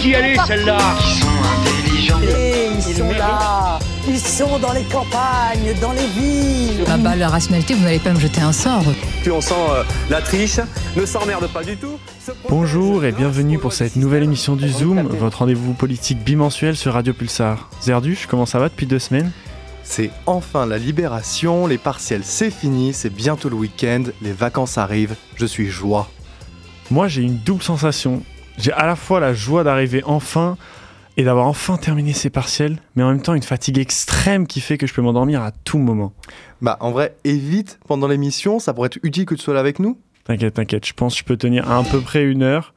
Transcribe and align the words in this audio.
qui 0.00 0.12
elle 0.12 0.32
est 0.32 0.46
celle-là 0.46 0.78
Ils 0.98 1.20
sont 1.20 1.28
intelligents. 1.60 2.20
Et 2.22 2.68
ils 2.74 2.94
sont 2.94 3.10
là, 3.10 3.78
ils 4.08 4.18
sont 4.18 4.58
dans 4.58 4.72
les 4.72 4.84
campagnes, 4.84 5.74
dans 5.80 5.92
les 5.92 6.06
villes. 6.06 6.84
Ah 6.88 6.96
bah, 6.96 7.16
la 7.16 7.28
rationalité, 7.28 7.74
vous 7.74 7.84
n'allez 7.84 7.98
pas 7.98 8.12
me 8.12 8.18
jeter 8.20 8.40
un 8.40 8.52
sort. 8.52 8.84
Puis 9.20 9.30
on 9.30 9.42
sent 9.42 9.54
euh, 9.54 9.82
la 10.08 10.22
triche, 10.22 10.58
ne 10.96 11.04
s'emmerde 11.04 11.46
pas 11.48 11.62
du 11.62 11.76
tout. 11.76 11.98
Bonjour 12.48 13.04
et 13.04 13.12
bienvenue 13.12 13.58
pour 13.58 13.74
cette 13.74 13.94
le 13.96 14.02
nouvelle 14.02 14.22
émission 14.22 14.56
du 14.56 14.68
Zoom, 14.70 15.02
votre 15.02 15.38
rendez-vous 15.38 15.74
politique 15.74 16.24
bimensuel 16.24 16.76
sur 16.76 16.94
Radio 16.94 17.12
Pulsar. 17.12 17.68
Zerduche, 17.82 18.26
comment 18.26 18.46
ça 18.46 18.58
va 18.58 18.70
depuis 18.70 18.86
deux 18.86 18.98
semaines? 18.98 19.30
C'est 19.82 20.10
enfin 20.26 20.66
la 20.66 20.78
libération, 20.78 21.66
les 21.66 21.78
partiels 21.78 22.22
c'est 22.24 22.50
fini, 22.50 22.94
c'est 22.94 23.10
bientôt 23.10 23.48
le 23.48 23.56
week-end, 23.56 24.04
les 24.22 24.32
vacances 24.32 24.78
arrivent, 24.78 25.16
je 25.36 25.46
suis 25.46 25.68
joie. 25.68 26.08
Moi 26.90 27.08
j'ai 27.08 27.22
une 27.22 27.38
double 27.38 27.62
sensation. 27.62 28.22
J'ai 28.60 28.72
à 28.72 28.86
la 28.86 28.94
fois 28.96 29.20
la 29.20 29.32
joie 29.32 29.64
d'arriver 29.64 30.02
enfin 30.04 30.56
et 31.16 31.24
d'avoir 31.24 31.46
enfin 31.46 31.76
terminé 31.76 32.12
ces 32.12 32.28
partiels, 32.30 32.76
mais 32.94 33.02
en 33.02 33.08
même 33.08 33.22
temps 33.22 33.34
une 33.34 33.42
fatigue 33.42 33.78
extrême 33.78 34.46
qui 34.46 34.60
fait 34.60 34.76
que 34.78 34.86
je 34.86 34.92
peux 34.94 35.02
m'endormir 35.02 35.42
à 35.42 35.50
tout 35.50 35.78
moment. 35.78 36.12
Bah 36.60 36.76
en 36.80 36.90
vrai, 36.90 37.16
évite 37.24 37.80
pendant 37.88 38.06
l'émission, 38.06 38.58
ça 38.58 38.74
pourrait 38.74 38.86
être 38.88 38.98
utile 39.02 39.24
que 39.24 39.34
tu 39.34 39.42
sois 39.42 39.54
là 39.54 39.60
avec 39.60 39.78
nous. 39.78 39.98
T'inquiète, 40.24 40.54
t'inquiète, 40.54 40.86
je 40.86 40.92
pense 40.92 41.14
que 41.14 41.20
je 41.20 41.24
peux 41.24 41.36
tenir 41.38 41.70
à, 41.70 41.82
peu 41.84 42.00
près 42.00 42.22
une 42.24 42.42
heure. 42.42 42.74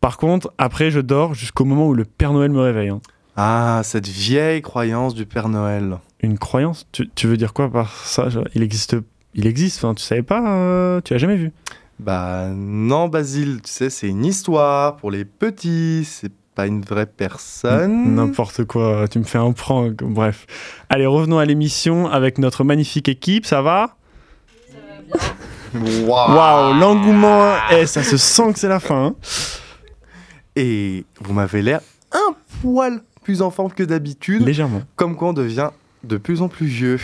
Par 0.00 0.18
contre, 0.18 0.52
après 0.58 0.90
je 0.90 1.00
dors 1.00 1.34
jusqu'au 1.34 1.64
moment 1.64 1.86
où 1.86 1.94
le 1.94 2.04
Père 2.04 2.32
Noël 2.32 2.50
me 2.50 2.60
réveille. 2.60 2.88
hein. 2.90 3.00
Ah, 3.36 3.80
cette 3.84 4.08
vieille 4.08 4.62
croyance 4.62 5.14
du 5.14 5.26
Père 5.26 5.48
Noël. 5.48 5.98
Une 6.20 6.38
croyance? 6.38 6.86
Tu, 6.92 7.08
tu 7.14 7.26
veux 7.26 7.36
dire 7.36 7.52
quoi 7.52 7.70
par 7.70 8.04
ça? 8.04 8.28
Genre, 8.28 8.44
Il 8.54 8.62
existe, 8.62 8.96
il 9.34 9.46
existe, 9.46 9.78
enfin 9.78 9.94
tu 9.94 10.02
savais 10.02 10.22
pas, 10.22 10.42
euh, 10.48 11.00
tu 11.04 11.12
l'as 11.14 11.18
jamais 11.18 11.36
vu 11.36 11.52
Bah 11.98 12.48
non 12.54 13.08
Basile, 13.08 13.60
tu 13.62 13.70
sais, 13.70 13.90
c'est 13.90 14.08
une 14.08 14.24
histoire 14.24 14.96
pour 14.96 15.10
les 15.10 15.24
petits, 15.24 16.04
c'est 16.04 16.32
pas 16.54 16.66
une 16.66 16.82
vraie 16.82 17.06
personne. 17.06 18.14
N'importe 18.14 18.64
quoi, 18.64 19.06
tu 19.08 19.18
me 19.18 19.24
fais 19.24 19.38
un 19.38 19.52
prank, 19.52 20.02
bref. 20.02 20.46
Allez, 20.88 21.06
revenons 21.06 21.38
à 21.38 21.44
l'émission 21.44 22.08
avec 22.08 22.38
notre 22.38 22.64
magnifique 22.64 23.08
équipe, 23.08 23.46
ça 23.46 23.62
va? 23.62 23.96
Waouh 25.74 26.06
Waouh, 26.06 26.74
l'engouement, 26.78 27.54
eh, 27.72 27.86
ça 27.86 28.02
se 28.02 28.16
sent 28.16 28.52
que 28.52 28.58
c'est 28.58 28.68
la 28.68 28.80
fin. 28.80 29.06
hein. 29.06 29.14
Et 30.56 31.04
vous 31.20 31.32
m'avez 31.32 31.62
l'air 31.62 31.80
un 32.12 32.34
poil 32.62 33.00
plus 33.24 33.42
enfant 33.42 33.68
que 33.68 33.82
d'habitude, 33.82 34.42
Légèrement. 34.44 34.82
comme 34.94 35.16
quoi 35.16 35.28
on 35.28 35.32
devient 35.32 35.70
de 36.06 36.16
plus 36.16 36.42
en 36.42 36.48
plus 36.48 36.66
vieux. 36.66 36.98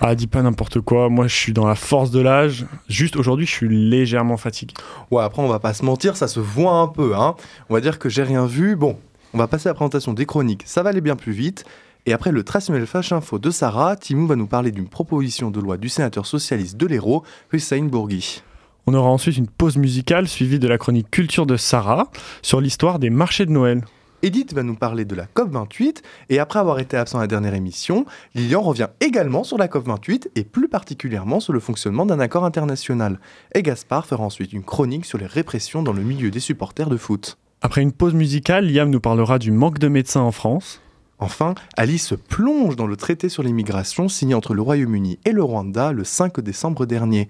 Ah, 0.00 0.14
dis 0.14 0.26
pas 0.26 0.42
n'importe 0.42 0.80
quoi, 0.80 1.08
moi 1.08 1.26
je 1.26 1.34
suis 1.34 1.52
dans 1.52 1.66
la 1.66 1.74
force 1.74 2.10
de 2.10 2.20
l'âge. 2.20 2.66
Juste 2.88 3.16
aujourd'hui, 3.16 3.46
je 3.46 3.52
suis 3.52 3.68
légèrement 3.68 4.36
fatigué. 4.36 4.74
Ouais, 5.10 5.22
après, 5.22 5.42
on 5.42 5.48
va 5.48 5.58
pas 5.58 5.74
se 5.74 5.84
mentir, 5.84 6.16
ça 6.16 6.28
se 6.28 6.40
voit 6.40 6.74
un 6.74 6.88
peu. 6.88 7.14
Hein. 7.14 7.34
On 7.68 7.74
va 7.74 7.80
dire 7.80 7.98
que 7.98 8.08
j'ai 8.08 8.22
rien 8.22 8.46
vu. 8.46 8.76
Bon, 8.76 8.98
on 9.34 9.38
va 9.38 9.46
passer 9.46 9.68
à 9.68 9.70
la 9.70 9.74
présentation 9.74 10.12
des 10.12 10.26
chroniques. 10.26 10.62
Ça 10.64 10.82
va 10.82 10.90
aller 10.90 11.00
bien 11.00 11.16
plus 11.16 11.32
vite. 11.32 11.64
Et 12.06 12.12
après 12.12 12.30
le 12.30 12.44
traditionnel 12.44 12.86
Flash 12.86 13.12
Info 13.12 13.38
de 13.38 13.50
Sarah, 13.50 13.96
Timou 13.96 14.26
va 14.28 14.36
nous 14.36 14.46
parler 14.46 14.70
d'une 14.70 14.88
proposition 14.88 15.50
de 15.50 15.60
loi 15.60 15.76
du 15.76 15.88
sénateur 15.88 16.24
socialiste 16.24 16.76
de 16.76 16.86
l'Hérault, 16.86 17.24
Hussein 17.52 17.82
Bourgui. 17.84 18.42
On 18.86 18.94
aura 18.94 19.08
ensuite 19.08 19.36
une 19.36 19.48
pause 19.48 19.76
musicale 19.76 20.28
suivie 20.28 20.60
de 20.60 20.68
la 20.68 20.78
chronique 20.78 21.10
culture 21.10 21.44
de 21.46 21.56
Sarah 21.56 22.08
sur 22.42 22.60
l'histoire 22.60 23.00
des 23.00 23.10
marchés 23.10 23.44
de 23.44 23.50
Noël. 23.50 23.82
Edith 24.22 24.54
va 24.54 24.62
nous 24.62 24.74
parler 24.74 25.04
de 25.04 25.14
la 25.14 25.26
COP28. 25.26 26.02
Et 26.30 26.38
après 26.38 26.58
avoir 26.58 26.78
été 26.78 26.96
absent 26.96 27.18
à 27.18 27.22
la 27.22 27.26
dernière 27.26 27.54
émission, 27.54 28.06
Lilian 28.34 28.62
revient 28.62 28.88
également 29.00 29.44
sur 29.44 29.58
la 29.58 29.68
COP28 29.68 30.28
et 30.34 30.44
plus 30.44 30.68
particulièrement 30.68 31.40
sur 31.40 31.52
le 31.52 31.60
fonctionnement 31.60 32.06
d'un 32.06 32.20
accord 32.20 32.44
international. 32.44 33.20
Et 33.54 33.62
Gaspard 33.62 34.06
fera 34.06 34.24
ensuite 34.24 34.52
une 34.52 34.64
chronique 34.64 35.04
sur 35.04 35.18
les 35.18 35.26
répressions 35.26 35.82
dans 35.82 35.92
le 35.92 36.02
milieu 36.02 36.30
des 36.30 36.40
supporters 36.40 36.88
de 36.88 36.96
foot. 36.96 37.38
Après 37.62 37.82
une 37.82 37.92
pause 37.92 38.14
musicale, 38.14 38.70
Liam 38.70 38.90
nous 38.90 39.00
parlera 39.00 39.38
du 39.38 39.50
manque 39.50 39.78
de 39.78 39.88
médecins 39.88 40.20
en 40.20 40.32
France. 40.32 40.80
Enfin, 41.18 41.54
Alice 41.76 42.06
se 42.06 42.14
plonge 42.14 42.76
dans 42.76 42.86
le 42.86 42.96
traité 42.96 43.28
sur 43.30 43.42
l'immigration 43.42 44.08
signé 44.08 44.34
entre 44.34 44.52
le 44.52 44.60
Royaume-Uni 44.60 45.18
et 45.24 45.32
le 45.32 45.42
Rwanda 45.42 45.92
le 45.92 46.04
5 46.04 46.40
décembre 46.40 46.84
dernier. 46.84 47.28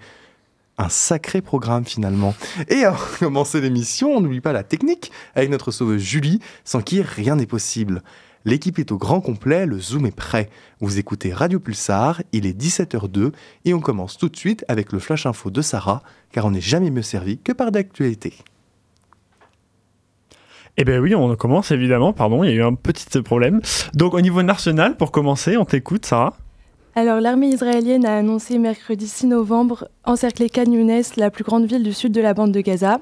Un 0.77 0.89
sacré 0.89 1.41
programme 1.41 1.85
finalement. 1.85 2.35
Et 2.67 2.83
avant 2.83 2.97
de 2.97 3.19
commencer 3.19 3.61
l'émission, 3.61 4.11
on 4.11 4.21
n'oublie 4.21 4.41
pas 4.41 4.53
la 4.53 4.63
technique 4.63 5.11
avec 5.33 5.49
notre 5.49 5.71
sauveuse 5.71 6.01
Julie, 6.01 6.39
sans 6.63 6.81
qui 6.81 7.01
rien 7.01 7.35
n'est 7.35 7.47
possible. 7.47 8.03
L'équipe 8.45 8.79
est 8.79 8.91
au 8.91 8.97
grand 8.97 9.19
complet, 9.19 9.65
le 9.65 9.79
Zoom 9.79 10.05
est 10.05 10.15
prêt. 10.15 10.49
Vous 10.79 10.99
écoutez 10.99 11.33
Radio 11.33 11.59
Pulsar, 11.59 12.21
il 12.31 12.45
est 12.45 12.57
17h02 12.57 13.33
et 13.65 13.73
on 13.73 13.81
commence 13.81 14.17
tout 14.17 14.29
de 14.29 14.37
suite 14.37 14.63
avec 14.67 14.93
le 14.93 14.99
flash 14.99 15.25
info 15.25 15.49
de 15.49 15.61
Sarah, 15.61 16.01
car 16.31 16.45
on 16.45 16.51
n'est 16.51 16.61
jamais 16.61 16.89
mieux 16.89 17.01
servi 17.01 17.39
que 17.39 17.51
par 17.51 17.71
d'actualité. 17.71 18.35
Eh 20.77 20.85
bien 20.85 20.99
oui, 20.99 21.15
on 21.15 21.35
commence 21.35 21.71
évidemment, 21.71 22.13
pardon, 22.13 22.43
il 22.43 22.51
y 22.51 22.53
a 22.53 22.55
eu 22.57 22.63
un 22.63 22.75
petit 22.75 23.21
problème. 23.21 23.61
Donc 23.95 24.13
au 24.13 24.21
niveau 24.21 24.43
national, 24.43 24.95
pour 24.95 25.11
commencer, 25.11 25.57
on 25.57 25.65
t'écoute 25.65 26.05
Sarah. 26.05 26.37
Alors, 26.99 27.21
l'armée 27.21 27.49
israélienne 27.49 28.07
a 28.07 28.17
annoncé 28.17 28.57
mercredi 28.57 29.07
6 29.07 29.27
novembre 29.27 29.87
encercler 30.03 30.49
Khan 30.49 30.63
Younes, 30.63 31.03
la 31.15 31.29
plus 31.29 31.43
grande 31.43 31.65
ville 31.65 31.83
du 31.83 31.93
sud 31.93 32.11
de 32.11 32.21
la 32.21 32.33
bande 32.33 32.51
de 32.51 32.59
Gaza. 32.59 33.01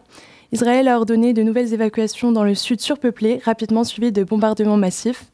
Israël 0.51 0.89
a 0.89 0.97
ordonné 0.97 1.31
de 1.31 1.41
nouvelles 1.43 1.73
évacuations 1.73 2.33
dans 2.33 2.43
le 2.43 2.55
sud 2.55 2.81
surpeuplé, 2.81 3.39
rapidement 3.45 3.85
suivies 3.85 4.11
de 4.11 4.25
bombardements 4.25 4.75
massifs. 4.75 5.31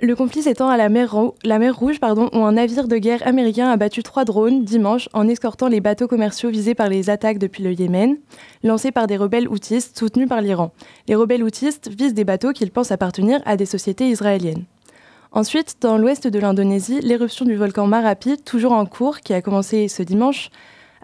Le 0.00 0.16
conflit 0.16 0.40
s'étend 0.40 0.70
à 0.70 0.78
la 0.78 0.88
mer, 0.88 1.12
Rouge, 1.12 2.00
pardon, 2.00 2.30
où 2.32 2.38
un 2.38 2.52
navire 2.52 2.88
de 2.88 2.96
guerre 2.96 3.26
américain 3.26 3.68
a 3.68 3.76
battu 3.76 4.02
trois 4.02 4.24
drones 4.24 4.64
dimanche 4.64 5.10
en 5.12 5.28
escortant 5.28 5.68
les 5.68 5.82
bateaux 5.82 6.08
commerciaux 6.08 6.48
visés 6.48 6.74
par 6.74 6.88
les 6.88 7.10
attaques 7.10 7.38
depuis 7.38 7.62
le 7.62 7.74
Yémen, 7.74 8.16
lancés 8.64 8.92
par 8.92 9.06
des 9.06 9.18
rebelles 9.18 9.48
houthis 9.48 9.90
soutenus 9.94 10.26
par 10.26 10.40
l'Iran. 10.40 10.72
Les 11.06 11.16
rebelles 11.16 11.42
houthis 11.42 11.80
visent 11.90 12.14
des 12.14 12.24
bateaux 12.24 12.52
qu'ils 12.52 12.70
pensent 12.70 12.92
appartenir 12.92 13.42
à 13.44 13.58
des 13.58 13.66
sociétés 13.66 14.08
israéliennes. 14.08 14.64
Ensuite, 15.32 15.76
dans 15.82 15.98
l'ouest 15.98 16.26
de 16.26 16.38
l'Indonésie, 16.38 17.00
l'éruption 17.02 17.44
du 17.44 17.54
volcan 17.54 17.86
Marapi, 17.86 18.38
toujours 18.38 18.72
en 18.72 18.86
cours, 18.86 19.20
qui 19.20 19.34
a 19.34 19.42
commencé 19.42 19.86
ce 19.88 20.02
dimanche, 20.02 20.48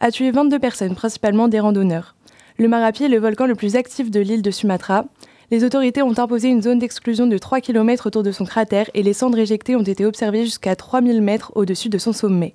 a 0.01 0.11
tué 0.11 0.31
22 0.31 0.59
personnes, 0.59 0.95
principalement 0.95 1.47
des 1.47 1.61
randonneurs. 1.61 2.17
Le 2.57 2.67
Marapi 2.67 3.05
est 3.05 3.09
le 3.09 3.19
volcan 3.19 3.47
le 3.47 3.55
plus 3.55 3.77
actif 3.77 4.11
de 4.11 4.21
l'île 4.21 4.41
de 4.41 4.51
Sumatra. 4.51 5.05
Les 5.51 5.63
autorités 5.63 6.03
ont 6.03 6.19
imposé 6.19 6.49
une 6.49 6.63
zone 6.63 6.79
d'exclusion 6.79 7.27
de 7.27 7.37
3 7.37 7.61
km 7.61 8.07
autour 8.07 8.23
de 8.23 8.33
son 8.33 8.47
cratère 8.47 8.89
et 8.95 9.03
les 9.03 9.13
cendres 9.13 9.39
éjectées 9.39 9.77
ont 9.77 9.83
été 9.83 10.07
observées 10.07 10.45
jusqu'à 10.45 10.75
3000 10.75 11.21
mètres 11.21 11.53
au-dessus 11.55 11.91
de 11.91 11.99
son 11.99 12.15
sommet. 12.15 12.55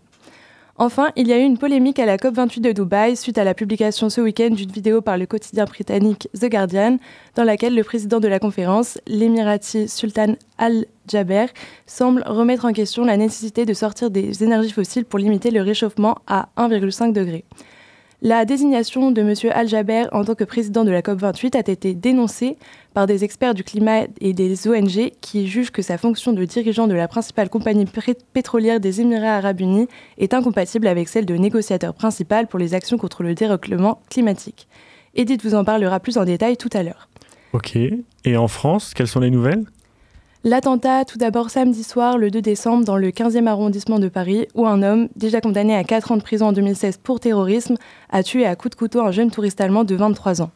Enfin, 0.81 1.09
il 1.17 1.27
y 1.27 1.33
a 1.33 1.37
eu 1.37 1.43
une 1.43 1.57
polémique 1.57 1.99
à 1.99 2.05
la 2.05 2.15
COP28 2.15 2.61
de 2.61 2.71
Dubaï 2.71 3.17
suite 3.17 3.37
à 3.37 3.43
la 3.43 3.53
publication 3.53 4.09
ce 4.09 4.21
week-end 4.21 4.51
d'une 4.51 4.71
vidéo 4.71 5.01
par 5.01 5.17
le 5.17 5.25
quotidien 5.25 5.65
britannique 5.65 6.29
The 6.39 6.45
Guardian, 6.45 6.99
dans 7.35 7.43
laquelle 7.43 7.75
le 7.75 7.83
président 7.83 8.21
de 8.21 8.29
la 8.29 8.39
conférence, 8.39 8.97
l'émirati 9.05 9.89
Sultan 9.89 10.35
Al-Jaber, 10.57 11.47
semble 11.85 12.23
remettre 12.25 12.63
en 12.63 12.71
question 12.71 13.03
la 13.03 13.17
nécessité 13.17 13.65
de 13.65 13.73
sortir 13.73 14.09
des 14.09 14.41
énergies 14.41 14.71
fossiles 14.71 15.03
pour 15.03 15.19
limiter 15.19 15.51
le 15.51 15.61
réchauffement 15.61 16.19
à 16.27 16.47
1,5 16.55 17.11
degré. 17.11 17.43
La 18.21 18.43
désignation 18.43 19.11
de 19.11 19.21
M. 19.21 19.33
Al-Jaber 19.53 20.07
en 20.11 20.25
tant 20.25 20.35
que 20.35 20.43
président 20.43 20.83
de 20.83 20.91
la 20.91 21.01
COP28 21.01 21.55
a 21.55 21.71
été 21.71 21.93
dénoncée 21.93 22.57
par 22.93 23.07
des 23.07 23.23
experts 23.23 23.53
du 23.53 23.63
climat 23.63 24.07
et 24.19 24.33
des 24.33 24.67
ONG 24.67 25.11
qui 25.21 25.47
jugent 25.47 25.71
que 25.71 25.81
sa 25.81 25.97
fonction 25.97 26.33
de 26.33 26.43
dirigeant 26.43 26.87
de 26.87 26.95
la 26.95 27.07
principale 27.07 27.49
compagnie 27.49 27.85
pétrolière 28.33 28.81
des 28.81 28.99
Émirats 28.99 29.37
arabes 29.37 29.61
unis 29.61 29.87
est 30.17 30.33
incompatible 30.33 30.87
avec 30.87 31.07
celle 31.07 31.25
de 31.25 31.35
négociateur 31.35 31.93
principal 31.93 32.47
pour 32.47 32.59
les 32.59 32.73
actions 32.73 32.97
contre 32.97 33.23
le 33.23 33.35
dérèglement 33.35 34.01
climatique. 34.09 34.67
Edith 35.15 35.41
vous 35.41 35.55
en 35.55 35.63
parlera 35.63 36.01
plus 36.01 36.17
en 36.17 36.25
détail 36.25 36.57
tout 36.57 36.69
à 36.73 36.83
l'heure. 36.83 37.07
Ok. 37.53 37.77
Et 38.25 38.35
en 38.35 38.49
France, 38.49 38.93
quelles 38.93 39.07
sont 39.07 39.21
les 39.21 39.31
nouvelles? 39.31 39.63
L'attentat, 40.45 41.03
tout 41.03 41.17
d'abord 41.17 41.49
samedi 41.49 41.83
soir, 41.83 42.17
le 42.17 42.31
2 42.31 42.41
décembre, 42.41 42.85
dans 42.85 42.95
le 42.95 43.09
15e 43.09 43.45
arrondissement 43.45 43.99
de 43.99 44.07
Paris, 44.07 44.47
où 44.55 44.65
un 44.65 44.81
homme, 44.83 45.09
déjà 45.17 45.41
condamné 45.41 45.75
à 45.75 45.83
4 45.83 46.13
ans 46.13 46.17
de 46.17 46.21
prison 46.21 46.47
en 46.47 46.53
2016 46.53 46.95
pour 47.03 47.19
terrorisme, 47.19 47.75
a 48.09 48.23
tué 48.23 48.45
à 48.45 48.55
coups 48.55 48.71
de 48.71 48.79
couteau 48.79 49.01
un 49.01 49.11
jeune 49.11 49.31
touriste 49.31 49.59
allemand 49.59 49.83
de 49.83 49.95
23 49.95 50.41
ans. 50.41 50.51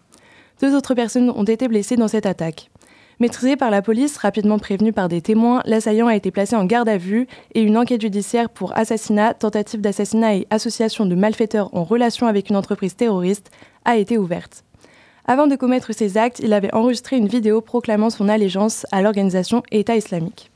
Deux 0.62 0.74
autres 0.74 0.96
personnes 0.96 1.30
ont 1.32 1.44
été 1.44 1.68
blessées 1.68 1.98
dans 1.98 2.08
cette 2.08 2.26
attaque. 2.26 2.72
Maîtrisé 3.20 3.58
par 3.58 3.72
la 3.72 3.82
police, 3.82 4.16
rapidement 4.16 4.58
prévenu 4.58 4.94
par 4.94 5.10
des 5.10 5.22
témoins, 5.22 5.62
l'assaillant 5.66 6.08
a 6.08 6.16
été 6.16 6.32
placé 6.32 6.56
en 6.56 6.64
garde 6.64 6.88
à 6.88 6.96
vue 6.96 7.28
et 7.54 7.62
une 7.62 7.78
enquête 7.78 8.02
judiciaire 8.02 8.50
pour 8.50 8.78
assassinat, 8.78 9.34
tentative 9.34 9.82
d'assassinat 9.82 10.36
et 10.36 10.48
association 10.50 11.06
de 11.06 11.16
malfaiteurs 11.16 11.76
en 11.76 11.84
relation 11.84 12.28
avec 12.28 12.50
une 12.50 12.56
entreprise 12.56 12.96
terroriste 12.96 13.52
a 13.84 13.98
été 13.98 14.18
ouverte. 14.18 14.63
Avant 15.26 15.48
de 15.48 15.56
commettre 15.56 15.94
ces 15.94 16.18
actes, 16.18 16.40
il 16.40 16.52
avait 16.52 16.74
enregistré 16.74 17.18
une 17.18 17.28
vidéo 17.28 17.62
proclamant 17.62 18.10
son 18.10 18.28
allégeance 18.28 18.86
à 18.92 19.02
l'organisation 19.02 19.64
État 19.72 19.96
islamique. 19.96 20.52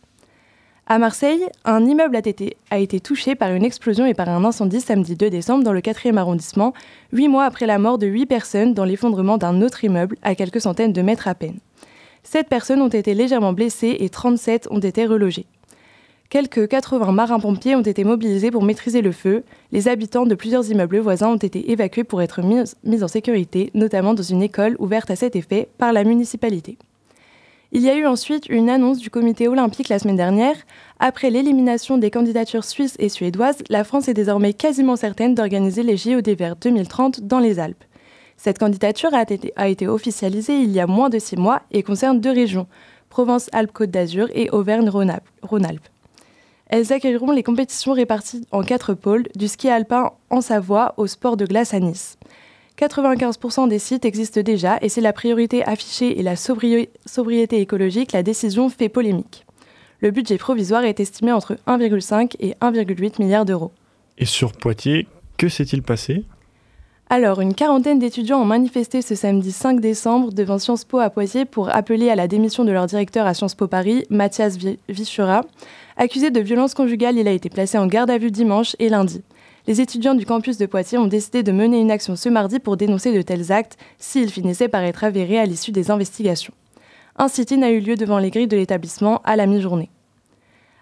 À 0.87 0.99
Marseille, 0.99 1.45
un 1.65 1.85
immeuble 1.85 2.17
a 2.69 2.77
été, 2.77 2.99
touché 2.99 3.35
par 3.35 3.51
une 3.51 3.63
explosion 3.63 4.05
et 4.05 4.13
par 4.13 4.29
un 4.29 4.45
incendie 4.45 4.81
samedi 4.81 5.15
2 5.15 5.29
décembre 5.29 5.63
dans 5.63 5.73
le 5.73 5.81
4e 5.81 6.17
arrondissement, 6.17 6.73
huit 7.11 7.27
mois 7.27 7.45
après 7.45 7.65
la 7.65 7.77
mort 7.77 7.97
de 7.97 8.07
huit 8.07 8.25
personnes 8.25 8.73
dans 8.73 8.85
l'effondrement 8.85 9.37
d'un 9.37 9.61
autre 9.61 9.83
immeuble 9.83 10.17
à 10.21 10.35
quelques 10.35 10.61
centaines 10.61 10.93
de 10.93 11.01
mètres 11.01 11.27
à 11.27 11.35
peine. 11.35 11.59
Sept 12.23 12.47
personnes 12.47 12.81
ont 12.81 12.87
été 12.87 13.13
légèrement 13.13 13.53
blessées 13.53 13.97
et 13.99 14.09
37 14.09 14.67
ont 14.71 14.79
été 14.79 15.05
relogées. 15.05 15.45
Quelques 16.29 16.67
80 16.67 17.13
marins-pompiers 17.13 17.77
ont 17.77 17.81
été 17.81 18.03
mobilisés 18.03 18.51
pour 18.51 18.61
maîtriser 18.61 19.01
le 19.01 19.13
feu. 19.13 19.43
Les 19.71 19.87
habitants 19.87 20.25
de 20.25 20.35
plusieurs 20.35 20.69
immeubles 20.69 20.97
voisins 20.99 21.29
ont 21.29 21.37
été 21.37 21.71
évacués 21.71 22.03
pour 22.03 22.21
être 22.21 22.41
mis, 22.41 23.01
en 23.01 23.07
sécurité, 23.07 23.71
notamment 23.73 24.13
dans 24.13 24.23
une 24.23 24.43
école 24.43 24.75
ouverte 24.79 25.09
à 25.09 25.15
cet 25.15 25.37
effet 25.37 25.69
par 25.77 25.93
la 25.93 26.03
municipalité. 26.03 26.77
Il 27.71 27.81
y 27.81 27.89
a 27.89 27.95
eu 27.95 28.05
ensuite 28.05 28.49
une 28.49 28.69
annonce 28.69 28.97
du 28.97 29.09
comité 29.09 29.47
olympique 29.47 29.87
la 29.87 29.99
semaine 29.99 30.17
dernière. 30.17 30.55
Après 30.99 31.29
l'élimination 31.29 31.97
des 31.97 32.11
candidatures 32.11 32.65
suisses 32.65 32.97
et 32.99 33.07
suédoises, 33.07 33.63
la 33.69 33.85
France 33.85 34.09
est 34.09 34.13
désormais 34.13 34.51
quasiment 34.51 34.97
certaine 34.97 35.33
d'organiser 35.33 35.83
les 35.83 35.95
JO 35.95 36.19
d'hiver 36.19 36.57
2030 36.57 37.21
dans 37.21 37.39
les 37.39 37.57
Alpes. 37.57 37.85
Cette 38.35 38.59
candidature 38.59 39.11
a 39.13 39.69
été 39.69 39.87
officialisée 39.87 40.59
il 40.59 40.71
y 40.71 40.81
a 40.81 40.87
moins 40.87 41.09
de 41.09 41.19
six 41.19 41.37
mois 41.37 41.61
et 41.71 41.83
concerne 41.83 42.19
deux 42.19 42.33
régions, 42.33 42.67
Provence-Alpes-Côte 43.09 43.91
d'Azur 43.91 44.27
et 44.33 44.49
Auvergne-Rhône-Alpes. 44.49 45.87
Elles 46.69 46.91
accueilleront 46.91 47.31
les 47.31 47.43
compétitions 47.43 47.93
réparties 47.93 48.45
en 48.51 48.61
quatre 48.61 48.93
pôles, 48.93 49.27
du 49.35 49.47
ski 49.47 49.69
alpin 49.69 50.11
en 50.29 50.41
Savoie 50.41 50.93
au 50.97 51.07
sport 51.07 51.37
de 51.37 51.45
glace 51.45 51.73
à 51.73 51.79
Nice. 51.79 52.17
95% 52.77 53.69
des 53.69 53.79
sites 53.79 54.05
existent 54.05 54.41
déjà 54.41 54.77
et 54.81 54.89
c'est 54.89 55.01
la 55.01 55.13
priorité 55.13 55.63
affichée 55.65 56.19
et 56.19 56.23
la 56.23 56.35
sobriété 56.35 57.59
écologique, 57.61 58.11
la 58.11 58.21
décision 58.21 58.69
fait 58.69 58.89
polémique. 58.89 59.45
Le 59.99 60.11
budget 60.11 60.37
provisoire 60.37 60.83
est 60.83 60.99
estimé 60.99 61.31
entre 61.31 61.55
1,5 61.65 62.35
et 62.39 62.51
1,8 62.61 63.21
milliards 63.21 63.45
d'euros. 63.45 63.71
Et 64.19 64.25
sur 64.25 64.51
Poitiers, 64.51 65.07
que 65.37 65.49
s'est-il 65.49 65.81
passé? 65.81 66.25
Alors, 67.09 67.39
une 67.39 67.53
quarantaine 67.53 67.99
d'étudiants 67.99 68.41
ont 68.41 68.45
manifesté 68.45 69.01
ce 69.01 69.15
samedi 69.15 69.53
5 69.53 69.79
décembre 69.79 70.33
devant 70.33 70.59
Sciences 70.59 70.83
Po 70.83 70.99
à 70.99 71.09
Poitiers 71.09 71.45
pour 71.45 71.73
appeler 71.73 72.09
à 72.09 72.15
la 72.15 72.27
démission 72.27 72.65
de 72.65 72.71
leur 72.73 72.85
directeur 72.85 73.25
à 73.25 73.33
Sciences 73.33 73.55
Po 73.55 73.69
Paris, 73.69 74.03
Mathias 74.09 74.57
Vichura. 74.89 75.41
Accusé 75.95 76.31
de 76.31 76.41
violence 76.41 76.73
conjugale, 76.73 77.17
il 77.17 77.29
a 77.29 77.31
été 77.31 77.49
placé 77.49 77.77
en 77.77 77.87
garde 77.87 78.09
à 78.09 78.17
vue 78.17 78.29
dimanche 78.29 78.75
et 78.79 78.89
lundi. 78.89 79.21
Les 79.67 79.79
étudiants 79.79 80.15
du 80.15 80.25
campus 80.25 80.57
de 80.57 80.65
Poitiers 80.65 80.97
ont 80.97 81.07
décidé 81.07 81.43
de 81.43 81.53
mener 81.53 81.79
une 81.79 81.91
action 81.91 82.17
ce 82.17 82.27
mardi 82.27 82.59
pour 82.59 82.75
dénoncer 82.75 83.13
de 83.13 83.21
tels 83.21 83.53
actes 83.53 83.77
s'ils 83.97 84.29
finissaient 84.29 84.67
par 84.67 84.83
être 84.83 85.05
avérés 85.05 85.39
à 85.39 85.45
l'issue 85.45 85.71
des 85.71 85.91
investigations. 85.91 86.53
Un 87.15 87.29
sit-in 87.29 87.61
a 87.61 87.69
eu 87.69 87.79
lieu 87.79 87.95
devant 87.95 88.19
les 88.19 88.31
grilles 88.31 88.47
de 88.47 88.57
l'établissement 88.57 89.21
à 89.23 89.37
la 89.37 89.45
mi-journée. 89.45 89.89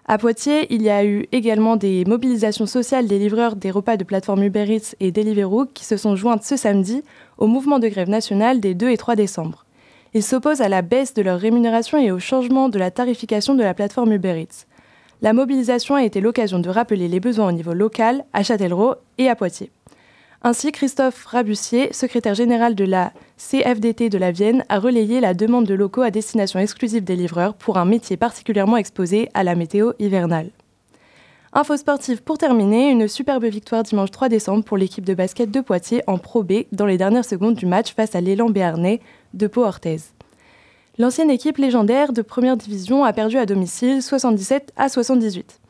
À 0.08 0.18
Poitiers, 0.18 0.72
il 0.72 0.82
y 0.82 0.88
a 0.88 1.04
eu 1.04 1.26
également 1.32 1.74
des 1.74 2.04
mobilisations 2.04 2.66
sociales 2.66 3.08
des 3.08 3.18
livreurs 3.18 3.56
des 3.56 3.72
repas 3.72 3.96
de 3.96 4.04
plateforme 4.04 4.44
Uber 4.44 4.72
Eats 4.72 4.94
et 5.00 5.10
Deliveroo 5.10 5.66
qui 5.66 5.84
se 5.84 5.96
sont 5.96 6.14
jointes 6.14 6.44
ce 6.44 6.56
samedi 6.56 7.02
au 7.38 7.48
mouvement 7.48 7.80
de 7.80 7.88
grève 7.88 8.08
nationale 8.08 8.60
des 8.60 8.74
2 8.74 8.90
et 8.90 8.96
3 8.96 9.16
décembre. 9.16 9.66
Ils 10.14 10.22
s'opposent 10.22 10.60
à 10.60 10.68
la 10.68 10.82
baisse 10.82 11.12
de 11.12 11.22
leur 11.22 11.40
rémunération 11.40 11.98
et 11.98 12.12
au 12.12 12.20
changement 12.20 12.68
de 12.68 12.78
la 12.78 12.92
tarification 12.92 13.56
de 13.56 13.64
la 13.64 13.74
plateforme 13.74 14.12
Uber 14.12 14.40
Eats. 14.40 14.66
La 15.22 15.32
mobilisation 15.32 15.96
a 15.96 16.04
été 16.04 16.20
l'occasion 16.20 16.60
de 16.60 16.70
rappeler 16.70 17.08
les 17.08 17.18
besoins 17.18 17.48
au 17.48 17.52
niveau 17.52 17.72
local, 17.72 18.24
à 18.32 18.44
Châtellerault 18.44 18.94
et 19.18 19.28
à 19.28 19.34
Poitiers. 19.34 19.72
Ainsi, 20.42 20.70
Christophe 20.70 21.24
Rabussier, 21.24 21.92
secrétaire 21.92 22.34
général 22.34 22.74
de 22.74 22.84
la 22.84 23.12
CFDT 23.38 24.10
de 24.10 24.18
la 24.18 24.32
Vienne, 24.32 24.64
a 24.68 24.78
relayé 24.78 25.20
la 25.20 25.34
demande 25.34 25.66
de 25.66 25.74
locaux 25.74 26.02
à 26.02 26.10
destination 26.10 26.60
exclusive 26.60 27.04
des 27.04 27.16
livreurs 27.16 27.54
pour 27.54 27.78
un 27.78 27.84
métier 27.84 28.16
particulièrement 28.16 28.76
exposé 28.76 29.28
à 29.34 29.42
la 29.44 29.54
météo 29.54 29.92
hivernale. 29.98 30.50
Info 31.52 31.76
sportive 31.76 32.22
pour 32.22 32.36
terminer, 32.36 32.90
une 32.90 33.08
superbe 33.08 33.46
victoire 33.46 33.82
dimanche 33.82 34.10
3 34.10 34.28
décembre 34.28 34.62
pour 34.62 34.76
l'équipe 34.76 35.04
de 35.06 35.14
basket 35.14 35.50
de 35.50 35.60
Poitiers 35.60 36.02
en 36.06 36.18
Pro 36.18 36.42
B 36.42 36.64
dans 36.70 36.84
les 36.84 36.98
dernières 36.98 37.24
secondes 37.24 37.54
du 37.54 37.64
match 37.64 37.94
face 37.94 38.14
à 38.14 38.20
l'élan 38.20 38.50
béarnais 38.50 39.00
de 39.32 39.46
Pau 39.46 39.64
Orthez. 39.64 40.00
L'ancienne 40.98 41.30
équipe 41.30 41.56
légendaire 41.56 42.12
de 42.12 42.20
première 42.22 42.58
division 42.58 43.04
a 43.04 43.12
perdu 43.14 43.38
à 43.38 43.46
domicile 43.46 44.02
77 44.02 44.72
à 44.76 44.90
78. 44.90 45.60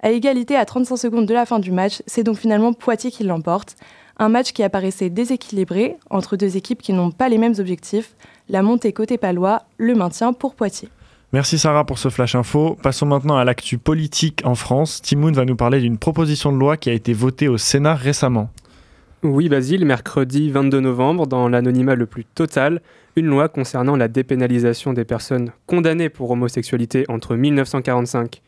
À 0.00 0.10
égalité 0.10 0.56
à 0.56 0.64
35 0.64 0.96
secondes 0.96 1.26
de 1.26 1.34
la 1.34 1.46
fin 1.46 1.58
du 1.58 1.72
match, 1.72 2.02
c'est 2.06 2.22
donc 2.22 2.36
finalement 2.36 2.72
Poitiers 2.72 3.10
qui 3.10 3.24
l'emporte, 3.24 3.76
un 4.22 4.28
match 4.28 4.52
qui 4.52 4.62
apparaissait 4.62 5.10
déséquilibré 5.10 5.96
entre 6.08 6.36
deux 6.36 6.56
équipes 6.56 6.80
qui 6.80 6.92
n'ont 6.92 7.10
pas 7.10 7.28
les 7.28 7.38
mêmes 7.38 7.54
objectifs, 7.58 8.14
la 8.48 8.62
montée 8.62 8.92
côté 8.92 9.18
palois, 9.18 9.62
le 9.78 9.96
maintien 9.96 10.32
pour 10.32 10.54
Poitiers. 10.54 10.88
Merci 11.32 11.58
Sarah 11.58 11.84
pour 11.84 11.98
ce 11.98 12.08
flash 12.08 12.36
info. 12.36 12.76
Passons 12.82 13.06
maintenant 13.06 13.36
à 13.36 13.44
l'actu 13.44 13.78
politique 13.78 14.42
en 14.44 14.54
France. 14.54 15.02
Timoun 15.02 15.34
va 15.34 15.44
nous 15.44 15.56
parler 15.56 15.80
d'une 15.80 15.98
proposition 15.98 16.52
de 16.52 16.58
loi 16.58 16.76
qui 16.76 16.88
a 16.88 16.92
été 16.92 17.12
votée 17.12 17.48
au 17.48 17.58
Sénat 17.58 17.96
récemment. 17.96 18.50
Oui, 19.24 19.48
Basile, 19.48 19.84
mercredi 19.84 20.50
22 20.50 20.78
novembre, 20.78 21.26
dans 21.26 21.48
l'anonymat 21.48 21.96
le 21.96 22.06
plus 22.06 22.24
total, 22.24 22.80
une 23.16 23.26
loi 23.26 23.48
concernant 23.48 23.96
la 23.96 24.06
dépénalisation 24.06 24.92
des 24.92 25.04
personnes 25.04 25.50
condamnées 25.66 26.10
pour 26.10 26.30
homosexualité 26.30 27.04
entre 27.08 27.34
1945 27.34 28.40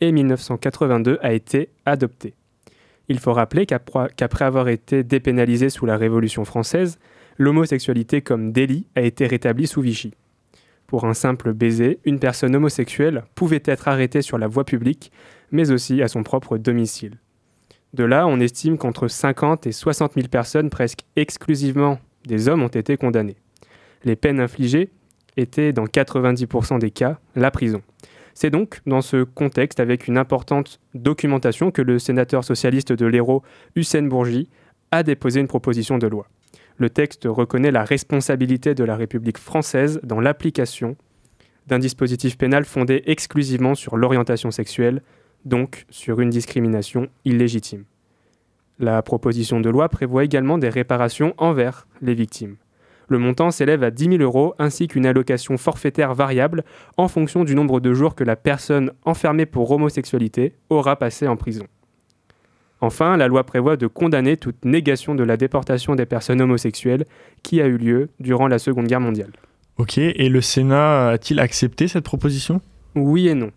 et 0.00 0.10
1982 0.10 1.18
a 1.22 1.32
été 1.32 1.68
adoptée. 1.86 2.34
Il 3.10 3.18
faut 3.18 3.32
rappeler 3.32 3.66
qu'après 3.66 4.44
avoir 4.44 4.68
été 4.68 5.02
dépénalisé 5.02 5.68
sous 5.68 5.84
la 5.84 5.96
Révolution 5.96 6.44
française, 6.44 7.00
l'homosexualité 7.38 8.22
comme 8.22 8.52
délit 8.52 8.86
a 8.94 9.00
été 9.00 9.26
rétablie 9.26 9.66
sous 9.66 9.80
Vichy. 9.80 10.14
Pour 10.86 11.04
un 11.04 11.12
simple 11.12 11.52
baiser, 11.52 11.98
une 12.04 12.20
personne 12.20 12.54
homosexuelle 12.54 13.24
pouvait 13.34 13.64
être 13.64 13.88
arrêtée 13.88 14.22
sur 14.22 14.38
la 14.38 14.46
voie 14.46 14.64
publique, 14.64 15.10
mais 15.50 15.72
aussi 15.72 16.02
à 16.02 16.06
son 16.08 16.22
propre 16.22 16.56
domicile. 16.56 17.18
De 17.94 18.04
là, 18.04 18.28
on 18.28 18.38
estime 18.38 18.78
qu'entre 18.78 19.08
50 19.08 19.66
et 19.66 19.72
60 19.72 20.12
000 20.14 20.28
personnes, 20.28 20.70
presque 20.70 21.00
exclusivement 21.16 21.98
des 22.26 22.48
hommes, 22.48 22.62
ont 22.62 22.68
été 22.68 22.96
condamnées. 22.96 23.38
Les 24.04 24.14
peines 24.14 24.38
infligées 24.38 24.88
étaient, 25.36 25.72
dans 25.72 25.86
90% 25.86 26.78
des 26.78 26.92
cas, 26.92 27.18
la 27.34 27.50
prison. 27.50 27.82
C'est 28.34 28.50
donc 28.50 28.80
dans 28.86 29.00
ce 29.00 29.24
contexte, 29.24 29.80
avec 29.80 30.08
une 30.08 30.18
importante 30.18 30.80
documentation, 30.94 31.70
que 31.70 31.82
le 31.82 31.98
sénateur 31.98 32.44
socialiste 32.44 32.92
de 32.92 33.06
l'Hérault, 33.06 33.42
Hussein 33.76 34.02
Bourgi, 34.02 34.48
a 34.90 35.02
déposé 35.02 35.40
une 35.40 35.48
proposition 35.48 35.98
de 35.98 36.06
loi. 36.06 36.26
Le 36.76 36.90
texte 36.90 37.24
reconnaît 37.26 37.70
la 37.70 37.84
responsabilité 37.84 38.74
de 38.74 38.84
la 38.84 38.96
République 38.96 39.38
française 39.38 40.00
dans 40.02 40.20
l'application 40.20 40.96
d'un 41.66 41.78
dispositif 41.78 42.38
pénal 42.38 42.64
fondé 42.64 43.02
exclusivement 43.06 43.74
sur 43.74 43.96
l'orientation 43.96 44.50
sexuelle, 44.50 45.02
donc 45.44 45.84
sur 45.90 46.20
une 46.20 46.30
discrimination 46.30 47.08
illégitime. 47.24 47.84
La 48.78 49.02
proposition 49.02 49.60
de 49.60 49.68
loi 49.68 49.88
prévoit 49.88 50.24
également 50.24 50.58
des 50.58 50.70
réparations 50.70 51.34
envers 51.36 51.86
les 52.00 52.14
victimes. 52.14 52.56
Le 53.10 53.18
montant 53.18 53.50
s'élève 53.50 53.82
à 53.82 53.90
10 53.90 54.18
000 54.18 54.22
euros 54.22 54.54
ainsi 54.60 54.86
qu'une 54.86 55.04
allocation 55.04 55.58
forfaitaire 55.58 56.14
variable 56.14 56.62
en 56.96 57.08
fonction 57.08 57.42
du 57.42 57.56
nombre 57.56 57.80
de 57.80 57.92
jours 57.92 58.14
que 58.14 58.22
la 58.22 58.36
personne 58.36 58.92
enfermée 59.04 59.46
pour 59.46 59.68
homosexualité 59.72 60.54
aura 60.70 60.94
passé 60.94 61.26
en 61.26 61.36
prison. 61.36 61.66
Enfin, 62.80 63.16
la 63.16 63.26
loi 63.26 63.42
prévoit 63.42 63.76
de 63.76 63.88
condamner 63.88 64.36
toute 64.36 64.64
négation 64.64 65.16
de 65.16 65.24
la 65.24 65.36
déportation 65.36 65.96
des 65.96 66.06
personnes 66.06 66.40
homosexuelles 66.40 67.04
qui 67.42 67.60
a 67.60 67.66
eu 67.66 67.78
lieu 67.78 68.10
durant 68.20 68.46
la 68.46 68.60
Seconde 68.60 68.86
Guerre 68.86 69.00
mondiale. 69.00 69.32
Ok, 69.76 69.98
et 69.98 70.28
le 70.28 70.40
Sénat 70.40 71.08
a-t-il 71.08 71.40
accepté 71.40 71.88
cette 71.88 72.04
proposition? 72.04 72.60
Oui 72.94 73.26
et 73.26 73.34
non. 73.34 73.50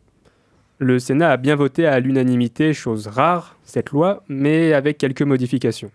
Le 0.80 0.98
Sénat 0.98 1.30
a 1.30 1.38
bien 1.38 1.56
voté 1.56 1.86
à 1.86 2.00
l'unanimité, 2.00 2.74
chose 2.74 3.06
rare, 3.06 3.60
cette 3.64 3.92
loi, 3.92 4.24
mais 4.28 4.74
avec 4.74 4.98
quelques 4.98 5.22
modifications 5.22 5.92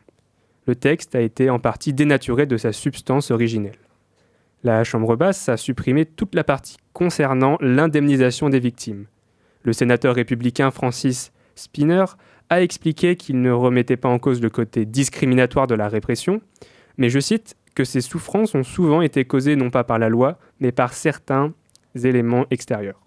le 0.69 0.77
texte 0.77 1.15
a 1.15 1.23
été 1.23 1.49
en 1.49 1.59
partie 1.59 1.95
dénaturé 1.95 2.45
de 2.45 2.59
sa 2.59 2.73
substance 2.73 3.31
originelle. 3.31 3.79
La 4.63 4.85
Chambre 4.85 5.17
basse 5.17 5.49
a 5.49 5.57
supprimé 5.57 6.05
toute 6.05 6.35
la 6.35 6.45
partie 6.45 6.77
concernant 6.93 7.57
l'indemnisation 7.63 8.51
des 8.51 8.59
victimes. 8.59 9.07
Le 9.63 9.73
sénateur 9.73 10.15
républicain 10.15 10.71
Francis 10.71 11.33
Spinner 11.55 12.05
a 12.51 12.61
expliqué 12.61 13.17
qu'il 13.17 13.41
ne 13.41 13.51
remettait 13.51 13.97
pas 13.97 14.11
en 14.11 14.19
cause 14.19 14.43
le 14.43 14.51
côté 14.51 14.85
discriminatoire 14.85 15.69
de 15.69 15.75
la 15.75 15.89
répression, 15.89 16.43
mais 16.99 17.09
je 17.09 17.19
cite 17.19 17.57
que 17.75 17.85
ces 17.85 18.03
souffrances 18.03 18.55
ont 18.55 18.63
souvent 18.63 19.01
été 19.01 19.25
causées 19.25 19.57
non 19.57 19.71
pas 19.71 19.85
par 19.85 19.99
la 19.99 20.11
loi, 20.11 20.39
mais 20.61 20.71
par 20.71 20.93
certains 20.93 21.55
éléments 21.95 22.45
extérieurs. 22.51 23.01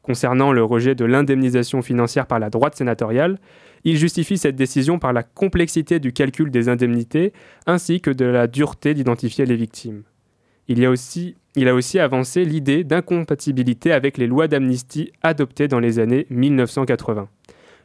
Concernant 0.00 0.50
le 0.50 0.64
rejet 0.64 0.94
de 0.94 1.04
l'indemnisation 1.04 1.82
financière 1.82 2.26
par 2.26 2.38
la 2.38 2.48
droite 2.48 2.76
sénatoriale, 2.76 3.38
il 3.86 3.96
justifie 3.96 4.36
cette 4.36 4.56
décision 4.56 4.98
par 4.98 5.12
la 5.12 5.22
complexité 5.22 6.00
du 6.00 6.12
calcul 6.12 6.50
des 6.50 6.68
indemnités 6.68 7.32
ainsi 7.66 8.00
que 8.00 8.10
de 8.10 8.24
la 8.24 8.48
dureté 8.48 8.94
d'identifier 8.94 9.46
les 9.46 9.54
victimes. 9.54 10.02
Il, 10.66 10.84
a 10.84 10.90
aussi, 10.90 11.36
a 11.56 11.72
aussi 11.72 12.00
avancé 12.00 12.44
l'idée 12.44 12.82
d'incompatibilité 12.82 13.92
avec 13.92 14.18
les 14.18 14.26
lois 14.26 14.48
d'amnistie 14.48 15.12
adoptées 15.22 15.68
dans 15.68 15.78
les 15.78 16.00
années 16.00 16.26
1980. 16.30 17.28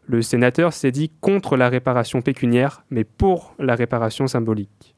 Le 0.08 0.24
sénateur 0.24 0.74
s'est 0.74 0.90
dit 0.90 1.12
contre 1.22 1.56
la 1.56 1.70
réparation 1.70 2.24
pécuniaire, 2.24 2.84
mais 2.90 3.04
pour 3.04 3.54
la 3.60 3.76
réparation 3.76 4.26
symbolique. 4.26 4.96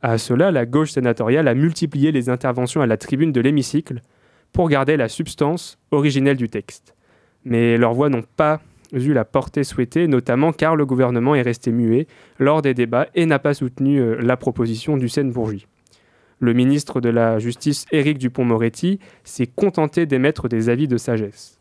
À 0.00 0.16
cela, 0.18 0.52
la 0.52 0.64
gauche 0.64 0.92
sénatoriale 0.92 1.48
a 1.48 1.54
multiplié 1.54 2.12
les 2.12 2.28
interventions 2.28 2.82
à 2.82 2.86
la 2.86 2.96
tribune 2.96 3.32
de 3.32 3.40
l'hémicycle 3.40 4.00
pour 4.52 4.68
garder 4.68 4.96
la 4.96 5.08
substance 5.08 5.76
originelle 5.90 6.36
du 6.36 6.48
texte. 6.48 6.94
Mais 7.44 7.76
leurs 7.76 7.94
voix 7.94 8.10
n'ont 8.10 8.22
pas 8.36 8.60
eu 8.94 9.12
la 9.12 9.24
portée 9.24 9.64
souhaitée, 9.64 10.06
notamment 10.06 10.52
car 10.52 10.76
le 10.76 10.86
gouvernement 10.86 11.34
est 11.34 11.42
resté 11.42 11.72
muet 11.72 12.06
lors 12.38 12.62
des 12.62 12.74
débats 12.74 13.08
et 13.14 13.26
n'a 13.26 13.38
pas 13.38 13.54
soutenu 13.54 14.00
euh, 14.00 14.16
la 14.20 14.36
proposition 14.36 14.96
du 14.96 15.08
Seine-Bourgie. 15.08 15.66
Le 16.40 16.52
ministre 16.52 17.00
de 17.00 17.08
la 17.08 17.38
Justice, 17.38 17.86
Éric 17.92 18.18
Dupont-Moretti, 18.18 18.98
s'est 19.22 19.46
contenté 19.46 20.06
d'émettre 20.06 20.48
des 20.48 20.68
avis 20.68 20.88
de 20.88 20.96
sagesse. 20.96 21.60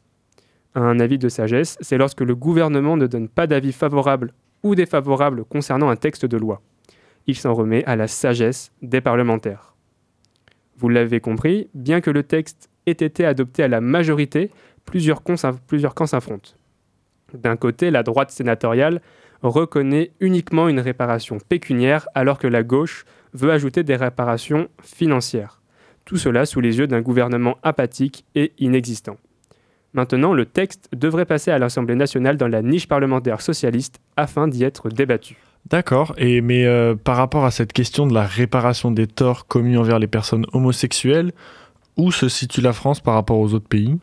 Un 0.76 1.00
avis 1.00 1.20
de 1.20 1.30
sagesse, 1.30 1.78
c'est 1.82 1.98
lorsque 1.98 2.22
le 2.22 2.36
gouvernement 2.36 2.98
ne 2.98 3.08
donne 3.08 3.30
pas 3.30 3.48
d'avis 3.48 3.74
favorable 3.74 4.34
ou 4.64 4.76
défavorable 4.76 5.46
concernant 5.46 5.90
un 5.90 5.96
texte 5.96 6.26
de 6.26 6.38
loi. 6.38 6.62
Il 7.28 7.36
s'en 7.36 7.54
remet 7.54 7.86
à 7.86 7.96
la 7.96 8.08
sagesse 8.08 8.72
des 8.82 9.02
parlementaires. 9.02 9.76
Vous 10.78 10.90
l'avez 10.90 11.20
compris, 11.20 11.70
bien 11.74 12.02
que 12.02 12.10
le 12.10 12.24
texte 12.24 12.70
ait 12.86 12.92
été 12.92 13.26
adopté 13.26 13.64
à 13.64 13.68
la 13.68 13.82
majorité, 13.82 14.52
plusieurs 14.86 15.22
plusieurs 15.22 15.96
camps 15.96 16.08
s'affrontent. 16.08 16.52
D'un 17.34 17.56
côté, 17.56 17.92
la 17.92 18.04
droite 18.04 18.32
sénatoriale 18.32 19.02
reconnaît 19.42 20.12
uniquement 20.20 20.70
une 20.70 20.80
réparation 20.80 21.38
pécuniaire 21.50 22.08
alors 22.16 22.40
que 22.40 22.48
la 22.48 22.64
gauche 22.64 23.06
veut 23.34 23.52
ajouter 23.52 23.84
des 23.84 23.96
réparations 23.96 24.70
financières. 24.82 25.62
Tout 26.06 26.18
cela 26.18 26.46
sous 26.46 26.62
les 26.62 26.78
yeux 26.78 26.88
d'un 26.88 27.02
gouvernement 27.02 27.58
apathique 27.64 28.26
et 28.36 28.54
inexistant. 28.60 29.18
Maintenant, 29.94 30.34
le 30.34 30.46
texte 30.46 30.90
devrait 30.96 31.26
passer 31.26 31.52
à 31.52 31.60
l'Assemblée 31.60 31.96
nationale 31.96 32.38
dans 32.38 32.48
la 32.48 32.62
niche 32.62 32.88
parlementaire 32.88 33.42
socialiste 33.42 34.00
afin 34.18 34.48
d'y 34.48 34.64
être 34.64 34.90
débattu. 34.90 35.38
D'accord, 35.70 36.14
et 36.18 36.42
mais 36.42 36.66
euh, 36.66 36.96
par 36.96 37.16
rapport 37.16 37.46
à 37.46 37.52
cette 37.52 37.72
question 37.72 38.06
de 38.06 38.14
la 38.14 38.26
réparation 38.26 38.92
des 38.92 39.08
torts 39.08 39.48
commis 39.48 39.78
envers 39.78 40.00
les 40.00 40.08
personnes 40.08 40.46
homosexuelles, 40.52 41.32
où 41.96 42.12
se 42.12 42.28
situe 42.28 42.62
la 42.62 42.74
France 42.74 43.00
par 43.00 43.14
rapport 43.14 43.40
aux 43.40 43.54
autres 43.54 43.68
pays? 43.68 43.98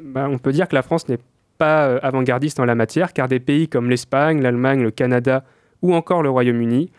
Bah, 0.00 0.28
on 0.30 0.38
peut 0.38 0.52
dire 0.52 0.68
que 0.68 0.74
la 0.74 0.82
France 0.82 1.08
n'est 1.08 1.18
pas 1.56 1.88
euh, 1.88 1.98
avant-gardiste 2.02 2.60
en 2.60 2.64
la 2.64 2.74
matière, 2.74 3.12
car 3.12 3.28
des 3.28 3.40
pays 3.40 3.68
comme 3.68 3.90
l'Espagne, 3.90 4.40
l'Allemagne, 4.40 4.82
le 4.82 4.90
Canada 4.90 5.44
ou 5.82 5.94
encore 5.94 6.22
le 6.22 6.30
Royaume-Uni 6.30 6.90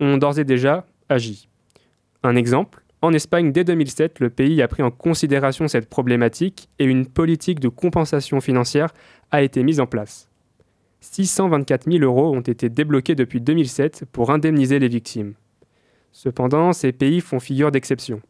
ont 0.00 0.16
d'ores 0.16 0.38
et 0.38 0.44
déjà 0.44 0.86
agi. 1.08 1.48
Un 2.22 2.36
exemple, 2.36 2.84
en 3.02 3.12
Espagne, 3.12 3.52
dès 3.52 3.64
2007, 3.64 4.20
le 4.20 4.30
pays 4.30 4.62
a 4.62 4.68
pris 4.68 4.82
en 4.82 4.90
considération 4.90 5.68
cette 5.68 5.90
problématique 5.90 6.70
et 6.78 6.84
une 6.84 7.06
politique 7.06 7.60
de 7.60 7.68
compensation 7.68 8.40
financière 8.40 8.94
a 9.30 9.42
été 9.42 9.62
mise 9.62 9.78
en 9.78 9.86
place. 9.86 10.30
624 11.00 11.90
000 11.90 12.02
euros 12.02 12.34
ont 12.34 12.40
été 12.40 12.70
débloqués 12.70 13.14
depuis 13.14 13.42
2007 13.42 14.06
pour 14.10 14.30
indemniser 14.30 14.78
les 14.78 14.88
victimes. 14.88 15.34
Cependant, 16.12 16.72
ces 16.72 16.92
pays 16.92 17.20
font 17.20 17.40
figure 17.40 17.70
d'exception. 17.70 18.22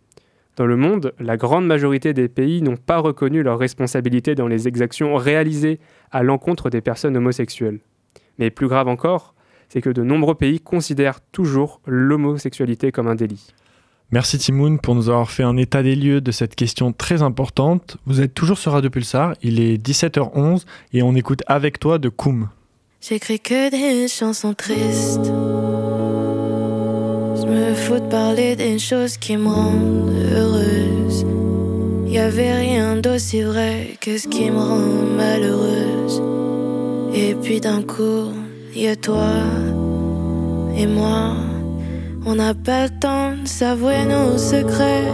Dans 0.56 0.66
le 0.66 0.76
monde, 0.76 1.12
la 1.18 1.36
grande 1.36 1.66
majorité 1.66 2.14
des 2.14 2.28
pays 2.28 2.62
n'ont 2.62 2.76
pas 2.76 2.98
reconnu 2.98 3.42
leur 3.42 3.58
responsabilité 3.58 4.34
dans 4.34 4.46
les 4.46 4.68
exactions 4.68 5.16
réalisées 5.16 5.80
à 6.12 6.22
l'encontre 6.22 6.70
des 6.70 6.80
personnes 6.80 7.16
homosexuelles. 7.16 7.80
Mais 8.38 8.50
plus 8.50 8.68
grave 8.68 8.86
encore, 8.86 9.34
c'est 9.68 9.80
que 9.80 9.90
de 9.90 10.04
nombreux 10.04 10.36
pays 10.36 10.60
considèrent 10.60 11.20
toujours 11.32 11.80
l'homosexualité 11.86 12.92
comme 12.92 13.08
un 13.08 13.16
délit. 13.16 13.48
Merci 14.12 14.38
Timoun 14.38 14.78
pour 14.78 14.94
nous 14.94 15.08
avoir 15.08 15.30
fait 15.30 15.42
un 15.42 15.56
état 15.56 15.82
des 15.82 15.96
lieux 15.96 16.20
de 16.20 16.30
cette 16.30 16.54
question 16.54 16.92
très 16.92 17.22
importante. 17.22 17.96
Vous 18.06 18.20
êtes 18.20 18.34
toujours 18.34 18.58
sur 18.58 18.72
Radio 18.72 18.90
Pulsar, 18.90 19.34
il 19.42 19.60
est 19.60 19.76
17h11 19.84 20.64
et 20.92 21.02
on 21.02 21.16
écoute 21.16 21.42
avec 21.48 21.80
toi 21.80 21.98
de 21.98 22.08
Koum. 22.08 22.48
J'écris 23.00 23.40
que 23.40 23.70
des 23.70 24.06
chansons 24.06 24.54
tristes. 24.54 25.32
Je 27.44 27.50
me 27.50 27.74
fous 27.74 28.00
de 28.00 28.08
parler 28.08 28.56
des 28.56 28.78
choses 28.78 29.18
qui 29.18 29.36
me 29.36 29.48
rendent 29.48 30.10
heureuse. 30.34 31.26
Y 32.06 32.18
avait 32.18 32.54
rien 32.54 32.96
d'aussi 32.96 33.42
vrai 33.42 33.98
que 34.00 34.16
ce 34.16 34.26
qui 34.28 34.50
me 34.50 34.58
rend 34.58 35.04
malheureuse. 35.14 36.22
Et 37.14 37.34
puis 37.34 37.60
d'un 37.60 37.82
coup, 37.82 38.32
y 38.74 38.86
a 38.86 38.96
toi 38.96 39.34
et 40.74 40.86
moi. 40.86 41.34
On 42.24 42.34
n'a 42.36 42.54
pas 42.54 42.84
le 42.84 42.98
temps 42.98 43.32
de 43.32 43.46
s'avouer 43.46 44.06
nos 44.06 44.38
secrets. 44.38 45.12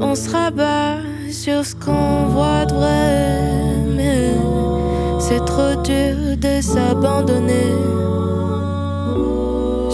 On 0.00 0.14
se 0.14 0.30
rabat 0.30 0.98
sur 1.28 1.64
ce 1.64 1.74
qu'on 1.74 2.26
voit 2.28 2.66
de 2.66 2.74
vrai. 2.74 3.40
Mais 3.96 4.30
c'est 5.18 5.44
trop 5.44 5.74
dur 5.82 6.36
de 6.36 6.60
s'abandonner. 6.60 7.72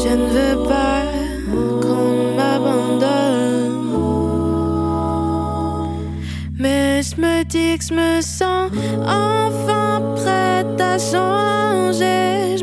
Je 0.09 0.15
ne 0.15 0.29
veux 0.37 0.63
pas 0.67 1.03
qu'on 1.83 2.35
m'abandonne. 2.35 3.09
Mais 6.59 7.03
je 7.03 7.21
me 7.21 7.45
dis 7.45 7.77
que 7.77 7.85
je 7.85 7.93
me 7.93 8.21
sens 8.23 8.71
enfin 9.05 10.01
prête 10.17 10.81
à 10.81 10.99
changer. 10.99 12.57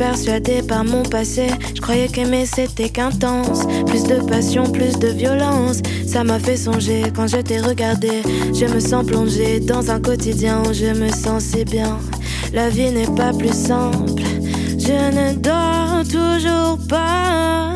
Persuadée 0.00 0.62
par 0.62 0.82
mon 0.82 1.02
passé. 1.02 1.48
Je 1.74 1.80
croyais 1.80 2.08
qu'aimer 2.08 2.46
c'était 2.46 2.88
qu'intense. 2.88 3.66
Plus 3.86 4.04
de 4.04 4.16
passion, 4.26 4.64
plus 4.64 4.98
de 4.98 5.08
violence. 5.08 5.82
Ça 6.06 6.24
m'a 6.24 6.38
fait 6.38 6.56
songer 6.56 7.02
quand 7.14 7.26
je 7.26 7.36
t'ai 7.36 7.60
regardé. 7.60 8.22
Je 8.54 8.64
me 8.64 8.80
sens 8.80 9.04
plongée 9.04 9.60
dans 9.60 9.90
un 9.90 10.00
quotidien 10.00 10.62
où 10.62 10.72
je 10.72 10.86
me 10.86 11.10
sens 11.10 11.44
si 11.44 11.64
bien. 11.66 11.98
La 12.54 12.70
vie 12.70 12.90
n'est 12.90 13.14
pas 13.14 13.34
plus 13.34 13.52
simple. 13.52 14.22
Je 14.78 14.96
ne 15.18 15.34
dors 15.34 16.02
toujours 16.08 16.78
pas. 16.88 17.74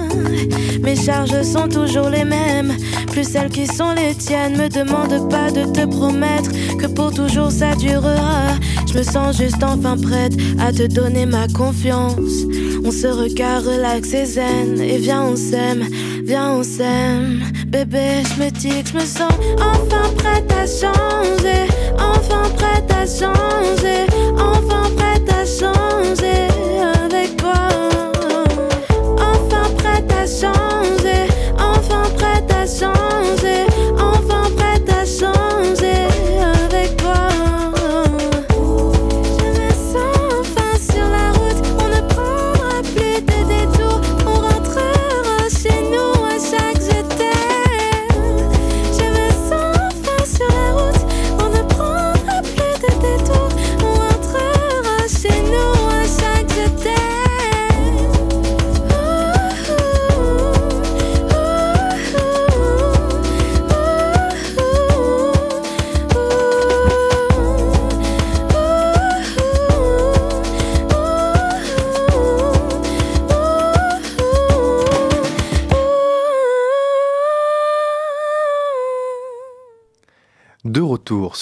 Mes 0.83 0.97
charges 0.97 1.43
sont 1.43 1.69
toujours 1.69 2.09
les 2.09 2.25
mêmes. 2.25 2.73
Plus 3.13 3.25
celles 3.25 3.51
qui 3.51 3.67
sont 3.67 3.93
les 3.93 4.15
tiennes. 4.15 4.57
Me 4.57 4.69
demande 4.71 5.29
pas 5.29 5.51
de 5.51 5.65
te 5.71 5.85
promettre 5.85 6.51
que 6.79 6.87
pour 6.87 7.13
toujours 7.13 7.51
ça 7.51 7.75
durera. 7.75 8.55
Je 8.95 9.01
me 9.01 9.03
sens 9.03 9.37
juste 9.37 9.61
enfin 9.65 9.97
prête 9.97 10.35
à 10.61 10.71
te 10.73 10.87
donner 10.87 11.27
ma 11.27 11.49
confiance. 11.49 12.45
On 12.85 12.93
se 12.93 13.09
regarde, 13.09 13.67
relax 13.67 14.15
et 14.15 14.25
zen. 14.25 14.81
Et 14.81 14.99
viens, 14.99 15.25
on 15.25 15.35
s'aime, 15.35 15.85
viens, 16.23 16.53
on 16.53 16.63
s'aime. 16.63 17.43
Bébé, 17.67 18.23
je 18.23 18.45
me 18.45 18.51
dis 18.51 18.85
que 18.85 18.91
je 18.91 18.95
me 18.95 19.05
sens 19.05 19.33
enfin 19.59 20.15
prête 20.17 20.53
à 20.53 20.65
changer. 20.65 21.67
Enfin 21.99 22.49
prête 22.57 22.89
à 22.93 23.05
changer. 23.05 24.07
Enfin 24.39 24.89
prête 24.97 25.29
à 25.29 25.45
changer 25.45 26.54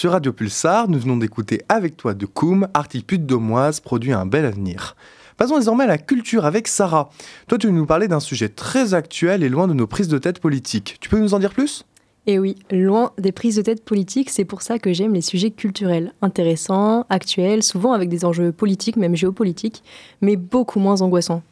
sur 0.02 0.10
Radio 0.10 0.32
Pulsar, 0.32 0.88
nous 0.88 0.98
venons 0.98 1.16
d'écouter 1.16 1.62
avec 1.68 1.96
toi 1.96 2.12
de 2.12 2.26
Koum, 2.26 2.66
Artipute 2.74 3.24
d'Omoise, 3.24 3.78
produit 3.78 4.12
un 4.12 4.26
bel 4.26 4.44
avenir. 4.44 4.96
Passons 5.36 5.58
désormais 5.58 5.84
à 5.84 5.86
la 5.86 5.96
culture 5.96 6.44
avec 6.44 6.66
Sarah. 6.66 7.08
Toi, 7.46 7.56
tu 7.56 7.68
veux 7.68 7.72
nous 7.72 7.86
parler 7.86 8.08
d'un 8.08 8.18
sujet 8.18 8.48
très 8.48 8.94
actuel 8.94 9.44
et 9.44 9.48
loin 9.48 9.68
de 9.68 9.74
nos 9.74 9.86
prises 9.86 10.08
de 10.08 10.18
tête 10.18 10.40
politiques. 10.40 10.96
Tu 11.00 11.08
peux 11.08 11.20
nous 11.20 11.34
en 11.34 11.38
dire 11.38 11.52
plus? 11.52 11.84
Et 12.26 12.40
oui, 12.40 12.56
loin 12.72 13.12
des 13.16 13.30
prises 13.30 13.54
de 13.54 13.62
tête 13.62 13.84
politiques, 13.84 14.30
c'est 14.30 14.44
pour 14.44 14.62
ça 14.62 14.80
que 14.80 14.92
j'aime 14.92 15.14
les 15.14 15.20
sujets 15.20 15.52
culturels, 15.52 16.12
intéressants, 16.20 17.06
actuels, 17.08 17.62
souvent 17.62 17.92
avec 17.92 18.08
des 18.08 18.24
enjeux 18.24 18.50
politiques, 18.50 18.96
même 18.96 19.14
géopolitiques, 19.14 19.84
mais 20.20 20.34
beaucoup 20.34 20.80
moins 20.80 21.00
angoissants. 21.00 21.44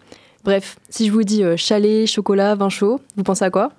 Bref, 0.42 0.76
si 0.88 1.06
je 1.06 1.12
vous 1.12 1.22
dis 1.22 1.44
euh, 1.44 1.56
chalet, 1.56 2.04
chocolat, 2.08 2.56
vin 2.56 2.68
chaud, 2.68 2.98
vous 3.16 3.22
pensez 3.22 3.44
à 3.44 3.50
quoi? 3.50 3.70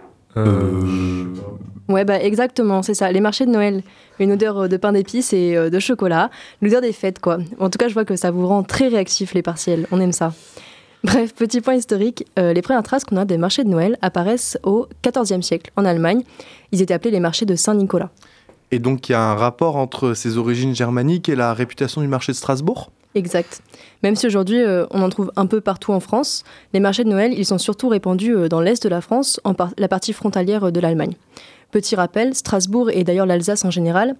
Ouais, 1.91 2.05
bah 2.05 2.21
exactement, 2.21 2.81
c'est 2.83 2.93
ça, 2.93 3.12
les 3.12 3.19
marchés 3.19 3.45
de 3.45 3.51
Noël. 3.51 3.83
Une 4.19 4.31
odeur 4.31 4.60
euh, 4.60 4.67
de 4.69 4.77
pain 4.77 4.93
d'épices 4.93 5.33
et 5.33 5.57
euh, 5.57 5.69
de 5.69 5.79
chocolat, 5.79 6.29
l'odeur 6.62 6.79
des 6.79 6.93
fêtes, 6.93 7.19
quoi. 7.19 7.39
En 7.60 7.69
tout 7.69 7.77
cas, 7.77 7.89
je 7.89 7.93
vois 7.93 8.05
que 8.05 8.15
ça 8.15 8.31
vous 8.31 8.48
rend 8.48 8.63
très 8.63 8.88
réactif, 8.88 9.33
les 9.33 9.41
partiels, 9.41 9.88
on 9.91 10.00
aime 10.00 10.13
ça. 10.13 10.33
Bref, 11.03 11.33
petit 11.33 11.60
point 11.60 11.74
historique, 11.74 12.25
euh, 12.39 12.53
les 12.53 12.62
premières 12.62 12.83
traces 12.83 13.03
qu'on 13.03 13.17
a 13.17 13.25
des 13.25 13.38
marchés 13.38 13.65
de 13.65 13.69
Noël 13.69 13.98
apparaissent 14.01 14.57
au 14.63 14.88
XIVe 15.05 15.41
siècle 15.41 15.71
en 15.75 15.83
Allemagne. 15.83 16.24
Ils 16.71 16.81
étaient 16.81 16.93
appelés 16.93 17.12
les 17.12 17.19
marchés 17.19 17.45
de 17.45 17.55
Saint-Nicolas. 17.55 18.12
Et 18.69 18.79
donc 18.79 19.10
il 19.10 19.12
y 19.12 19.15
a 19.15 19.21
un 19.21 19.36
rapport 19.36 19.75
entre 19.75 20.13
ses 20.13 20.38
origines 20.38 20.74
germaniques 20.74 21.27
et 21.27 21.36
la 21.36 21.53
réputation 21.53 22.00
du 22.00 22.07
marché 22.07 22.31
de 22.31 22.38
Strasbourg? 22.38 22.91
Exact. 23.13 23.61
Même 24.03 24.15
si 24.15 24.25
aujourd'hui 24.25 24.59
euh, 24.59 24.85
on 24.91 25.01
en 25.01 25.09
trouve 25.09 25.31
un 25.35 25.45
peu 25.45 25.59
partout 25.59 25.91
en 25.91 25.99
France, 25.99 26.43
les 26.73 26.79
marchés 26.79 27.03
de 27.03 27.09
Noël, 27.09 27.33
ils 27.35 27.45
sont 27.45 27.57
surtout 27.57 27.89
répandus 27.89 28.35
euh, 28.35 28.47
dans 28.47 28.61
l'est 28.61 28.81
de 28.81 28.89
la 28.89 29.01
France, 29.01 29.41
en 29.43 29.53
la 29.77 29.87
partie 29.87 30.13
frontalière 30.13 30.65
euh, 30.65 30.71
de 30.71 30.79
l'Allemagne. 30.79 31.13
Petit 31.71 31.95
rappel, 31.95 32.35
Strasbourg 32.35 32.89
et 32.89 33.03
d'ailleurs 33.03 33.25
l'Alsace 33.25 33.65
en 33.65 33.71
général 33.71 34.15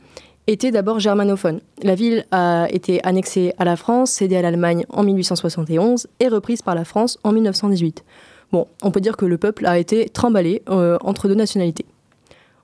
étaient 0.48 0.71
d'abord 0.71 1.00
germanophones. 1.00 1.62
La 1.83 1.95
ville 1.95 2.25
a 2.31 2.67
été 2.69 3.03
annexée 3.05 3.53
à 3.57 3.65
la 3.65 3.77
France, 3.77 4.12
cédée 4.12 4.36
à 4.36 4.41
l'Allemagne 4.41 4.86
en 4.89 5.03
1871 5.03 6.07
et 6.19 6.27
reprise 6.27 6.62
par 6.62 6.75
la 6.75 6.83
France 6.83 7.17
en 7.24 7.31
1918. 7.31 8.03
Bon, 8.51 8.67
on 8.81 8.91
peut 8.91 9.00
dire 9.00 9.15
que 9.15 9.25
le 9.25 9.38
peuple 9.38 9.65
a 9.65 9.77
été 9.77 10.10
trimballé 10.10 10.62
entre 10.67 11.29
deux 11.29 11.36
nationalités. 11.36 11.86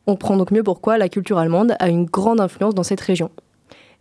On 0.06 0.16
prend 0.16 0.36
donc 0.36 0.52
mieux 0.52 0.64
pourquoi 0.64 0.98
la 0.98 1.08
culture 1.08 1.38
allemande 1.38 1.76
a 1.80 1.88
une 1.88 2.06
grande 2.06 2.42
influence 2.42 2.74
dans 2.74 2.84
cette 2.84 3.00
région. 3.00 3.30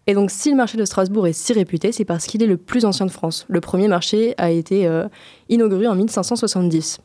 Et 0.07 0.15
donc, 0.15 0.31
si 0.31 0.51
le 0.51 0.57
marché 0.57 0.79
de 0.79 0.85
Strasbourg 0.85 1.27
est 1.27 1.33
si 1.33 1.53
réputé, 1.53 1.91
c'est 1.93 2.05
parce 2.05 2.27
qu'il 2.27 2.43
est 2.43 2.47
le 2.47 2.57
plus 2.57 2.85
ancien 2.85 3.07
de 3.07 3.11
France. 3.11 3.45
Le 3.49 3.61
premier 3.61 3.89
marché 3.89 4.35
a 4.39 4.51
été 4.51 4.87
euh, 4.87 5.09
inauguré 5.49 5.89
en 5.89 5.95
1570. 5.95 7.01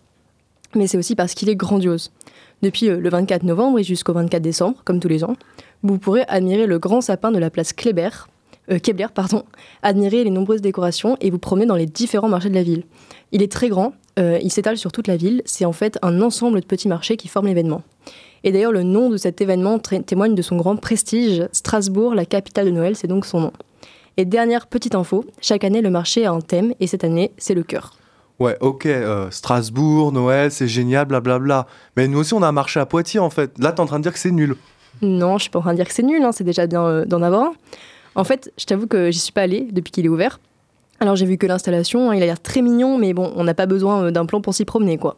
Mais 0.75 0.87
c'est 0.87 0.97
aussi 0.97 1.15
parce 1.15 1.33
qu'il 1.33 1.49
est 1.49 1.55
grandiose. 1.55 2.11
Depuis 2.61 2.89
euh, 2.89 2.97
le 2.97 3.09
24 3.09 3.43
novembre 3.43 3.79
et 3.79 3.83
jusqu'au 3.83 4.13
24 4.13 4.41
décembre, 4.41 4.77
comme 4.85 4.99
tous 4.99 5.07
les 5.07 5.23
ans, 5.23 5.35
vous 5.83 5.97
pourrez 5.97 6.23
admirer 6.27 6.67
le 6.67 6.79
grand 6.79 7.01
sapin 7.01 7.31
de 7.31 7.39
la 7.39 7.49
place 7.49 7.73
Kléber, 7.73 8.09
euh, 8.69 8.77
pardon, 9.13 9.43
admirer 9.81 10.23
les 10.23 10.29
nombreuses 10.29 10.61
décorations 10.61 11.17
et 11.19 11.29
vous 11.29 11.39
promener 11.39 11.65
dans 11.65 11.75
les 11.75 11.87
différents 11.87 12.29
marchés 12.29 12.49
de 12.49 12.55
la 12.55 12.63
ville. 12.63 12.83
Il 13.31 13.41
est 13.41 13.51
très 13.51 13.69
grand, 13.69 13.93
euh, 14.19 14.39
il 14.41 14.51
s'étale 14.51 14.77
sur 14.77 14.91
toute 14.91 15.07
la 15.07 15.17
ville, 15.17 15.41
c'est 15.45 15.65
en 15.65 15.71
fait 15.71 15.97
un 16.01 16.21
ensemble 16.21 16.61
de 16.61 16.65
petits 16.65 16.87
marchés 16.87 17.17
qui 17.17 17.27
forment 17.27 17.47
l'événement. 17.47 17.81
Et 18.43 18.51
d'ailleurs, 18.51 18.71
le 18.71 18.83
nom 18.83 19.09
de 19.09 19.17
cet 19.17 19.41
événement 19.41 19.79
témoigne 19.79 20.35
de 20.35 20.41
son 20.41 20.57
grand 20.57 20.75
prestige. 20.75 21.47
Strasbourg, 21.51 22.15
la 22.15 22.25
capitale 22.25 22.65
de 22.65 22.71
Noël, 22.71 22.95
c'est 22.95 23.07
donc 23.07 23.25
son 23.25 23.39
nom. 23.39 23.53
Et 24.17 24.25
dernière 24.25 24.67
petite 24.67 24.95
info, 24.95 25.25
chaque 25.41 25.63
année, 25.63 25.81
le 25.81 25.89
marché 25.89 26.25
a 26.25 26.31
un 26.31 26.41
thème, 26.41 26.73
et 26.79 26.87
cette 26.87 27.03
année, 27.03 27.31
c'est 27.37 27.53
le 27.53 27.63
cœur. 27.63 27.93
Ouais, 28.39 28.57
ok, 28.59 28.87
euh, 28.87 29.29
Strasbourg, 29.29 30.11
Noël, 30.11 30.51
c'est 30.51 30.67
génial, 30.67 31.05
blablabla. 31.05 31.67
Mais 31.95 32.07
nous 32.07 32.19
aussi, 32.19 32.33
on 32.33 32.41
a 32.41 32.47
un 32.47 32.51
marché 32.51 32.79
à 32.79 32.85
Poitiers, 32.85 33.19
en 33.19 33.29
fait. 33.29 33.51
Là, 33.59 33.71
t'es 33.71 33.79
en 33.79 33.85
train 33.85 33.99
de 33.99 34.03
dire 34.03 34.13
que 34.13 34.19
c'est 34.19 34.31
nul. 34.31 34.55
Non, 35.01 35.37
je 35.37 35.43
suis 35.43 35.49
pas 35.51 35.59
en 35.59 35.61
train 35.61 35.71
de 35.71 35.77
dire 35.77 35.87
que 35.87 35.93
c'est 35.93 36.03
nul, 36.03 36.23
hein, 36.23 36.31
c'est 36.31 36.43
déjà 36.43 36.67
bien 36.67 36.83
euh, 36.83 37.05
d'en 37.05 37.21
avoir 37.21 37.43
un. 37.43 37.53
En 38.15 38.23
fait, 38.23 38.51
je 38.57 38.65
t'avoue 38.65 38.87
que 38.87 39.11
j'y 39.11 39.19
suis 39.19 39.31
pas 39.31 39.41
allée 39.41 39.67
depuis 39.71 39.91
qu'il 39.91 40.05
est 40.05 40.09
ouvert. 40.09 40.39
Alors 40.99 41.15
j'ai 41.15 41.25
vu 41.25 41.37
que 41.37 41.47
l'installation, 41.47 42.11
hein, 42.11 42.15
il 42.15 42.21
a 42.21 42.25
l'air 42.25 42.39
très 42.39 42.61
mignon, 42.61 42.97
mais 42.97 43.13
bon, 43.13 43.31
on 43.35 43.43
n'a 43.43 43.53
pas 43.53 43.65
besoin 43.65 44.03
euh, 44.03 44.11
d'un 44.11 44.25
plan 44.25 44.41
pour 44.41 44.53
s'y 44.53 44.65
promener, 44.65 44.97
quoi. 44.97 45.17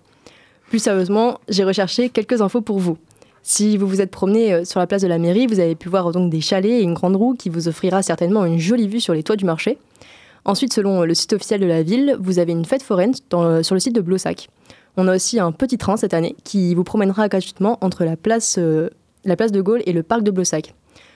Plus 0.69 0.79
sérieusement, 0.79 1.39
j'ai 1.49 1.63
recherché 1.63 2.09
quelques 2.09 2.41
infos 2.41 2.61
pour 2.61 2.79
vous. 2.79 2.97
Si 3.45 3.75
vous 3.75 3.87
vous 3.87 3.99
êtes 3.99 4.09
promené 4.09 4.53
euh, 4.53 4.63
sur 4.63 4.79
la 4.79 4.87
place 4.87 5.01
de 5.01 5.07
la 5.07 5.17
mairie, 5.17 5.47
vous 5.47 5.59
avez 5.59 5.75
pu 5.75 5.89
voir 5.89 6.13
donc 6.13 6.31
des 6.31 6.39
chalets 6.39 6.79
et 6.79 6.81
une 6.81 6.93
grande 6.93 7.17
roue 7.17 7.33
qui 7.33 7.49
vous 7.49 7.67
offrira 7.67 8.01
certainement 8.01 8.45
une 8.45 8.57
jolie 8.57 8.87
vue 8.87 9.01
sur 9.01 9.13
les 9.13 9.21
toits 9.21 9.35
du 9.35 9.43
marché. 9.43 9.77
Ensuite, 10.45 10.71
selon 10.71 11.01
euh, 11.01 11.05
le 11.05 11.13
site 11.13 11.33
officiel 11.33 11.59
de 11.59 11.65
la 11.65 11.83
ville, 11.83 12.15
vous 12.21 12.39
avez 12.39 12.53
une 12.53 12.63
fête 12.63 12.83
foraine 12.83 13.11
euh, 13.33 13.61
sur 13.61 13.75
le 13.75 13.81
site 13.81 13.95
de 13.95 13.99
Blossac. 13.99 14.47
On 14.95 15.09
a 15.09 15.15
aussi 15.15 15.41
un 15.41 15.51
petit 15.51 15.77
train 15.77 15.97
cette 15.97 16.13
année 16.13 16.37
qui 16.45 16.73
vous 16.73 16.85
promènera 16.85 17.27
gratuitement 17.27 17.79
entre 17.81 18.05
la 18.05 18.15
place, 18.15 18.59
la 19.25 19.35
place 19.35 19.51
de 19.51 19.59
Gaulle 19.59 19.81
et 19.85 19.91
le 19.91 20.03
parc 20.03 20.21
de 20.21 20.31
Blossac. 20.31 20.73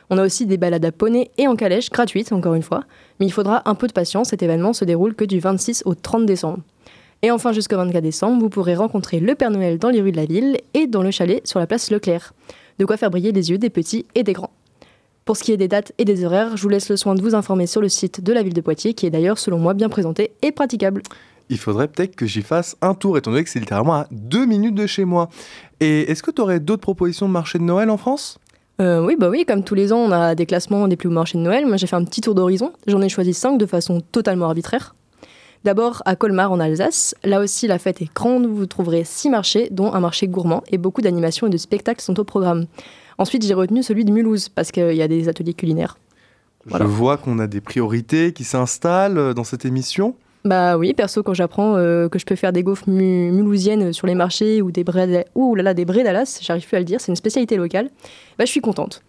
On 0.10 0.18
a 0.18 0.26
aussi 0.26 0.48
des 0.48 0.58
balades 0.58 0.84
à 0.84 0.92
poney 0.92 1.30
et 1.38 1.48
en 1.48 1.56
calèche, 1.56 1.92
gratuites 1.92 2.32
encore 2.34 2.56
une 2.56 2.64
fois, 2.64 2.86
mais 3.20 3.28
il 3.28 3.32
faudra 3.32 3.62
un 3.70 3.76
peu 3.76 3.86
de 3.88 3.94
patience, 3.94 4.30
cet 4.30 4.42
événement 4.42 4.74
se 4.74 4.84
déroule 4.84 5.14
que 5.14 5.26
du 5.26 5.40
26 5.40 5.84
au 5.86 5.94
30 5.94 6.26
décembre. 6.26 6.60
Et 7.24 7.32
enfin 7.32 7.52
jusqu'au 7.52 7.78
24 7.78 8.04
décembre, 8.04 8.40
vous 8.40 8.50
pourrez 8.50 8.76
rencontrer 8.76 9.20
le 9.20 9.34
Père 9.36 9.52
Noël 9.52 9.80
dans 9.80 9.90
les 9.90 10.02
rues 10.02 10.12
de 10.12 10.18
la 10.18 10.26
ville 10.26 10.58
et 10.74 10.88
dans 10.88 11.02
le 11.02 11.12
chalet 11.12 11.46
sur 11.48 11.60
la 11.60 11.68
place 11.68 11.90
Leclerc. 11.90 12.34
De 12.80 12.86
quoi 12.86 12.98
faire 12.98 13.10
briller 13.10 13.32
les 13.32 13.50
yeux 13.50 13.58
des 13.58 13.72
petits 13.72 14.06
et 14.14 14.24
des 14.24 14.34
grands. 14.34 14.52
Pour 15.26 15.36
ce 15.36 15.44
qui 15.44 15.52
est 15.52 15.58
des 15.58 15.68
dates 15.68 15.92
et 15.98 16.06
des 16.06 16.24
horaires, 16.24 16.56
je 16.56 16.62
vous 16.62 16.70
laisse 16.70 16.90
le 16.90 16.96
soin 16.96 17.16
de 17.16 17.22
vous 17.22 17.36
informer 17.36 17.68
sur 17.68 17.82
le 17.82 17.90
site 17.90 18.22
de 18.24 18.32
la 18.32 18.44
ville 18.44 18.54
de 18.54 18.62
Poitiers, 18.62 18.94
qui 18.94 19.06
est 19.06 19.10
d'ailleurs 19.10 19.40
selon 19.40 19.58
moi 19.58 19.74
bien 19.74 19.90
présenté 19.90 20.32
et 20.42 20.52
praticable. 20.52 21.02
Il 21.50 21.58
faudrait 21.58 21.88
peut-être 21.88 22.16
que 22.16 22.26
j'y 22.26 22.42
fasse 22.42 22.78
un 22.82 22.94
tour, 22.94 23.18
étant 23.18 23.32
donné 23.32 23.44
que 23.44 23.50
c'est 23.50 23.60
littéralement 23.60 23.96
à 23.96 24.08
deux 24.12 24.46
minutes 24.46 24.76
de 24.76 24.86
chez 24.86 25.06
moi. 25.06 25.30
Et 25.80 26.10
est-ce 26.12 26.22
que 26.22 26.32
tu 26.32 26.42
aurais 26.42 26.60
d'autres 26.60 26.82
propositions 26.82 27.28
de 27.28 27.34
marché 27.34 27.58
de 27.58 27.64
Noël 27.64 27.90
en 27.90 27.98
France? 27.98 28.40
Euh, 28.80 29.04
oui, 29.04 29.16
bah 29.18 29.30
oui, 29.30 29.44
comme 29.46 29.64
tous 29.64 29.76
les 29.76 29.92
ans, 29.92 30.00
on 30.00 30.12
a 30.12 30.36
des 30.36 30.46
classements 30.46 30.88
des 30.88 30.96
plus 30.96 31.10
hauts 31.10 31.14
marchés 31.14 31.38
de 31.38 31.44
Noël. 31.44 31.66
Moi, 31.66 31.78
j'ai 31.78 31.88
fait 31.88 31.96
un 31.96 32.04
petit 32.04 32.22
tour 32.22 32.36
d'horizon. 32.36 32.72
J'en 32.86 33.02
ai 33.02 33.10
choisi 33.10 33.34
5 33.34 33.58
de 33.58 33.66
façon 33.66 34.02
totalement 34.02 34.46
arbitraire. 34.46 34.96
D'abord, 35.64 36.02
à 36.06 36.16
Colmar, 36.16 36.52
en 36.52 36.60
Alsace. 36.60 37.16
Là 37.24 37.40
aussi, 37.42 37.68
la 37.68 37.80
fête 37.80 38.02
est 38.02 38.14
grande. 38.14 38.46
Vous 38.46 38.66
trouverez 38.66 39.04
6 39.04 39.30
marchés, 39.30 39.68
dont 39.72 39.94
un 39.94 40.00
marché 40.00 40.28
gourmand, 40.28 40.64
et 40.72 40.78
beaucoup 40.78 41.02
d'animations 41.02 41.48
et 41.48 41.50
de 41.50 41.58
spectacles 41.58 42.02
sont 42.02 42.20
au 42.20 42.24
programme. 42.24 42.66
Ensuite, 43.18 43.46
j'ai 43.46 43.54
retenu 43.54 43.84
celui 43.84 44.06
de 44.06 44.12
Mulhouse, 44.12 44.50
parce 44.50 44.72
qu'il 44.72 44.94
y 44.94 45.02
a 45.02 45.08
des 45.08 45.28
ateliers 45.30 45.54
culinaires. 45.54 45.98
Voilà. 46.66 46.86
Je 46.86 46.90
vois 46.90 47.18
qu'on 47.18 47.40
a 47.40 47.48
des 47.48 47.62
priorités 47.62 48.34
qui 48.34 48.44
s'installent 48.44 49.18
euh, 49.18 49.34
dans 49.34 49.44
cette 49.44 49.66
émission. 49.66 50.16
Bah 50.46 50.78
oui, 50.78 50.94
perso, 50.94 51.24
quand 51.24 51.34
j'apprends 51.34 51.76
euh, 51.76 52.08
que 52.10 52.20
je 52.20 52.26
peux 52.26 52.36
faire 52.36 52.54
des 52.54 52.62
gaufres 52.64 52.88
mu- 52.88 53.32
mulhousiennes 53.32 53.92
sur 53.92 54.06
les 54.08 54.16
marchés 54.16 54.62
ou 54.62 54.72
des 54.72 54.84
brais, 54.84 55.26
ouh 55.36 55.56
là 55.56 55.64
là, 55.64 55.74
des 55.74 55.84
brais 55.86 56.04
d'Alas, 56.04 56.40
j'arrive 56.42 56.66
plus 56.66 56.76
à 56.78 56.80
le 56.80 56.86
dire, 56.86 57.02
c'est 57.02 57.12
une 57.12 57.16
spécialité 57.18 57.58
locale, 57.58 57.90
bah 58.38 58.46
je 58.46 58.52
suis 58.52 58.62
contente. 58.62 59.02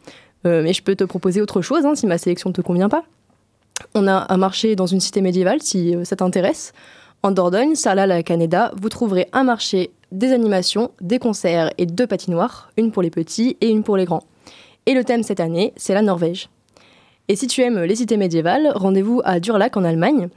Euh, 0.46 0.62
mais 0.62 0.72
je 0.72 0.82
peux 0.82 0.96
te 0.96 1.04
proposer 1.04 1.40
autre 1.40 1.60
chose 1.62 1.84
hein, 1.84 1.94
si 1.94 2.06
ma 2.06 2.16
sélection 2.18 2.50
ne 2.50 2.54
te 2.54 2.60
convient 2.60 2.88
pas. 2.88 3.04
On 3.94 4.06
a 4.06 4.26
un 4.32 4.36
marché 4.36 4.76
dans 4.76 4.86
une 4.86 5.00
cité 5.00 5.20
médiévale 5.20 5.62
si 5.62 5.94
euh, 5.94 6.04
ça 6.04 6.16
t'intéresse. 6.16 6.72
En 7.22 7.32
Dordogne, 7.32 7.74
Sarlat 7.74 8.06
la 8.06 8.22
Caneda, 8.22 8.72
vous 8.80 8.88
trouverez 8.88 9.28
un 9.32 9.42
marché, 9.42 9.90
des 10.12 10.32
animations, 10.32 10.92
des 11.00 11.18
concerts 11.18 11.72
et 11.76 11.86
deux 11.86 12.06
patinoires, 12.06 12.70
une 12.76 12.92
pour 12.92 13.02
les 13.02 13.10
petits 13.10 13.56
et 13.60 13.68
une 13.68 13.82
pour 13.82 13.96
les 13.96 14.04
grands. 14.04 14.22
Et 14.86 14.94
le 14.94 15.04
thème 15.04 15.22
cette 15.22 15.40
année, 15.40 15.72
c'est 15.76 15.94
la 15.94 16.02
Norvège. 16.02 16.48
Et 17.26 17.36
si 17.36 17.46
tu 17.46 17.60
aimes 17.60 17.82
les 17.82 17.96
cités 17.96 18.16
médiévales, 18.16 18.72
rendez-vous 18.74 19.20
à 19.24 19.40
Durlac 19.40 19.76
en 19.76 19.84
Allemagne. 19.84 20.28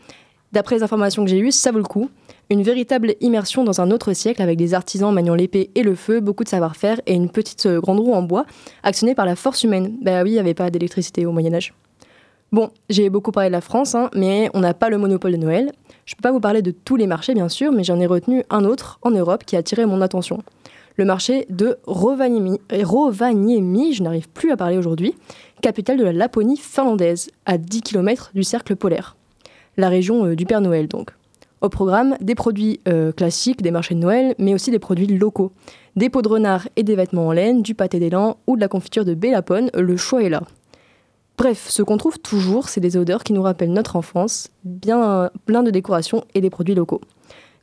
D'après 0.51 0.75
les 0.75 0.83
informations 0.83 1.23
que 1.23 1.29
j'ai 1.29 1.39
eues, 1.39 1.51
ça 1.51 1.71
vaut 1.71 1.77
le 1.77 1.85
coup. 1.85 2.09
Une 2.49 2.63
véritable 2.63 3.15
immersion 3.21 3.63
dans 3.63 3.79
un 3.79 3.91
autre 3.91 4.11
siècle 4.11 4.41
avec 4.41 4.57
des 4.57 4.73
artisans 4.73 5.13
maniant 5.13 5.35
l'épée 5.35 5.69
et 5.75 5.83
le 5.83 5.95
feu, 5.95 6.19
beaucoup 6.19 6.43
de 6.43 6.49
savoir-faire 6.49 6.99
et 7.05 7.13
une 7.13 7.29
petite 7.29 7.65
euh, 7.65 7.79
grande 7.79 8.01
roue 8.01 8.13
en 8.13 8.23
bois 8.23 8.45
actionnée 8.83 9.15
par 9.15 9.25
la 9.25 9.37
force 9.37 9.63
humaine. 9.63 9.97
Bah 10.01 10.23
oui, 10.23 10.31
il 10.31 10.33
n'y 10.33 10.39
avait 10.39 10.53
pas 10.53 10.69
d'électricité 10.69 11.25
au 11.25 11.31
Moyen-Âge. 11.31 11.73
Bon, 12.53 12.69
j'ai 12.89 13.09
beaucoup 13.09 13.31
parlé 13.31 13.47
de 13.47 13.53
la 13.53 13.61
France, 13.61 13.95
hein, 13.95 14.09
mais 14.13 14.49
on 14.53 14.59
n'a 14.59 14.73
pas 14.73 14.89
le 14.89 14.97
monopole 14.97 15.31
de 15.31 15.37
Noël. 15.37 15.71
Je 16.05 16.15
peux 16.15 16.21
pas 16.21 16.33
vous 16.33 16.41
parler 16.41 16.61
de 16.61 16.71
tous 16.71 16.97
les 16.97 17.07
marchés, 17.07 17.33
bien 17.33 17.47
sûr, 17.47 17.71
mais 17.71 17.85
j'en 17.85 17.97
ai 17.97 18.05
retenu 18.05 18.43
un 18.49 18.65
autre 18.65 18.99
en 19.03 19.11
Europe 19.11 19.45
qui 19.45 19.55
a 19.55 19.59
attiré 19.59 19.85
mon 19.85 20.01
attention. 20.01 20.43
Le 20.97 21.05
marché 21.05 21.45
de 21.49 21.77
Rovaniemi, 21.85 22.59
Rovaniemi 22.69 23.93
je 23.93 24.03
n'arrive 24.03 24.27
plus 24.27 24.51
à 24.51 24.57
parler 24.57 24.77
aujourd'hui, 24.77 25.15
capitale 25.61 25.97
de 25.97 26.03
la 26.03 26.11
Laponie 26.11 26.57
finlandaise, 26.57 27.29
à 27.45 27.57
10 27.57 27.83
km 27.83 28.31
du 28.35 28.43
cercle 28.43 28.75
polaire. 28.75 29.15
La 29.77 29.87
région 29.87 30.25
euh, 30.25 30.35
du 30.35 30.45
Père 30.45 30.59
Noël, 30.59 30.89
donc. 30.89 31.11
Au 31.61 31.69
programme, 31.69 32.17
des 32.19 32.35
produits 32.35 32.81
euh, 32.89 33.13
classiques 33.13 33.61
des 33.61 33.71
marchés 33.71 33.95
de 33.95 34.01
Noël, 34.01 34.35
mais 34.39 34.53
aussi 34.53 34.71
des 34.71 34.79
produits 34.79 35.07
locaux. 35.07 35.53
Des 35.95 36.09
peaux 36.09 36.21
de 36.21 36.27
renard 36.27 36.67
et 36.75 36.83
des 36.83 36.95
vêtements 36.95 37.27
en 37.27 37.31
laine, 37.31 37.61
du 37.61 37.75
pâté 37.75 37.99
d'élan 37.99 38.35
ou 38.45 38.57
de 38.57 38.61
la 38.61 38.67
confiture 38.67 39.05
de 39.05 39.13
bélapone, 39.13 39.69
le 39.73 39.95
choix 39.95 40.21
est 40.21 40.29
là. 40.29 40.41
Bref, 41.41 41.69
ce 41.69 41.81
qu'on 41.81 41.97
trouve 41.97 42.19
toujours, 42.19 42.69
c'est 42.69 42.81
des 42.81 42.97
odeurs 42.97 43.23
qui 43.23 43.33
nous 43.33 43.41
rappellent 43.41 43.73
notre 43.73 43.95
enfance, 43.95 44.49
bien 44.63 45.31
plein 45.47 45.63
de 45.63 45.71
décorations 45.71 46.23
et 46.35 46.39
des 46.39 46.51
produits 46.51 46.75
locaux. 46.75 47.01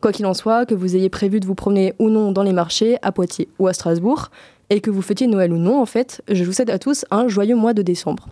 Quoi 0.01 0.11
qu'il 0.11 0.27
en 0.27 0.35
soit, 0.35 0.67
que 0.67 0.75
vous 0.75 0.97
ayez 0.97 1.09
prévu 1.09 1.39
de 1.39 1.47
vous 1.47 1.55
promener 1.55 1.95
ou 2.01 2.11
non 2.11 2.33
dans 2.33 2.43
les 2.43 2.53
marchés, 2.53 2.97
à 3.03 3.13
Poitiers 3.13 3.49
ou 3.61 3.69
à 3.69 3.73
Strasbourg, 3.73 4.33
et 4.71 4.81
que 4.81 4.91
vous 4.91 5.01
fêtiez 5.01 5.29
Noël 5.29 5.53
ou 5.53 5.59
non, 5.59 5.81
en 5.81 5.87
fait, 5.87 6.23
je 6.29 6.43
vous 6.43 6.51
souhaite 6.51 6.71
à 6.71 6.81
tous 6.81 7.05
un 7.13 7.29
joyeux 7.29 7.55
mois 7.55 7.73
de 7.73 7.83
décembre. 7.83 8.27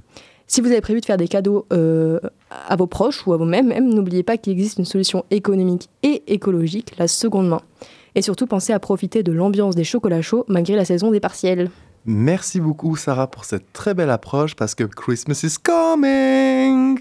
Si 0.48 0.60
vous 0.60 0.72
avez 0.72 0.80
prévu 0.80 1.00
de 1.00 1.06
faire 1.06 1.16
des 1.16 1.28
cadeaux 1.28 1.64
euh, 1.72 2.18
à 2.68 2.74
vos 2.74 2.88
proches 2.88 3.24
ou 3.24 3.32
à 3.32 3.36
vous-même, 3.36 3.68
même, 3.68 3.94
n'oubliez 3.94 4.24
pas 4.24 4.38
qu'il 4.38 4.52
existe 4.52 4.80
une 4.80 4.84
solution 4.84 5.24
économique 5.30 5.88
et 6.02 6.24
écologique, 6.26 6.94
la 6.98 7.06
seconde 7.06 7.48
main. 7.48 7.60
Et 8.16 8.22
surtout, 8.22 8.48
pensez 8.48 8.72
à 8.72 8.80
profiter 8.80 9.22
de 9.22 9.30
l'ambiance 9.30 9.76
des 9.76 9.84
chocolats 9.84 10.22
chauds 10.22 10.44
malgré 10.48 10.74
la 10.74 10.84
saison 10.84 11.12
des 11.12 11.20
partiels. 11.20 11.70
Merci 12.06 12.60
beaucoup 12.60 12.96
Sarah 12.96 13.26
pour 13.26 13.44
cette 13.44 13.72
très 13.72 13.94
belle 13.94 14.10
approche 14.10 14.54
parce 14.54 14.74
que 14.74 14.84
Christmas 14.84 15.40
is 15.42 15.56
coming. 15.62 17.00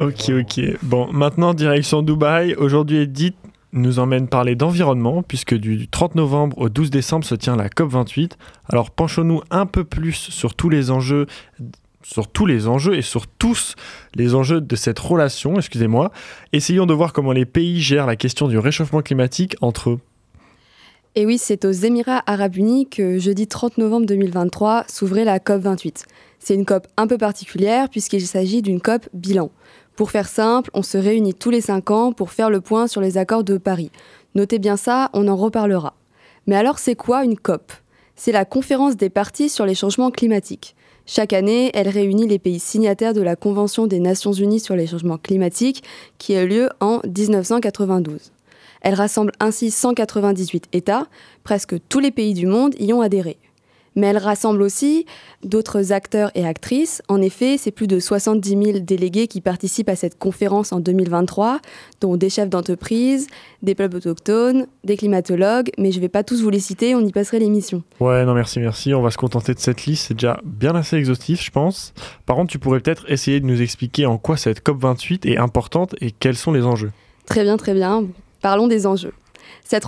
Ok, 0.00 0.30
ok. 0.30 0.60
Bon, 0.82 1.12
maintenant, 1.12 1.54
direction 1.54 2.02
Dubaï. 2.02 2.54
Aujourd'hui, 2.54 2.98
Edith 2.98 3.36
nous 3.72 3.98
emmène 3.98 4.28
parler 4.28 4.54
d'environnement, 4.54 5.22
puisque 5.22 5.54
du 5.54 5.88
30 5.88 6.14
novembre 6.14 6.58
au 6.58 6.68
12 6.68 6.90
décembre 6.90 7.24
se 7.24 7.34
tient 7.34 7.56
la 7.56 7.68
COP28. 7.68 8.32
Alors, 8.68 8.90
penchons-nous 8.90 9.40
un 9.50 9.66
peu 9.66 9.84
plus 9.84 10.12
sur 10.12 10.54
tous 10.54 10.68
les 10.68 10.90
enjeux 10.90 11.26
sur 12.04 12.26
tous 12.26 12.46
les 12.46 12.66
enjeux 12.66 12.96
et 12.96 13.02
sur 13.02 13.28
tous 13.28 13.76
les 14.16 14.34
enjeux 14.34 14.60
de 14.60 14.76
cette 14.76 14.98
relation, 14.98 15.56
excusez-moi. 15.56 16.10
Essayons 16.52 16.84
de 16.84 16.92
voir 16.92 17.12
comment 17.12 17.30
les 17.30 17.44
pays 17.44 17.80
gèrent 17.80 18.06
la 18.06 18.16
question 18.16 18.48
du 18.48 18.58
réchauffement 18.58 19.02
climatique 19.02 19.54
entre 19.60 19.90
eux. 19.90 20.00
Et 21.14 21.26
oui, 21.26 21.36
c'est 21.36 21.66
aux 21.66 21.72
Émirats 21.72 22.22
arabes 22.24 22.56
unis 22.56 22.88
que 22.88 23.18
jeudi 23.18 23.46
30 23.46 23.76
novembre 23.76 24.06
2023 24.06 24.84
s'ouvrait 24.88 25.24
la 25.24 25.40
COP 25.40 25.60
28. 25.60 26.06
C'est 26.38 26.54
une 26.54 26.64
COP 26.64 26.86
un 26.96 27.06
peu 27.06 27.18
particulière 27.18 27.90
puisqu'il 27.90 28.26
s'agit 28.26 28.62
d'une 28.62 28.80
COP 28.80 29.06
bilan. 29.12 29.50
Pour 29.94 30.10
faire 30.10 30.26
simple, 30.26 30.70
on 30.72 30.82
se 30.82 30.96
réunit 30.96 31.34
tous 31.34 31.50
les 31.50 31.60
cinq 31.60 31.90
ans 31.90 32.14
pour 32.14 32.30
faire 32.30 32.48
le 32.48 32.62
point 32.62 32.86
sur 32.86 33.02
les 33.02 33.18
accords 33.18 33.44
de 33.44 33.58
Paris. 33.58 33.90
Notez 34.34 34.58
bien 34.58 34.78
ça, 34.78 35.10
on 35.12 35.28
en 35.28 35.36
reparlera. 35.36 35.96
Mais 36.46 36.56
alors 36.56 36.78
c'est 36.78 36.96
quoi 36.96 37.24
une 37.24 37.36
COP? 37.36 37.72
C'est 38.16 38.32
la 38.32 38.46
conférence 38.46 38.96
des 38.96 39.10
parties 39.10 39.50
sur 39.50 39.66
les 39.66 39.74
changements 39.74 40.10
climatiques. 40.10 40.74
Chaque 41.04 41.34
année, 41.34 41.70
elle 41.74 41.90
réunit 41.90 42.26
les 42.26 42.38
pays 42.38 42.58
signataires 42.58 43.12
de 43.12 43.20
la 43.20 43.36
Convention 43.36 43.86
des 43.86 44.00
Nations 44.00 44.32
Unies 44.32 44.60
sur 44.60 44.76
les 44.76 44.86
changements 44.86 45.18
climatiques 45.18 45.82
qui 46.16 46.34
a 46.36 46.44
eu 46.44 46.48
lieu 46.48 46.68
en 46.80 47.02
1992. 47.04 48.31
Elle 48.82 48.94
rassemble 48.94 49.32
ainsi 49.40 49.70
198 49.70 50.66
États, 50.72 51.06
presque 51.44 51.76
tous 51.88 52.00
les 52.00 52.10
pays 52.10 52.34
du 52.34 52.46
monde 52.46 52.74
y 52.78 52.92
ont 52.92 53.00
adhéré. 53.00 53.38
Mais 53.94 54.06
elle 54.06 54.18
rassemble 54.18 54.62
aussi 54.62 55.04
d'autres 55.44 55.92
acteurs 55.92 56.30
et 56.34 56.46
actrices. 56.46 57.02
En 57.08 57.20
effet, 57.20 57.58
c'est 57.58 57.70
plus 57.70 57.86
de 57.86 58.00
70 58.00 58.48
000 58.48 58.78
délégués 58.80 59.26
qui 59.28 59.40
participent 59.40 59.90
à 59.90 59.96
cette 59.96 60.18
conférence 60.18 60.72
en 60.72 60.80
2023, 60.80 61.60
dont 62.00 62.16
des 62.16 62.30
chefs 62.30 62.48
d'entreprise, 62.48 63.26
des 63.62 63.74
peuples 63.74 63.96
autochtones, 63.96 64.66
des 64.84 64.96
climatologues, 64.96 65.70
mais 65.78 65.92
je 65.92 65.98
ne 65.98 66.02
vais 66.02 66.08
pas 66.08 66.24
tous 66.24 66.42
vous 66.42 66.50
les 66.50 66.60
citer, 66.60 66.94
on 66.94 67.04
y 67.04 67.12
passerait 67.12 67.38
l'émission. 67.38 67.82
Ouais, 68.00 68.24
non, 68.24 68.34
merci, 68.34 68.60
merci. 68.60 68.94
On 68.94 69.02
va 69.02 69.10
se 69.10 69.18
contenter 69.18 69.52
de 69.52 69.60
cette 69.60 69.84
liste. 69.84 70.06
C'est 70.08 70.14
déjà 70.14 70.40
bien 70.44 70.74
assez 70.74 70.96
exhaustif, 70.96 71.44
je 71.44 71.50
pense. 71.50 71.92
Par 72.24 72.36
contre, 72.36 72.50
tu 72.50 72.58
pourrais 72.58 72.80
peut-être 72.80 73.10
essayer 73.10 73.40
de 73.40 73.46
nous 73.46 73.60
expliquer 73.60 74.06
en 74.06 74.16
quoi 74.16 74.36
cette 74.36 74.64
COP28 74.64 75.30
est 75.30 75.36
importante 75.36 75.94
et 76.00 76.12
quels 76.12 76.36
sont 76.36 76.52
les 76.52 76.64
enjeux. 76.64 76.92
Très 77.26 77.42
bien, 77.42 77.56
très 77.56 77.74
bien. 77.74 78.06
Parlons 78.42 78.66
des 78.66 78.86
enjeux. 78.86 79.14
Ces 79.64 79.78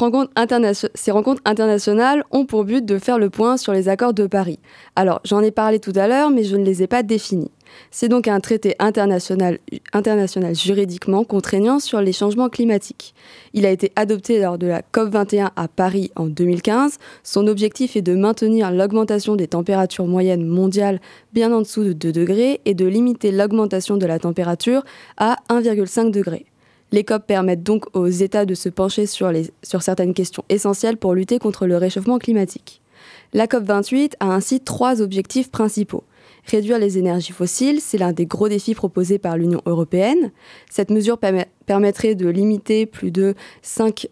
rencontres 1.10 1.42
internationales 1.44 2.24
ont 2.30 2.46
pour 2.46 2.64
but 2.64 2.84
de 2.84 2.98
faire 2.98 3.18
le 3.18 3.30
point 3.30 3.56
sur 3.56 3.72
les 3.72 3.88
accords 3.88 4.14
de 4.14 4.26
Paris. 4.26 4.58
Alors, 4.96 5.20
j'en 5.24 5.40
ai 5.40 5.50
parlé 5.50 5.78
tout 5.78 5.92
à 5.96 6.06
l'heure, 6.06 6.30
mais 6.30 6.44
je 6.44 6.56
ne 6.56 6.64
les 6.64 6.82
ai 6.82 6.86
pas 6.86 7.02
définis. 7.02 7.50
C'est 7.90 8.08
donc 8.08 8.28
un 8.28 8.38
traité 8.40 8.76
international, 8.78 9.58
international 9.92 10.54
juridiquement 10.54 11.24
contraignant 11.24 11.80
sur 11.80 12.00
les 12.00 12.12
changements 12.12 12.48
climatiques. 12.48 13.14
Il 13.52 13.66
a 13.66 13.70
été 13.70 13.90
adopté 13.96 14.40
lors 14.40 14.58
de 14.58 14.68
la 14.68 14.82
COP21 14.82 15.50
à 15.56 15.66
Paris 15.66 16.12
en 16.14 16.26
2015. 16.26 16.98
Son 17.24 17.46
objectif 17.48 17.96
est 17.96 18.02
de 18.02 18.14
maintenir 18.14 18.70
l'augmentation 18.70 19.34
des 19.34 19.48
températures 19.48 20.06
moyennes 20.06 20.46
mondiales 20.46 21.00
bien 21.32 21.52
en 21.52 21.62
dessous 21.62 21.82
de 21.82 21.92
2 21.92 22.12
degrés 22.12 22.60
et 22.64 22.74
de 22.74 22.86
limiter 22.86 23.32
l'augmentation 23.32 23.96
de 23.96 24.06
la 24.06 24.20
température 24.20 24.84
à 25.16 25.38
1,5 25.48 26.10
degré. 26.12 26.46
Les 26.92 27.04
COP 27.04 27.26
permettent 27.26 27.62
donc 27.62 27.84
aux 27.96 28.06
États 28.06 28.46
de 28.46 28.54
se 28.54 28.68
pencher 28.68 29.06
sur, 29.06 29.32
certaines 29.80 30.14
questions 30.14 30.44
essentielles 30.48 30.96
pour 30.96 31.14
lutter 31.14 31.38
contre 31.38 31.66
le 31.66 31.76
réchauffement 31.76 32.18
climatique. 32.18 32.80
La 33.32 33.46
COP28 33.46 34.12
a 34.20 34.32
ainsi 34.32 34.60
trois 34.60 35.02
objectifs 35.02 35.50
principaux. 35.50 36.04
Réduire 36.46 36.78
les 36.78 36.98
énergies 36.98 37.32
fossiles, 37.32 37.80
c'est 37.80 37.98
l'un 37.98 38.12
des 38.12 38.26
gros 38.26 38.48
défis 38.48 38.74
proposés 38.74 39.18
par 39.18 39.36
l'Union 39.36 39.60
européenne. 39.66 40.30
Cette 40.70 40.90
mesure 40.90 41.18
permettrait 41.66 42.14
de 42.14 42.28
limiter 42.28 42.86
plus 42.86 43.10
de 43.10 43.34
5, 43.62 44.08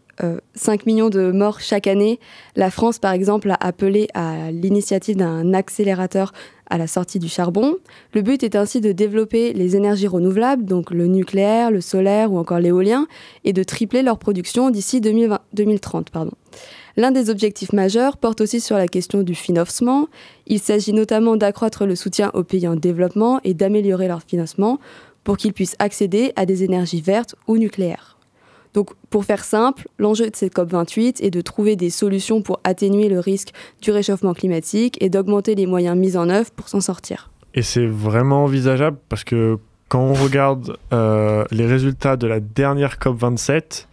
5, 0.54 0.80
euh, 0.80 0.85
millions 0.87 1.11
de 1.11 1.30
morts 1.30 1.61
chaque 1.61 1.87
année. 1.87 2.20
La 2.56 2.70
France, 2.70 2.98
par 2.98 3.12
exemple, 3.12 3.50
a 3.50 3.56
appelé 3.61 4.08
à 4.14 4.50
l'initiative 4.50 5.16
d'un 5.16 5.54
accélérateur 5.54 6.32
à 6.70 6.78
la 6.78 6.87
sortie 6.87 7.18
du 7.18 7.28
charbon. 7.28 7.76
Le 8.14 8.22
but 8.22 8.42
est 8.42 8.56
ainsi 8.56 8.80
de 8.80 8.92
développer 8.92 9.52
les 9.52 9.76
énergies 9.76 10.06
renouvelables, 10.06 10.64
donc 10.64 10.90
le 10.90 11.06
nucléaire, 11.06 11.70
le 11.70 11.82
solaire 11.82 12.32
ou 12.32 12.38
encore 12.38 12.61
l'éolien, 12.61 13.06
et 13.44 13.52
de 13.52 13.62
tripler 13.62 14.02
leur 14.02 14.18
production 14.18 14.70
d'ici 14.70 15.00
2030. 15.00 16.11
L'un 16.96 17.11
des 17.11 17.30
objectifs 17.30 17.72
majeurs 17.72 18.16
porte 18.16 18.40
aussi 18.40 18.61
sur 18.61 18.76
la 18.76 18.88
question 18.88 19.22
du 19.22 19.35
financement. 19.35 20.08
Il 20.46 20.61
s'agit 20.61 20.92
notamment 20.92 21.37
d'accroître 21.37 21.87
le 21.87 21.94
soutien 21.94 22.30
aux 22.35 22.42
pays 22.42 22.68
en 22.68 22.76
développement 22.76 23.40
et 23.44 23.54
d'améliorer 23.54 24.08
leur 24.08 24.22
financement 24.22 24.78
pour 25.24 25.37
qu'ils 25.37 25.52
puissent 25.52 25.76
accéder 25.78 26.32
à 26.37 26.46
des 26.46 26.64
énergies 26.64 27.00
vertes 27.00 27.35
ou 27.46 27.56
nucléaires. 27.56 28.12
Donc, 28.74 28.90
pour 29.11 29.24
faire 29.24 29.44
simple, 29.44 29.87
l'enjeu 29.98 30.30
de 30.30 30.37
cette 30.37 30.54
COP28 30.54 31.22
est 31.22 31.30
de 31.30 31.40
trouver 31.40 31.76
des 31.76 31.90
solutions 31.90 32.40
pour 32.40 32.61
atténuer 32.64 33.08
le 33.08 33.20
risque 33.20 33.50
du 33.82 33.90
réchauffement 33.90 34.32
climatique 34.32 34.96
et 35.02 35.11
d'augmenter 35.11 35.54
les 35.54 35.66
moyens 35.66 35.96
mis 35.96 36.16
en 36.16 36.30
œuvre 36.30 36.50
pour 36.52 36.68
s'en 36.68 36.80
sortir. 36.80 37.30
Et 37.54 37.62
c'est 37.62 37.87
vraiment 37.87 38.44
envisageable 38.44 38.96
parce 39.08 39.24
que 39.24 39.58
quand 39.88 40.00
on 40.00 40.14
regarde 40.14 40.78
euh, 40.94 41.44
les 41.50 41.66
résultats 41.66 42.16
de 42.16 42.26
la 42.26 42.40
dernière 42.40 42.96
COP27, 42.96 43.87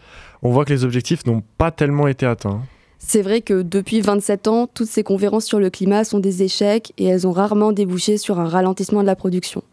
on 0.44 0.52
voit 0.52 0.64
que 0.64 0.72
les 0.72 0.86
objectifs 0.86 1.26
n'ont 1.26 1.44
pas 1.58 1.72
tellement 1.72 2.08
été 2.08 2.26
atteints. 2.26 2.62
C'est 3.00 3.22
vrai 3.22 3.42
que 3.42 3.62
depuis 3.62 4.00
27 4.00 4.48
ans, 4.48 4.68
toutes 4.68 4.88
ces 4.88 5.04
conférences 5.04 5.46
sur 5.46 5.60
le 5.60 5.70
climat 5.70 6.06
sont 6.06 6.20
des 6.20 6.44
échecs 6.44 6.94
et 6.98 7.06
elles 7.06 7.28
ont 7.28 7.32
rarement 7.32 7.74
débouché 7.74 8.18
sur 8.18 8.40
un 8.40 8.48
ralentissement 8.48 9.02
de 9.02 9.08
la 9.08 9.16
production. 9.16 9.64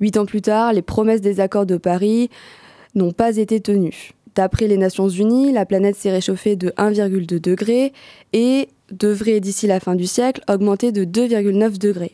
Huit 0.00 0.16
ans 0.16 0.26
plus 0.26 0.42
tard, 0.42 0.72
les 0.72 0.82
promesses 0.82 1.20
des 1.20 1.40
accords 1.40 1.66
de 1.66 1.76
Paris 1.76 2.30
n'ont 2.94 3.12
pas 3.12 3.36
été 3.36 3.60
tenues. 3.60 4.12
D'après 4.36 4.66
les 4.66 4.76
Nations 4.76 5.08
Unies, 5.08 5.50
la 5.50 5.64
planète 5.64 5.96
s'est 5.96 6.10
réchauffée 6.10 6.56
de 6.56 6.68
1,2 6.76 7.40
degré 7.40 7.94
et 8.34 8.68
devrait 8.92 9.40
d'ici 9.40 9.66
la 9.66 9.80
fin 9.80 9.94
du 9.94 10.06
siècle 10.06 10.42
augmenter 10.46 10.92
de 10.92 11.06
2,9 11.06 11.78
degrés. 11.78 12.12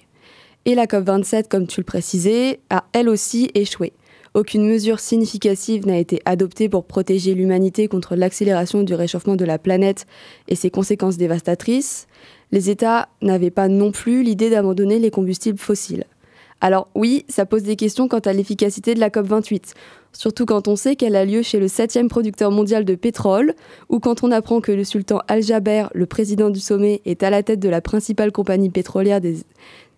Et 0.64 0.76
la 0.76 0.86
COP27, 0.86 1.48
comme 1.48 1.66
tu 1.66 1.80
le 1.80 1.84
précisais, 1.84 2.60
a 2.70 2.84
elle 2.92 3.08
aussi 3.08 3.50
échoué. 3.54 3.92
Aucune 4.34 4.64
mesure 4.64 5.00
significative 5.00 5.84
n'a 5.84 5.98
été 5.98 6.22
adoptée 6.24 6.68
pour 6.68 6.84
protéger 6.84 7.34
l'humanité 7.34 7.88
contre 7.88 8.14
l'accélération 8.14 8.84
du 8.84 8.94
réchauffement 8.94 9.34
de 9.34 9.44
la 9.44 9.58
planète 9.58 10.06
et 10.46 10.54
ses 10.54 10.70
conséquences 10.70 11.16
dévastatrices. 11.16 12.06
Les 12.52 12.70
États 12.70 13.08
n'avaient 13.20 13.50
pas 13.50 13.66
non 13.66 13.90
plus 13.90 14.22
l'idée 14.22 14.48
d'abandonner 14.48 15.00
les 15.00 15.10
combustibles 15.10 15.58
fossiles. 15.58 16.04
Alors 16.60 16.86
oui, 16.94 17.24
ça 17.28 17.44
pose 17.44 17.64
des 17.64 17.74
questions 17.74 18.06
quant 18.06 18.20
à 18.20 18.32
l'efficacité 18.32 18.94
de 18.94 19.00
la 19.00 19.10
COP28 19.10 19.74
surtout 20.12 20.46
quand 20.46 20.68
on 20.68 20.76
sait 20.76 20.96
qu'elle 20.96 21.16
a 21.16 21.24
lieu 21.24 21.42
chez 21.42 21.58
le 21.58 21.68
septième 21.68 22.08
producteur 22.08 22.50
mondial 22.50 22.84
de 22.84 22.94
pétrole, 22.94 23.54
ou 23.88 23.98
quand 23.98 24.22
on 24.22 24.30
apprend 24.30 24.60
que 24.60 24.72
le 24.72 24.84
sultan 24.84 25.20
Al-Jaber, 25.28 25.86
le 25.94 26.06
président 26.06 26.50
du 26.50 26.60
sommet, 26.60 27.00
est 27.04 27.22
à 27.22 27.30
la 27.30 27.42
tête 27.42 27.60
de 27.60 27.68
la 27.68 27.80
principale 27.80 28.32
compagnie 28.32 28.70
pétrolière 28.70 29.20
des, 29.20 29.44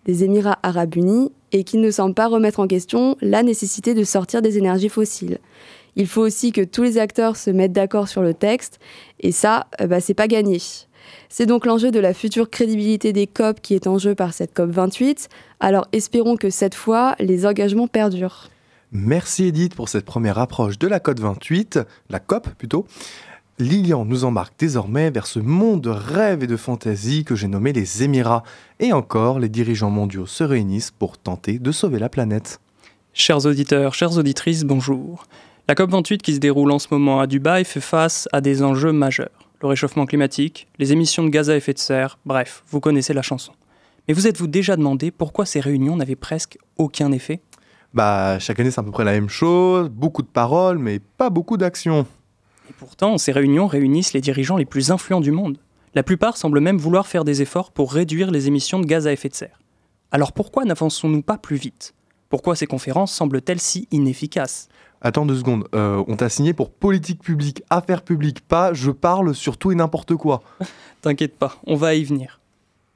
Émirats 0.07 0.59
arabes 0.61 0.95
unis, 0.95 1.31
et 1.51 1.63
qu'il 1.63 1.81
ne 1.81 1.89
semble 1.89 2.13
pas 2.13 2.27
remettre 2.27 2.59
en 2.59 2.67
question 2.67 3.17
la 3.21 3.41
nécessité 3.41 3.93
de 3.93 4.03
sortir 4.03 4.41
des 4.41 4.57
énergies 4.57 4.89
fossiles. 4.89 5.39
Il 5.95 6.07
faut 6.07 6.21
aussi 6.21 6.51
que 6.51 6.61
tous 6.61 6.83
les 6.83 6.97
acteurs 6.97 7.37
se 7.37 7.49
mettent 7.49 7.71
d'accord 7.71 8.07
sur 8.07 8.21
le 8.21 8.33
texte, 8.33 8.79
et 9.19 9.31
ça, 9.31 9.67
euh, 9.81 9.87
bah, 9.87 10.01
c'est 10.01 10.13
pas 10.13 10.27
gagné. 10.27 10.59
C'est 11.29 11.45
donc 11.45 11.65
l'enjeu 11.65 11.91
de 11.91 11.99
la 11.99 12.13
future 12.13 12.49
crédibilité 12.49 13.13
des 13.13 13.27
COP 13.27 13.61
qui 13.61 13.73
est 13.73 13.87
en 13.87 13.97
jeu 13.97 14.15
par 14.15 14.33
cette 14.33 14.53
COP 14.53 14.69
28, 14.69 15.29
alors 15.59 15.87
espérons 15.91 16.35
que 16.35 16.49
cette 16.49 16.75
fois, 16.75 17.15
les 17.19 17.45
engagements 17.45 17.87
perdurent. 17.87 18.49
Merci 18.97 19.43
Edith 19.43 19.75
pour 19.75 19.89
cette 19.89 20.05
première 20.05 20.39
approche 20.39 20.79
de 20.79 20.87
la 20.87 21.01
COP 21.01 21.19
28, 21.19 21.79
la 22.09 22.19
COP 22.19 22.47
plutôt. 22.51 22.87
Lilian 23.59 24.05
nous 24.05 24.23
embarque 24.23 24.53
désormais 24.57 25.11
vers 25.11 25.27
ce 25.27 25.39
monde 25.39 25.81
de 25.81 25.89
rêve 25.89 26.43
et 26.43 26.47
de 26.47 26.55
fantaisie 26.55 27.25
que 27.25 27.35
j'ai 27.35 27.49
nommé 27.49 27.73
les 27.73 28.03
Émirats. 28.03 28.43
Et 28.79 28.93
encore, 28.93 29.39
les 29.39 29.49
dirigeants 29.49 29.89
mondiaux 29.89 30.25
se 30.25 30.45
réunissent 30.45 30.91
pour 30.91 31.17
tenter 31.17 31.59
de 31.59 31.73
sauver 31.73 31.99
la 31.99 32.07
planète. 32.07 32.61
Chers 33.13 33.45
auditeurs, 33.45 33.93
chères 33.93 34.17
auditrices, 34.17 34.63
bonjour. 34.63 35.25
La 35.67 35.75
COP28 35.75 36.19
qui 36.19 36.33
se 36.33 36.39
déroule 36.39 36.71
en 36.71 36.79
ce 36.79 36.87
moment 36.89 37.19
à 37.19 37.27
Dubaï 37.27 37.65
fait 37.65 37.81
face 37.81 38.29
à 38.31 38.39
des 38.39 38.63
enjeux 38.63 38.93
majeurs. 38.93 39.49
Le 39.61 39.67
réchauffement 39.67 40.05
climatique, 40.05 40.69
les 40.79 40.93
émissions 40.93 41.25
de 41.25 41.29
gaz 41.29 41.49
à 41.49 41.57
effet 41.57 41.73
de 41.73 41.79
serre, 41.79 42.17
bref, 42.25 42.63
vous 42.69 42.79
connaissez 42.79 43.13
la 43.13 43.23
chanson. 43.23 43.51
Mais 44.07 44.13
vous 44.13 44.25
êtes-vous 44.25 44.47
déjà 44.47 44.77
demandé 44.77 45.11
pourquoi 45.11 45.45
ces 45.45 45.59
réunions 45.59 45.97
n'avaient 45.97 46.15
presque 46.15 46.57
aucun 46.77 47.11
effet? 47.11 47.41
Bah, 47.95 48.37
chaque 48.39 48.59
année, 48.59 48.71
c'est 48.71 48.79
à 48.79 48.83
peu 48.83 48.91
près 48.91 49.05
la 49.05 49.13
même 49.13 49.29
chose, 49.29 49.89
beaucoup 49.89 50.21
de 50.21 50.27
paroles, 50.27 50.77
mais 50.77 50.99
pas 50.99 51.29
beaucoup 51.29 51.55
d'actions. 51.55 52.05
Et 52.69 52.73
pourtant, 52.77 53.17
ces 53.17 53.31
réunions 53.31 53.67
réunissent 53.67 54.13
les 54.13 54.21
dirigeants 54.21 54.57
les 54.57 54.65
plus 54.65 54.91
influents 54.91 55.21
du 55.21 55.31
monde. 55.31 55.57
La 55.93 56.03
plupart 56.03 56.35
semblent 56.35 56.59
même 56.59 56.77
vouloir 56.77 57.07
faire 57.07 57.23
des 57.23 57.41
efforts 57.41 57.71
pour 57.71 57.93
réduire 57.93 58.31
les 58.31 58.47
émissions 58.47 58.79
de 58.79 58.85
gaz 58.85 59.07
à 59.07 59.13
effet 59.13 59.29
de 59.29 59.33
serre. 59.33 59.61
Alors 60.11 60.33
pourquoi 60.33 60.65
n'avançons-nous 60.65 61.21
pas 61.21 61.37
plus 61.37 61.55
vite? 61.55 61.93
Pourquoi 62.29 62.57
ces 62.57 62.67
conférences 62.67 63.13
semblent-elles 63.13 63.61
si 63.61 63.87
inefficaces? 63.91 64.67
Attends 64.99 65.25
deux 65.25 65.37
secondes, 65.37 65.67
euh, 65.73 66.03
on 66.07 66.17
t'a 66.17 66.27
signé 66.27 66.51
pour 66.51 66.71
politique 66.71 67.21
publique, 67.21 67.63
affaires 67.69 68.01
publiques, 68.01 68.41
pas 68.41 68.73
je 68.73 68.91
parle 68.91 69.33
sur 69.33 69.57
tout 69.57 69.71
et 69.71 69.75
n'importe 69.75 70.15
quoi. 70.15 70.41
T'inquiète 71.01 71.37
pas, 71.37 71.57
on 71.65 71.75
va 71.75 71.95
y 71.95 72.03
venir. 72.03 72.41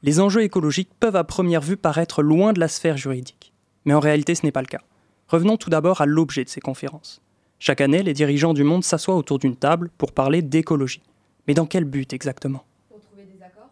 Les 0.03 0.19
enjeux 0.19 0.43
écologiques 0.43 0.89
peuvent 0.99 1.15
à 1.15 1.23
première 1.23 1.61
vue 1.61 1.77
paraître 1.77 2.21
loin 2.21 2.51
de 2.51 2.59
la 2.59 2.67
sphère 2.67 2.97
juridique. 2.97 3.48
Mais 3.89 3.95
en 3.95 3.99
réalité, 3.99 4.35
ce 4.35 4.45
n'est 4.45 4.51
pas 4.51 4.61
le 4.61 4.67
cas. 4.67 4.83
Revenons 5.29 5.57
tout 5.57 5.71
d'abord 5.71 5.99
à 5.99 6.05
l'objet 6.05 6.43
de 6.43 6.49
ces 6.49 6.61
conférences. 6.61 7.23
Chaque 7.57 7.81
année, 7.81 8.03
les 8.03 8.13
dirigeants 8.13 8.53
du 8.53 8.63
monde 8.63 8.83
s'assoient 8.83 9.15
autour 9.15 9.39
d'une 9.39 9.55
table 9.55 9.89
pour 9.97 10.11
parler 10.11 10.43
d'écologie. 10.43 11.01
Mais 11.47 11.55
dans 11.55 11.65
quel 11.65 11.85
but 11.85 12.13
exactement? 12.13 12.63
Pour 12.87 12.99
trouver 12.99 13.23
des 13.23 13.41
accords? 13.43 13.71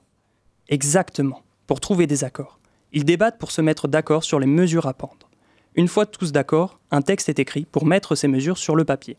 Exactement, 0.70 1.44
pour 1.68 1.80
trouver 1.80 2.08
des 2.08 2.24
accords. 2.24 2.58
Ils 2.94 3.06
débattent 3.06 3.38
pour 3.38 3.52
se 3.52 3.62
mettre 3.62 3.88
d'accord 3.88 4.24
sur 4.24 4.40
les 4.40 4.48
mesures 4.48 4.88
à 4.88 4.96
prendre. 4.96 5.30
Une 5.76 5.88
fois 5.88 6.08
tous 6.08 6.32
d'accord, 6.32 6.80
un 6.90 7.04
texte 7.04 7.30
est 7.30 7.38
écrit 7.38 7.66
pour 7.66 7.86
mettre 7.86 8.16
ces 8.16 8.28
mesures 8.28 8.58
sur 8.58 8.76
le 8.76 8.86
papier. 8.86 9.18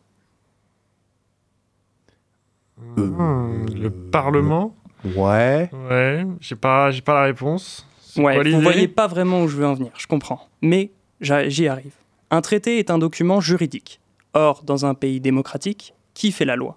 Hmm, 2.76 3.66
le 3.72 3.90
Parlement? 3.90 4.74
Ouais. 5.04 5.70
Ouais, 5.72 6.26
j'ai 6.40 6.56
pas, 6.56 6.90
j'ai 6.90 7.02
pas 7.02 7.14
la 7.14 7.22
réponse. 7.22 7.86
Ouais, 8.18 8.50
vous 8.50 8.60
voyez 8.60 8.88
pas 8.88 9.06
vraiment 9.06 9.42
où 9.42 9.48
je 9.48 9.56
veux 9.56 9.66
en 9.66 9.74
venir, 9.74 9.92
je 9.96 10.06
comprends. 10.06 10.48
Mais 10.60 10.90
j'y 11.20 11.68
arrive. 11.68 11.94
Un 12.30 12.40
traité 12.40 12.78
est 12.78 12.90
un 12.90 12.98
document 12.98 13.40
juridique. 13.40 14.00
Or, 14.34 14.62
dans 14.62 14.84
un 14.84 14.94
pays 14.94 15.20
démocratique, 15.20 15.94
qui 16.14 16.32
fait 16.32 16.44
la 16.44 16.56
loi? 16.56 16.76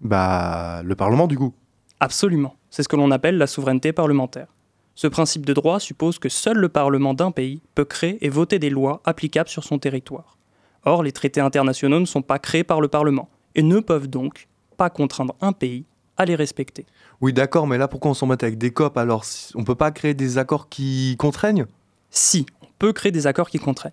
Bah, 0.00 0.82
le 0.84 0.94
Parlement 0.94 1.26
du 1.26 1.38
coup. 1.38 1.54
Absolument. 2.00 2.56
C'est 2.70 2.82
ce 2.82 2.88
que 2.88 2.96
l'on 2.96 3.10
appelle 3.10 3.38
la 3.38 3.46
souveraineté 3.46 3.92
parlementaire. 3.92 4.48
Ce 4.94 5.06
principe 5.06 5.46
de 5.46 5.52
droit 5.52 5.78
suppose 5.78 6.18
que 6.18 6.28
seul 6.28 6.56
le 6.56 6.68
Parlement 6.68 7.14
d'un 7.14 7.30
pays 7.30 7.62
peut 7.74 7.84
créer 7.84 8.24
et 8.24 8.28
voter 8.28 8.58
des 8.58 8.70
lois 8.70 9.00
applicables 9.04 9.48
sur 9.48 9.64
son 9.64 9.78
territoire. 9.78 10.36
Or, 10.84 11.02
les 11.02 11.12
traités 11.12 11.40
internationaux 11.40 12.00
ne 12.00 12.04
sont 12.04 12.22
pas 12.22 12.38
créés 12.38 12.64
par 12.64 12.80
le 12.80 12.88
Parlement 12.88 13.28
et 13.54 13.62
ne 13.62 13.78
peuvent 13.80 14.08
donc 14.08 14.48
pas 14.76 14.90
contraindre 14.90 15.36
un 15.40 15.52
pays 15.52 15.84
à 16.18 16.24
les 16.24 16.34
respecter. 16.34 16.84
Oui, 17.20 17.32
d'accord, 17.32 17.66
mais 17.66 17.78
là, 17.78 17.88
pourquoi 17.88 18.10
on 18.10 18.14
s'en 18.14 18.26
met 18.26 18.42
avec 18.42 18.58
des 18.58 18.70
COP 18.70 18.98
alors 18.98 19.24
On 19.54 19.64
peut 19.64 19.74
pas 19.74 19.90
créer 19.90 20.14
des 20.14 20.36
accords 20.36 20.68
qui 20.68 21.16
contraignent? 21.18 21.66
Si, 22.10 22.44
on 22.62 22.66
peut 22.78 22.92
créer 22.92 23.12
des 23.12 23.26
accords 23.26 23.48
qui 23.48 23.58
contraignent. 23.58 23.92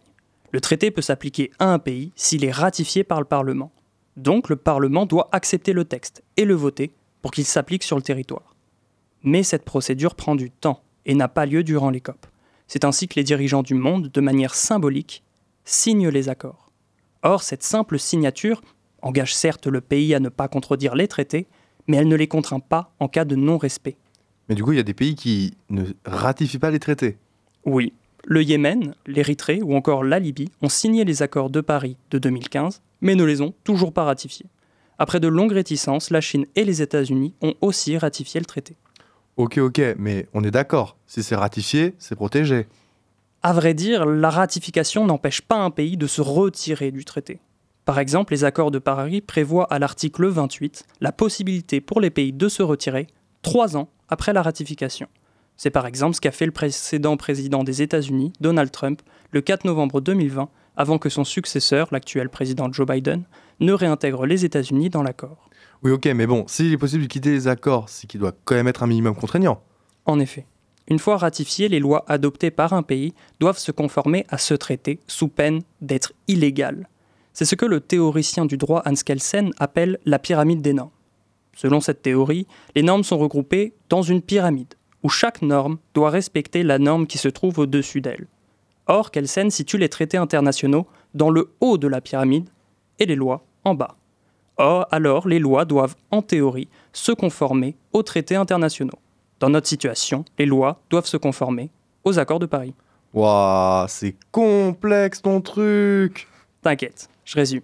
Le 0.52 0.62
traité 0.62 0.92
peut 0.92 1.02
s'appliquer 1.02 1.52
à 1.60 1.72
un 1.72 1.80
pays 1.80 2.12
s'il 2.16 2.44
est 2.44 2.52
ratifié 2.52 3.04
par 3.04 3.20
le 3.20 3.26
Parlement. 3.26 3.72
Donc, 4.18 4.50
le 4.50 4.56
Parlement 4.56 5.06
doit 5.06 5.30
accepter 5.32 5.74
le 5.74 5.86
texte 5.86 6.24
et 6.38 6.46
le 6.46 6.56
voter 6.56 6.94
pour 7.22 7.32
qu'il 7.32 7.46
s'applique 7.46 7.84
sur 7.84 7.96
le 7.96 8.02
territoire. 8.02 8.56
Mais 9.24 9.44
cette 9.44 9.66
procédure 9.66 10.16
prend 10.16 10.36
du 10.36 10.52
temps 10.52 10.82
et 11.06 11.16
n'a 11.16 11.28
pas 11.28 11.46
lieu 11.46 11.64
durant 11.64 11.90
les 11.90 12.02
COP. 12.02 12.26
C'est 12.68 12.86
ainsi 12.86 13.08
que 13.08 13.16
les 13.16 13.24
dirigeants 13.24 13.64
du 13.64 13.74
monde, 13.74 14.10
de 14.10 14.22
manière 14.22 14.56
symbolique, 14.56 15.24
signent 15.66 16.10
les 16.10 16.30
accords. 16.30 16.72
Or, 17.24 17.44
cette 17.44 17.64
simple 17.64 18.00
signature 18.00 18.62
engage 19.02 19.36
certes 19.36 19.68
le 19.68 19.82
pays 19.82 20.16
à 20.16 20.20
ne 20.20 20.30
pas 20.30 20.48
contredire 20.48 20.96
les 20.96 21.08
traités, 21.08 21.48
mais 21.88 21.98
elle 21.98 22.08
ne 22.08 22.16
les 22.16 22.28
contraint 22.28 22.60
pas 22.60 22.94
en 23.00 23.08
cas 23.08 23.26
de 23.26 23.36
non-respect. 23.36 23.98
Mais 24.50 24.56
du 24.56 24.64
coup, 24.64 24.74
il 24.74 24.78
y 24.78 24.80
a 24.80 24.84
des 24.84 24.94
pays 24.94 25.16
qui 25.16 25.58
ne 25.70 25.84
ratifient 26.06 26.60
pas 26.60 26.72
les 26.72 26.80
traités. 26.80 27.18
Oui, 27.66 27.94
le 28.26 28.44
Yémen, 28.44 28.96
l'Érythrée 29.06 29.62
ou 29.62 29.76
encore 29.76 30.04
la 30.04 30.20
Libye 30.20 30.50
ont 30.62 30.70
signé 30.70 31.06
les 31.06 31.22
accords 31.22 31.50
de 31.50 31.62
Paris 31.62 31.98
de 32.12 32.18
2015, 32.18 32.82
mais 33.02 33.16
ne 33.16 33.24
les 33.24 33.42
ont 33.42 33.54
toujours 33.64 33.94
pas 33.94 34.04
ratifiés. 34.04 34.48
Après 34.98 35.20
de 35.20 35.28
longues 35.28 35.52
réticences, 35.52 36.10
la 36.10 36.22
Chine 36.22 36.46
et 36.56 36.64
les 36.64 36.82
États-Unis 36.82 37.34
ont 37.42 37.54
aussi 37.62 37.98
ratifié 37.98 38.40
le 38.40 38.46
traité. 38.46 38.78
Ok, 39.38 39.58
ok, 39.58 39.82
mais 39.98 40.28
on 40.34 40.44
est 40.44 40.52
d'accord. 40.52 40.98
Si 41.06 41.22
c'est 41.22 41.36
ratifié, 41.36 41.94
c'est 42.00 42.16
protégé. 42.16 42.68
À 43.44 43.54
vrai 43.54 43.74
dire, 43.74 44.06
la 44.06 44.30
ratification 44.30 45.06
n'empêche 45.06 45.42
pas 45.42 45.58
un 45.58 45.70
pays 45.70 45.98
de 45.98 46.08
se 46.08 46.22
retirer 46.22 46.92
du 46.92 47.06
traité. 47.06 47.40
Par 47.86 48.00
exemple, 48.00 48.34
les 48.34 48.44
accords 48.44 48.72
de 48.72 48.80
Paris 48.80 49.22
prévoient 49.22 49.72
à 49.72 49.78
l'article 49.78 50.26
28 50.26 50.86
la 51.02 51.12
possibilité 51.12 51.82
pour 51.82 52.02
les 52.02 52.10
pays 52.10 52.34
de 52.34 52.50
se 52.50 52.64
retirer 52.64 53.06
trois 53.44 53.78
ans 53.78 53.90
après 54.10 54.34
la 54.34 54.42
ratification. 54.42 55.08
C'est 55.56 55.70
par 55.70 55.86
exemple 55.86 56.16
ce 56.16 56.22
qu'a 56.22 56.32
fait 56.32 56.48
le 56.48 56.52
précédent 56.52 57.16
président 57.16 57.64
des 57.64 57.84
États-Unis, 57.84 58.34
Donald 58.42 58.72
Trump, 58.72 59.04
le 59.32 59.42
4 59.42 59.66
novembre 59.66 60.02
2020, 60.02 60.50
avant 60.76 60.98
que 60.98 61.10
son 61.10 61.24
successeur, 61.24 61.88
l'actuel 61.92 62.30
président 62.30 62.74
Joe 62.74 62.88
Biden, 62.88 63.24
ne 63.60 63.72
réintègre 63.72 64.26
les 64.26 64.46
États-Unis 64.46 64.90
dans 64.90 65.04
l'accord. 65.04 65.50
Oui, 65.84 65.92
ok, 65.92 66.08
mais 66.08 66.26
bon, 66.26 66.44
s'il 66.48 66.74
est 66.74 66.78
possible 66.78 67.04
de 67.04 67.08
quitter 67.08 67.32
les 67.32 67.48
accords, 67.48 67.88
c'est 67.88 68.08
qu'il 68.08 68.20
doit 68.20 68.34
quand 68.46 68.56
même 68.56 68.68
être 68.68 68.82
un 68.82 68.88
minimum 68.88 69.16
contraignant. 69.16 69.62
En 70.06 70.20
effet. 70.20 70.48
Une 70.88 71.00
fois 71.00 71.18
ratifiées, 71.18 71.70
les 71.70 71.80
lois 71.80 72.04
adoptées 72.08 72.52
par 72.52 72.74
un 72.74 72.84
pays 72.84 73.14
doivent 73.40 73.58
se 73.58 73.72
conformer 73.72 74.26
à 74.30 74.40
ce 74.40 74.56
traité 74.56 75.00
sous 75.08 75.28
peine 75.28 75.62
d'être 75.82 76.14
illégales. 76.28 76.88
C'est 77.36 77.44
ce 77.44 77.56
que 77.56 77.66
le 77.66 77.82
théoricien 77.82 78.46
du 78.46 78.56
droit 78.56 78.82
Hans 78.86 78.94
Kelsen 78.94 79.52
appelle 79.60 80.00
la 80.06 80.20
pyramide 80.20 80.62
des 80.62 80.72
normes. 80.72 80.90
Selon 81.54 81.82
cette 81.82 82.02
théorie, 82.02 82.48
les 82.76 82.82
normes 82.82 83.04
sont 83.04 83.18
regroupées 83.18 83.74
dans 83.90 84.02
une 84.02 84.22
pyramide, 84.22 84.74
où 85.04 85.10
chaque 85.10 85.42
norme 85.42 85.78
doit 85.94 86.12
respecter 86.12 86.64
la 86.64 86.80
norme 86.80 87.08
qui 87.08 87.18
se 87.18 87.28
trouve 87.28 87.60
au-dessus 87.60 88.00
d'elle. 88.00 88.28
Or, 88.88 89.12
Kelsen 89.12 89.52
situe 89.52 89.78
les 89.78 89.90
traités 89.90 90.16
internationaux 90.16 90.88
dans 91.14 91.30
le 91.30 91.54
haut 91.60 91.78
de 91.78 91.90
la 91.90 92.00
pyramide 92.00 92.48
et 93.00 93.06
les 93.06 93.16
lois 93.16 93.44
en 93.66 93.74
bas. 93.76 93.98
Or, 94.56 94.88
alors, 94.92 95.28
les 95.28 95.40
lois 95.40 95.66
doivent, 95.66 95.98
en 96.12 96.22
théorie, 96.22 96.70
se 96.94 97.12
conformer 97.12 97.76
aux 97.92 98.04
traités 98.04 98.38
internationaux. 98.38 99.00
Dans 99.42 99.50
notre 99.50 99.68
situation, 99.68 100.24
les 100.40 100.46
lois 100.46 100.80
doivent 100.90 101.06
se 101.06 101.18
conformer 101.18 101.70
aux 102.06 102.18
accords 102.18 102.40
de 102.40 102.46
Paris. 102.46 102.74
Waouh, 103.14 103.88
c'est 103.90 104.16
complexe 104.32 105.22
ton 105.22 105.42
truc 105.42 106.30
T'inquiète, 106.62 107.10
je 107.26 107.36
résume. 107.36 107.64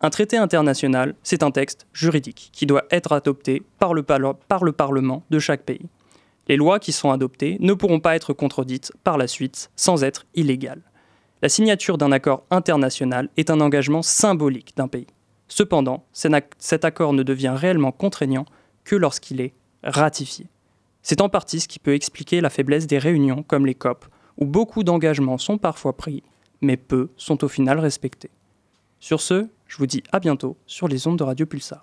Un 0.00 0.10
traité 0.10 0.36
international, 0.36 1.14
c'est 1.22 1.42
un 1.42 1.50
texte 1.50 1.86
juridique 1.92 2.50
qui 2.52 2.66
doit 2.66 2.84
être 2.90 3.12
adopté 3.12 3.62
par 3.78 3.94
le, 3.94 4.02
par 4.02 4.64
le 4.64 4.72
Parlement 4.72 5.22
de 5.30 5.38
chaque 5.38 5.62
pays. 5.62 5.86
Les 6.48 6.56
lois 6.56 6.80
qui 6.80 6.90
sont 6.90 7.10
adoptées 7.10 7.56
ne 7.60 7.72
pourront 7.72 8.00
pas 8.00 8.16
être 8.16 8.32
contredites 8.32 8.92
par 9.04 9.16
la 9.16 9.28
suite 9.28 9.70
sans 9.76 10.02
être 10.02 10.26
illégales. 10.34 10.82
La 11.40 11.48
signature 11.48 11.98
d'un 11.98 12.10
accord 12.10 12.44
international 12.50 13.28
est 13.36 13.50
un 13.50 13.60
engagement 13.60 14.02
symbolique 14.02 14.76
d'un 14.76 14.88
pays. 14.88 15.06
Cependant, 15.46 16.04
cet 16.12 16.84
accord 16.84 17.12
ne 17.12 17.22
devient 17.22 17.54
réellement 17.54 17.92
contraignant 17.92 18.46
que 18.84 18.96
lorsqu'il 18.96 19.40
est 19.40 19.52
ratifié. 19.84 20.46
C'est 21.02 21.20
en 21.20 21.28
partie 21.28 21.60
ce 21.60 21.68
qui 21.68 21.78
peut 21.78 21.94
expliquer 21.94 22.40
la 22.40 22.50
faiblesse 22.50 22.86
des 22.86 22.98
réunions 22.98 23.42
comme 23.42 23.66
les 23.66 23.74
COP, 23.74 24.06
où 24.38 24.46
beaucoup 24.46 24.82
d'engagements 24.82 25.38
sont 25.38 25.58
parfois 25.58 25.96
pris, 25.96 26.22
mais 26.60 26.76
peu 26.76 27.10
sont 27.16 27.44
au 27.44 27.48
final 27.48 27.78
respectés. 27.78 28.30
Sur 29.02 29.20
ce, 29.20 29.48
je 29.66 29.78
vous 29.78 29.86
dis 29.86 30.04
à 30.12 30.20
bientôt 30.20 30.56
sur 30.64 30.86
les 30.86 31.08
ondes 31.08 31.18
de 31.18 31.24
Radio 31.24 31.44
Pulsar. 31.44 31.82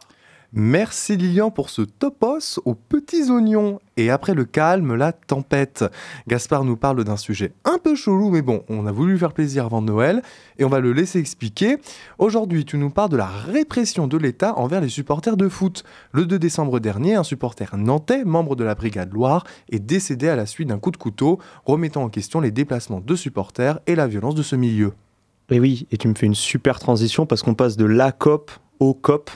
Merci 0.53 1.17
Lilian 1.17 1.51
pour 1.51 1.69
ce 1.69 1.81
topos 1.81 2.61
aux 2.63 2.75
petits 2.75 3.29
oignons. 3.29 3.81
Et 3.97 4.09
après 4.09 4.33
le 4.33 4.45
calme, 4.45 4.95
la 4.95 5.11
tempête. 5.11 5.83
Gaspard 6.29 6.63
nous 6.63 6.77
parle 6.77 7.03
d'un 7.03 7.17
sujet 7.17 7.51
un 7.65 7.77
peu 7.77 7.93
chelou, 7.95 8.29
mais 8.29 8.41
bon, 8.41 8.63
on 8.69 8.85
a 8.85 8.93
voulu 8.93 9.17
faire 9.17 9.33
plaisir 9.33 9.65
avant 9.65 9.81
Noël 9.81 10.21
et 10.59 10.63
on 10.63 10.69
va 10.69 10.79
le 10.79 10.93
laisser 10.93 11.19
expliquer. 11.19 11.75
Aujourd'hui, 12.19 12.63
tu 12.63 12.77
nous 12.77 12.89
parles 12.89 13.09
de 13.09 13.17
la 13.17 13.27
répression 13.27 14.07
de 14.07 14.15
l'État 14.15 14.57
envers 14.57 14.79
les 14.79 14.87
supporters 14.87 15.35
de 15.35 15.49
foot. 15.49 15.83
Le 16.13 16.25
2 16.25 16.39
décembre 16.39 16.79
dernier, 16.79 17.15
un 17.15 17.25
supporter 17.25 17.75
nantais, 17.75 18.23
membre 18.23 18.55
de 18.55 18.63
la 18.63 18.75
Brigade 18.75 19.11
Loire, 19.11 19.45
est 19.69 19.79
décédé 19.79 20.29
à 20.29 20.37
la 20.37 20.45
suite 20.45 20.69
d'un 20.69 20.79
coup 20.79 20.91
de 20.91 20.95
couteau, 20.95 21.37
remettant 21.65 22.03
en 22.03 22.09
question 22.09 22.39
les 22.39 22.51
déplacements 22.51 23.01
de 23.01 23.15
supporters 23.17 23.81
et 23.87 23.95
la 23.95 24.07
violence 24.07 24.35
de 24.35 24.41
ce 24.41 24.55
milieu. 24.55 24.93
Et 25.51 25.59
oui, 25.59 25.87
et 25.91 25.97
tu 25.97 26.07
me 26.07 26.15
fais 26.15 26.25
une 26.25 26.35
super 26.35 26.79
transition 26.79 27.25
parce 27.25 27.41
qu'on 27.41 27.55
passe 27.55 27.77
de 27.77 27.85
la 27.85 28.11
COP 28.11 28.51
au 28.79 28.93
COP 28.93 29.29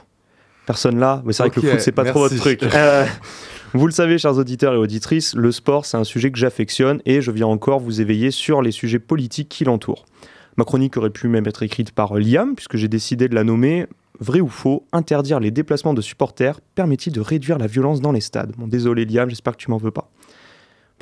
personne 0.66 1.00
là. 1.00 1.22
Mais 1.26 1.34
c'est 1.34 1.44
vrai 1.44 1.50
que 1.50 1.60
le 1.60 1.70
foot, 1.70 1.80
c'est 1.80 1.92
pas 1.92 2.06
trop 2.06 2.20
votre 2.20 2.36
truc. 2.36 2.64
Euh, 2.64 3.06
vous 3.74 3.88
le 3.88 3.92
savez, 3.92 4.18
chers 4.18 4.38
auditeurs 4.38 4.74
et 4.74 4.78
auditrices, 4.78 5.36
le 5.36 5.52
sport, 5.52 5.86
c'est 5.86 5.98
un 5.98 6.04
sujet 6.04 6.32
que 6.32 6.38
j'affectionne 6.38 7.02
et 7.06 7.22
je 7.22 7.32
viens 7.32 7.48
encore 7.48 7.80
vous 7.80 8.02
éveiller 8.02 8.32
sur 8.32 8.62
les 8.62 8.72
sujets 8.72 9.00
politiques 9.00 9.50
qui 9.50 9.64
l'entourent. 9.64 10.06
Ma 10.58 10.64
chronique 10.64 10.98
aurait 10.98 11.10
pu 11.10 11.28
même 11.28 11.48
être 11.48 11.64
écrite 11.64 11.92
par 11.92 12.14
Liam, 12.16 12.56
puisque 12.56 12.78
j'ai 12.78 12.88
décidé 12.88 13.28
de 13.28 13.36
la 13.36 13.44
nommer 13.44 13.88
Vrai 14.20 14.42
ou 14.42 14.48
faux, 14.48 14.86
interdire 14.92 15.40
les 15.40 15.50
déplacements 15.50 15.96
de 15.96 16.02
supporters 16.02 16.62
permet-il 16.76 17.12
de 17.12 17.20
réduire 17.20 17.58
la 17.58 17.66
violence 17.66 18.00
dans 18.00 18.12
les 18.12 18.22
stades? 18.22 18.54
Bon, 18.58 18.68
désolé 18.68 19.06
Liam, 19.06 19.28
j'espère 19.28 19.54
que 19.54 19.62
tu 19.62 19.72
m'en 19.72 19.78
veux 19.78 19.92
pas. 19.92 20.12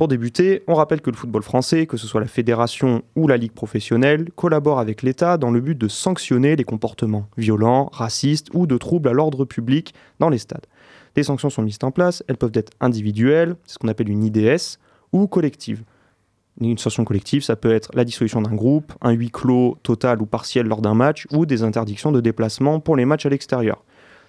Pour 0.01 0.07
débuter, 0.07 0.63
on 0.65 0.73
rappelle 0.73 0.99
que 0.99 1.11
le 1.11 1.15
football 1.15 1.43
français, 1.43 1.85
que 1.85 1.95
ce 1.95 2.07
soit 2.07 2.21
la 2.21 2.25
fédération 2.25 3.03
ou 3.15 3.27
la 3.27 3.37
ligue 3.37 3.51
professionnelle, 3.51 4.31
collabore 4.35 4.79
avec 4.79 5.03
l'État 5.03 5.37
dans 5.37 5.51
le 5.51 5.61
but 5.61 5.77
de 5.77 5.87
sanctionner 5.87 6.55
les 6.55 6.63
comportements 6.63 7.27
violents, 7.37 7.87
racistes 7.93 8.47
ou 8.55 8.65
de 8.65 8.79
troubles 8.79 9.09
à 9.09 9.13
l'ordre 9.13 9.45
public 9.45 9.93
dans 10.17 10.29
les 10.29 10.39
stades. 10.39 10.65
Les 11.15 11.21
sanctions 11.21 11.51
sont 11.51 11.61
mises 11.61 11.77
en 11.83 11.91
place, 11.91 12.23
elles 12.27 12.37
peuvent 12.37 12.49
être 12.55 12.71
individuelles, 12.79 13.55
c'est 13.67 13.73
ce 13.73 13.77
qu'on 13.77 13.89
appelle 13.89 14.09
une 14.09 14.23
IDS, 14.23 14.79
ou 15.13 15.27
collectives. 15.27 15.83
Une 16.59 16.79
sanction 16.79 17.03
collective, 17.03 17.43
ça 17.43 17.55
peut 17.55 17.71
être 17.71 17.91
la 17.93 18.03
dissolution 18.03 18.41
d'un 18.41 18.55
groupe, 18.55 18.93
un 19.01 19.11
huis 19.11 19.29
clos 19.29 19.77
total 19.83 20.19
ou 20.23 20.25
partiel 20.25 20.65
lors 20.65 20.81
d'un 20.81 20.95
match, 20.95 21.27
ou 21.31 21.45
des 21.45 21.61
interdictions 21.61 22.11
de 22.11 22.21
déplacement 22.21 22.79
pour 22.79 22.95
les 22.95 23.05
matchs 23.05 23.27
à 23.27 23.29
l'extérieur. 23.29 23.83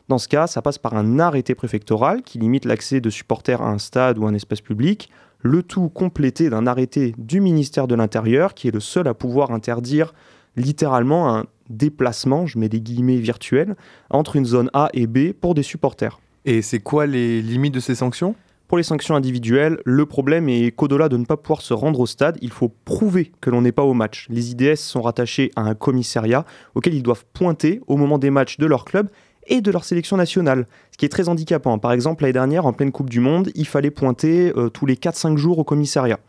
Dans 0.09 0.19
ce 0.19 0.29
cas, 0.29 0.47
ça 0.47 0.61
passe 0.61 0.77
par 0.77 0.95
un 0.95 1.19
arrêté 1.19 1.55
préfectoral 1.55 2.21
qui 2.21 2.39
limite 2.39 2.67
l'accès 2.67 3.01
de 3.01 3.09
supporters 3.09 3.63
à 3.63 3.71
un 3.71 3.79
stade 3.79 4.19
ou 4.19 4.27
un 4.27 4.35
espace 4.35 4.61
public, 4.61 5.09
le 5.43 5.63
tout 5.63 5.89
complété 5.89 6.49
d'un 6.49 6.67
arrêté 6.67 7.15
du 7.19 7.41
ministère 7.41 7.87
de 7.87 7.95
l'Intérieur 7.95 8.55
qui 8.55 8.69
est 8.69 8.73
le 8.73 8.81
seul 8.81 9.09
à 9.09 9.15
pouvoir 9.15 9.51
interdire 9.51 10.15
littéralement 10.57 11.35
un 11.35 11.47
déplacement, 11.71 12.47
je 12.47 12.59
mets 12.59 12.69
des 12.69 12.81
guillemets 12.81 13.17
virtuels, 13.17 13.77
entre 14.11 14.37
une 14.37 14.45
zone 14.45 14.71
A 14.75 14.91
et 14.93 15.07
B 15.07 15.33
pour 15.33 15.55
des 15.55 15.63
supporters. 15.63 16.21
Et 16.45 16.63
c'est 16.63 16.81
quoi 16.81 17.07
les 17.07 17.41
limites 17.41 17.75
de 17.75 17.81
ces 17.81 17.95
sanctions? 17.95 18.35
Pour 18.69 18.79
les 18.79 18.85
sanctions 18.85 19.15
individuelles, 19.15 19.79
le 19.85 20.07
problème 20.07 20.49
est 20.49 20.73
qu'au-delà 20.73 21.11
de 21.11 21.19
ne 21.19 21.27
pas 21.27 21.37
pouvoir 21.37 21.61
se 21.61 21.75
rendre 21.75 22.01
au 22.01 22.07
stade, 22.07 22.39
il 22.41 22.51
faut 22.51 22.73
prouver 22.85 23.31
que 23.41 23.51
l'on 23.51 23.61
n'est 23.61 23.73
pas 23.73 23.83
au 23.83 23.93
match. 23.93 24.27
Les 24.31 24.53
IDS 24.53 24.77
sont 24.77 25.03
rattachés 25.03 25.51
à 25.57 25.63
un 25.63 25.75
commissariat 25.75 26.47
auquel 26.75 26.95
ils 26.95 27.03
doivent 27.03 27.27
pointer 27.35 27.83
au 27.87 27.99
moment 27.99 28.19
des 28.19 28.31
matchs 28.31 28.57
de 28.59 28.67
leur 28.67 28.87
club 28.87 29.11
et 29.47 29.61
de 29.61 29.71
leur 29.71 29.85
sélection 29.85 30.17
nationale, 30.17 30.67
ce 30.91 30.99
qui 30.99 31.05
est 31.05 31.09
très 31.09 31.29
handicapant. 31.29 31.79
Par 31.79 31.93
exemple, 31.93 32.23
l'année 32.23 32.33
dernière, 32.33 32.67
en 32.67 32.73
pleine 32.73 32.93
Coupe 32.93 33.11
du 33.11 33.21
Monde, 33.21 33.51
il 33.55 33.67
fallait 33.67 33.91
pointer 33.91 34.53
euh, 34.57 34.69
tous 34.69 34.87
les 34.87 34.95
4-5 34.95 35.37
jours 35.37 35.59
au 35.59 35.65
commissariat, 35.65 36.21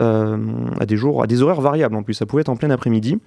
euh, 0.00 0.38
à, 0.78 0.86
des 0.86 0.96
jours, 0.96 1.22
à 1.22 1.26
des 1.26 1.42
horaires 1.42 1.60
variables 1.60 1.96
en 1.96 2.02
plus, 2.02 2.14
ça 2.14 2.26
pouvait 2.26 2.42
être 2.42 2.48
en 2.48 2.56
plein 2.56 2.70
après-midi. 2.70 3.18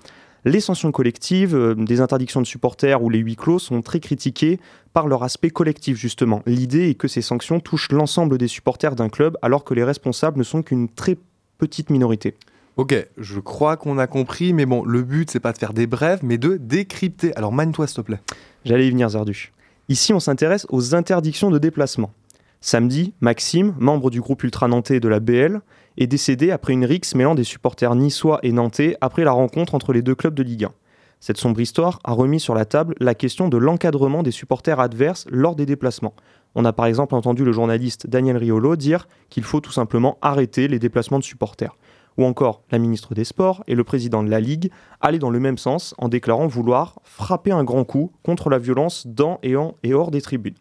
Les 0.45 0.61
sanctions 0.61 0.91
collectives, 0.91 1.53
euh, 1.53 1.75
des 1.75 1.99
interdictions 1.99 2.41
de 2.41 2.45
supporters 2.45 3.03
ou 3.03 3.09
les 3.09 3.19
huis 3.19 3.35
clos 3.35 3.59
sont 3.59 3.81
très 3.81 3.99
critiquées 3.99 4.59
par 4.93 5.07
leur 5.07 5.23
aspect 5.23 5.49
collectif 5.49 5.97
justement. 5.97 6.41
L'idée 6.45 6.89
est 6.89 6.95
que 6.95 7.09
ces 7.09 7.21
sanctions 7.21 7.59
touchent 7.59 7.91
l'ensemble 7.91 8.37
des 8.37 8.47
supporters 8.47 8.95
d'un 8.95 9.09
club 9.09 9.37
alors 9.41 9.65
que 9.65 9.73
les 9.73 9.83
responsables 9.83 10.37
ne 10.37 10.43
sont 10.43 10.63
qu'une 10.63 10.87
très 10.87 11.17
petite 11.57 11.89
minorité. 11.89 12.35
Ok, 12.79 12.95
je 13.17 13.41
crois 13.41 13.75
qu'on 13.75 13.97
a 13.97 14.07
compris, 14.07 14.53
mais 14.53 14.65
bon, 14.65 14.85
le 14.85 15.01
but 15.01 15.29
c'est 15.29 15.41
pas 15.41 15.51
de 15.51 15.57
faire 15.57 15.73
des 15.73 15.85
brèves, 15.85 16.21
mais 16.23 16.37
de 16.37 16.55
décrypter. 16.55 17.35
Alors 17.35 17.51
mine-toi 17.51 17.87
s'il 17.87 17.97
te 17.97 18.01
plaît. 18.03 18.21
J'allais 18.63 18.87
y 18.87 18.89
venir, 18.89 19.09
Zarduche. 19.09 19.51
Ici, 19.89 20.13
on 20.13 20.21
s'intéresse 20.21 20.65
aux 20.69 20.95
interdictions 20.95 21.51
de 21.51 21.57
déplacement. 21.57 22.13
Samedi, 22.61 23.13
Maxime, 23.19 23.75
membre 23.79 24.09
du 24.09 24.21
groupe 24.21 24.43
ultra 24.43 24.69
nantais 24.69 25.01
de 25.01 25.09
la 25.09 25.19
BL, 25.19 25.59
est 25.97 26.07
décédé 26.07 26.51
après 26.51 26.71
une 26.71 26.85
rixe 26.85 27.15
mêlant 27.15 27.35
des 27.35 27.43
supporters 27.43 27.93
niçois 27.95 28.39
et 28.43 28.53
nantais 28.53 28.95
après 29.01 29.25
la 29.25 29.31
rencontre 29.31 29.75
entre 29.75 29.91
les 29.91 30.01
deux 30.01 30.15
clubs 30.15 30.33
de 30.33 30.43
Ligue 30.43 30.63
1. 30.63 30.71
Cette 31.19 31.37
sombre 31.37 31.59
histoire 31.59 31.99
a 32.05 32.13
remis 32.13 32.39
sur 32.39 32.55
la 32.55 32.63
table 32.63 32.95
la 33.01 33.13
question 33.13 33.49
de 33.49 33.57
l'encadrement 33.57 34.23
des 34.23 34.31
supporters 34.31 34.79
adverses 34.79 35.25
lors 35.29 35.57
des 35.57 35.65
déplacements. 35.65 36.13
On 36.55 36.63
a 36.63 36.71
par 36.71 36.85
exemple 36.85 37.13
entendu 37.13 37.43
le 37.43 37.51
journaliste 37.51 38.07
Daniel 38.07 38.37
Riolo 38.37 38.77
dire 38.77 39.09
qu'il 39.29 39.43
faut 39.43 39.59
tout 39.59 39.73
simplement 39.73 40.17
arrêter 40.21 40.69
les 40.69 40.79
déplacements 40.79 41.19
de 41.19 41.25
supporters. 41.25 41.75
Ou 42.17 42.25
encore 42.25 42.63
la 42.71 42.79
ministre 42.79 43.13
des 43.13 43.23
Sports 43.23 43.63
et 43.67 43.75
le 43.75 43.83
président 43.83 44.23
de 44.23 44.29
la 44.29 44.39
Ligue 44.39 44.71
allaient 45.01 45.19
dans 45.19 45.29
le 45.29 45.39
même 45.39 45.57
sens 45.57 45.95
en 45.97 46.09
déclarant 46.09 46.47
vouloir 46.47 46.99
frapper 47.03 47.51
un 47.51 47.63
grand 47.63 47.85
coup 47.85 48.11
contre 48.23 48.49
la 48.49 48.59
violence 48.59 49.07
dans 49.07 49.39
et 49.43 49.55
en 49.55 49.75
et 49.83 49.93
hors 49.93 50.11
des 50.11 50.21
tribunes. 50.21 50.55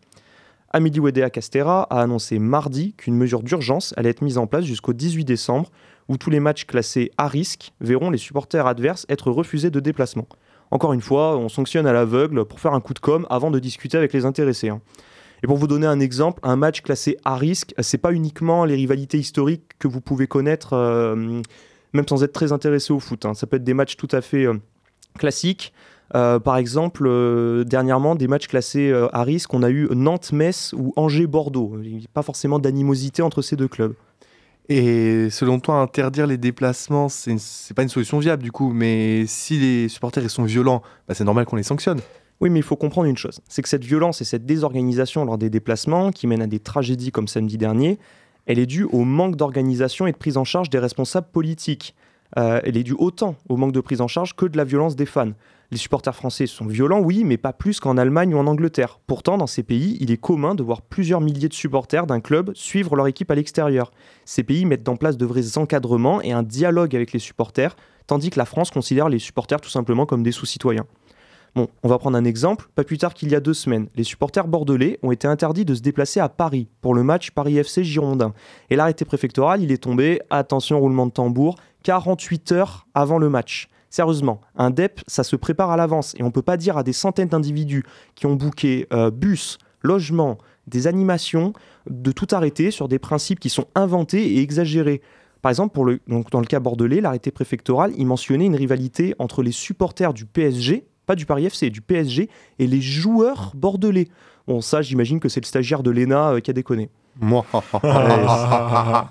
Amélie 0.71 1.01
Wedea 1.01 1.31
Castera 1.31 1.85
a 1.85 2.03
annoncé 2.03 2.39
mardi 2.39 2.93
qu'une 2.93 3.17
mesure 3.17 3.43
d'urgence 3.43 3.95
allait 3.97 4.11
être 4.11 4.23
mise 4.23 4.37
en 4.37 4.47
place 4.47 4.65
jusqu'au 4.65 4.93
18 4.93 5.25
décembre, 5.25 5.71
où 6.09 6.19
tous 6.19 6.29
les 6.29 6.41
matchs 6.41 6.67
classés 6.67 7.11
à 7.17 7.27
risque 7.27 7.73
verront 7.81 8.11
les 8.11 8.19
supporters 8.19 8.67
adverses 8.67 9.07
être 9.09 9.31
refusés 9.31 9.71
de 9.71 9.81
déplacement. 9.81 10.27
Encore 10.71 10.93
une 10.93 11.01
fois, 11.01 11.39
on 11.39 11.49
sanctionne 11.49 11.87
à 11.87 11.95
l'aveugle 11.95 12.45
pour 12.45 12.61
faire 12.61 12.75
un 12.75 12.81
coup 12.81 12.93
de 12.93 12.99
com 12.99 13.27
avant 13.31 13.51
de 13.51 13.59
discuter 13.59 13.97
avec 13.97 14.13
les 14.13 14.27
intéressés. 14.27 14.69
hein. 14.69 14.83
Et 15.42 15.46
pour 15.46 15.57
vous 15.57 15.66
donner 15.66 15.87
un 15.87 16.01
exemple, 16.01 16.40
un 16.42 16.57
match 16.57 16.83
classé 16.83 17.16
à 17.24 17.37
risque, 17.37 17.74
c'est 17.79 17.98
pas 17.98 18.12
uniquement 18.12 18.64
les 18.64 18.74
rivalités 18.74 19.18
historiques 19.18 19.64
que 19.79 19.88
vous 19.88 20.01
pouvez 20.01 20.27
connaître, 20.27 20.72
euh, 20.72 21.42
même 21.92 22.09
sans 22.09 22.24
être 22.24 22.33
très 22.33 22.53
intéressé 22.53 22.92
au 22.92 23.01
foot. 23.01 23.24
hein. 23.24 23.35
Ça 23.35 23.46
peut 23.46 23.57
être 23.57 23.64
des 23.64 23.74
matchs 23.74 23.96
tout 23.96 24.09
à 24.11 24.20
fait 24.20 24.46
euh, 24.46 24.55
classiques. 25.18 25.72
Euh, 26.14 26.38
par 26.38 26.57
exemple, 26.57 27.07
dernièrement, 27.66 28.14
des 28.14 28.29
matchs 28.29 28.48
classés 28.48 28.92
à 29.12 29.22
risque, 29.22 29.53
on 29.53 29.62
a 29.62 29.70
eu 29.70 29.88
Nantes-Metz 29.90 30.74
ou 30.77 30.92
Angers-Bordeaux. 30.96 31.79
Il 31.83 31.98
n'y 31.98 32.05
a 32.05 32.12
pas 32.12 32.22
forcément 32.22 32.59
d'animosité 32.59 33.22
entre 33.22 33.42
ces 33.42 33.57
deux 33.57 33.68
clubs. 33.68 33.94
Et 34.70 35.31
selon 35.31 35.61
toi, 35.61 35.77
interdire 35.77 36.27
les 36.27 36.37
déplacements, 36.37 37.09
c'est 37.09 37.74
pas 37.74 37.83
une 37.83 37.88
solution 37.88 38.18
viable 38.18 38.42
du 38.42 38.53
coup, 38.53 38.72
mais 38.72 39.24
si 39.27 39.59
les 39.59 39.88
supporters 39.88 40.29
sont 40.31 40.44
violents, 40.44 40.83
bah, 41.07 41.14
c'est 41.14 41.24
normal 41.24 41.46
qu'on 41.46 41.57
les 41.57 41.62
sanctionne. 41.62 42.01
Oui, 42.40 42.51
mais 42.51 42.61
il 42.61 42.64
faut 42.64 42.77
comprendre 42.77 43.09
une 43.09 43.16
chose, 43.16 43.40
c'est 43.48 43.62
que 43.62 43.68
cette 43.68 43.85
violence 43.85 44.20
et 44.20 44.24
cette 44.24 44.46
désorganisation 44.46 45.24
lors 45.24 45.38
des 45.38 45.51
déplacements, 45.51 46.12
qui 46.12 46.27
mènent 46.29 46.42
à 46.42 46.46
des 46.46 46.61
tragédies 46.61 47.11
comme 47.11 47.27
samedi 47.27 47.59
dernier, 47.59 47.98
elle 48.46 48.59
est 48.59 48.66
due 48.66 48.85
au 48.85 49.05
manque 49.05 49.37
d'organisation 49.37 50.07
et 50.07 50.12
de 50.12 50.16
prise 50.16 50.37
en 50.37 50.44
charge 50.44 50.70
des 50.70 50.79
responsables 50.79 51.29
politiques. 51.31 51.94
Euh, 52.38 52.61
elle 52.64 52.77
est 52.77 52.83
due 52.83 52.96
autant 52.98 53.35
au 53.48 53.57
manque 53.57 53.72
de 53.72 53.81
prise 53.81 54.01
en 54.01 54.09
charge 54.09 54.37
que 54.37 54.46
de 54.46 54.57
la 54.57 54.64
violence 54.64 54.96
des 54.96 55.07
fans. 55.07 55.33
Les 55.70 55.77
supporters 55.77 56.14
français 56.14 56.46
sont 56.46 56.66
violents, 56.66 57.01
oui, 57.01 57.24
mais 57.24 57.37
pas 57.37 57.53
plus 57.53 57.79
qu'en 57.79 57.98
Allemagne 57.98 58.35
ou 58.35 58.38
en 58.38 58.46
Angleterre. 58.46 59.01
Pourtant, 59.07 59.37
dans 59.37 59.46
ces 59.46 59.62
pays, 59.62 59.98
il 60.01 60.11
est 60.11 60.16
commun 60.16 60.55
de 60.55 60.62
voir 60.62 60.81
plusieurs 60.81 61.20
milliers 61.20 61.48
de 61.48 61.55
supporters 61.55 62.07
d'un 62.07 62.20
club 62.20 62.53
suivre 62.55 62.96
leur 62.96 63.07
équipe 63.07 63.31
à 63.31 63.35
l'extérieur. 63.35 63.90
Ces 64.24 64.44
pays 64.44 64.64
mettent 64.64 64.88
en 64.88 64.96
place 64.96 65.18
de 65.18 65.27
vrais 65.27 65.59
encadrements 65.59 66.22
et 66.22 66.33
un 66.33 66.42
dialogue 66.42 66.96
avec 66.96 67.12
les 67.12 67.18
supporters, 67.18 67.77
tandis 68.07 68.31
que 68.31 68.38
la 68.38 68.46
France 68.46 68.70
considère 68.70 69.11
les 69.11 69.18
supporters 69.18 69.61
tout 69.61 69.68
simplement 69.68 70.07
comme 70.07 70.22
des 70.22 70.33
sous-citoyens. 70.33 70.87
Bon, 71.55 71.69
on 71.83 71.89
va 71.89 71.99
prendre 71.99 72.17
un 72.17 72.25
exemple. 72.25 72.69
Pas 72.75 72.85
plus 72.85 72.99
tard 72.99 73.15
qu'il 73.15 73.31
y 73.31 73.35
a 73.35 73.41
deux 73.41 73.55
semaines, 73.55 73.89
les 73.97 74.05
supporters 74.05 74.47
bordelais 74.47 74.99
ont 75.03 75.13
été 75.13 75.27
interdits 75.27 75.65
de 75.65 75.75
se 75.75 75.81
déplacer 75.81 76.21
à 76.21 76.29
Paris 76.29 76.69
pour 76.81 76.95
le 76.95 77.03
match 77.03 77.31
Paris 77.31 77.59
FC 77.59 77.85
Girondin. 77.85 78.33
Et 78.71 78.77
l'arrêté 78.77 79.05
préfectoral, 79.05 79.63
il 79.63 79.73
est 79.73 79.83
tombé, 79.83 80.21
attention 80.31 80.79
roulement 80.79 81.07
de 81.07 81.13
tambour, 81.13 81.57
48 81.85 82.53
heures 82.53 82.87
avant 82.95 83.19
le 83.19 83.29
match. 83.29 83.69
Sérieusement, 83.91 84.41
un 84.55 84.71
DEP, 84.71 85.01
ça 85.07 85.25
se 85.25 85.35
prépare 85.35 85.71
à 85.71 85.77
l'avance 85.77 86.15
et 86.19 86.23
on 86.23 86.31
peut 86.31 86.43
pas 86.43 86.59
dire 86.59 86.77
à 86.77 86.83
des 86.83 86.93
centaines 86.93 87.29
d'individus 87.29 87.85
qui 88.15 88.27
ont 88.27 88.35
booké 88.35 88.87
euh, 88.93 89.11
bus, 89.11 89.59
logement, 89.83 90.37
des 90.67 90.87
animations, 90.87 91.55
de 91.89 92.13
tout 92.13 92.27
arrêter 92.33 92.71
sur 92.71 92.89
des 92.89 92.99
principes 92.99 93.41
qui 93.41 93.49
sont 93.49 93.65
inventés 93.75 94.35
et 94.35 94.41
exagérés. 94.41 95.01
Par 95.41 95.51
exemple, 95.51 95.79
dans 96.09 96.41
le 96.41 96.47
cas 96.47 96.61
bordelais, 96.61 97.01
l'arrêté 97.01 97.31
préfectoral, 97.31 97.93
il 97.97 98.07
mentionnait 98.07 98.47
une 98.47 98.57
rivalité 98.57 99.15
entre 99.19 99.43
les 99.43 99.53
supporters 99.53 100.13
du 100.13 100.27
PSG, 100.27 100.87
pas 101.09 101.16
du 101.16 101.25
Paris 101.25 101.47
FC, 101.47 101.71
du 101.71 101.81
PSG, 101.81 102.29
et 102.59 102.66
les 102.66 102.83
joueurs 102.83 103.53
bordelais. 103.55 104.09
Bon, 104.47 104.61
ça, 104.61 104.83
j'imagine 104.83 105.21
que 105.21 105.31
c'est 105.31 105.40
le 105.40 105.47
stagiaire 105.47 105.83
de 105.83 105.90
l'ENA 105.90 106.33
euh, 106.33 106.40
qui 106.40 106.51
a 106.51 106.53
déconné. 106.53 106.90
Moi. 107.18 107.47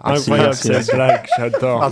Incroyable 0.04 0.54
cette 0.54 0.94
blague, 0.94 1.26
j'adore. 1.38 1.90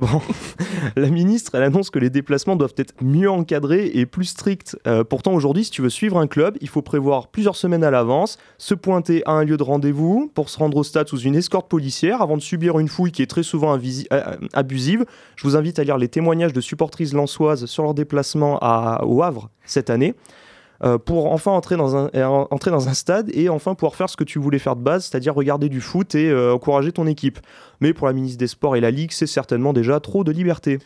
Bon, 0.00 0.20
la 0.96 1.10
ministre, 1.10 1.54
elle 1.54 1.62
annonce 1.62 1.90
que 1.90 1.98
les 1.98 2.08
déplacements 2.08 2.56
doivent 2.56 2.74
être 2.78 2.94
mieux 3.02 3.30
encadrés 3.30 3.90
et 3.94 4.06
plus 4.06 4.24
stricts. 4.24 4.76
Euh, 4.86 5.04
pourtant, 5.04 5.34
aujourd'hui, 5.34 5.64
si 5.64 5.70
tu 5.70 5.82
veux 5.82 5.90
suivre 5.90 6.18
un 6.18 6.26
club, 6.26 6.56
il 6.60 6.68
faut 6.68 6.82
prévoir 6.82 7.28
plusieurs 7.28 7.56
semaines 7.56 7.84
à 7.84 7.90
l'avance, 7.90 8.38
se 8.58 8.74
pointer 8.74 9.22
à 9.26 9.32
un 9.32 9.44
lieu 9.44 9.56
de 9.56 9.62
rendez-vous 9.62 10.30
pour 10.34 10.48
se 10.48 10.58
rendre 10.58 10.78
au 10.78 10.82
stade 10.82 11.08
sous 11.08 11.20
une 11.20 11.36
escorte 11.36 11.68
policière 11.68 12.22
avant 12.22 12.36
de 12.36 12.42
subir 12.42 12.78
une 12.78 12.88
fouille 12.88 13.12
qui 13.12 13.22
est 13.22 13.26
très 13.26 13.42
souvent 13.42 13.76
invisi- 13.76 14.06
euh, 14.12 14.36
abusive. 14.54 15.04
Je 15.36 15.42
vous 15.44 15.56
invite 15.56 15.78
à 15.78 15.84
lire 15.84 15.98
les 15.98 16.08
témoignages 16.08 16.54
de 16.54 16.60
supportrices 16.60 17.12
lançoises 17.12 17.66
sur 17.66 17.82
leur 17.82 17.94
déplacement 17.94 18.58
à, 18.62 19.04
au 19.04 19.22
Havre 19.22 19.50
cette 19.64 19.90
année. 19.90 20.14
Euh, 20.84 20.98
pour 20.98 21.32
enfin 21.32 21.52
entrer 21.52 21.76
dans, 21.76 21.96
un, 21.96 22.10
euh, 22.14 22.26
entrer 22.26 22.70
dans 22.70 22.88
un 22.88 22.94
stade 22.94 23.30
et 23.32 23.48
enfin 23.48 23.74
pouvoir 23.74 23.94
faire 23.94 24.10
ce 24.10 24.16
que 24.16 24.24
tu 24.24 24.38
voulais 24.38 24.58
faire 24.58 24.76
de 24.76 24.82
base, 24.82 25.06
c'est-à-dire 25.06 25.34
regarder 25.34 25.68
du 25.68 25.80
foot 25.80 26.14
et 26.14 26.28
euh, 26.28 26.54
encourager 26.54 26.92
ton 26.92 27.06
équipe. 27.06 27.38
Mais 27.80 27.92
pour 27.92 28.06
la 28.06 28.12
ministre 28.12 28.38
des 28.38 28.46
Sports 28.46 28.76
et 28.76 28.80
la 28.80 28.90
Ligue, 28.90 29.12
c'est 29.12 29.26
certainement 29.26 29.72
déjà 29.72 30.00
trop 30.00 30.24
de 30.24 30.32
liberté. 30.32 30.78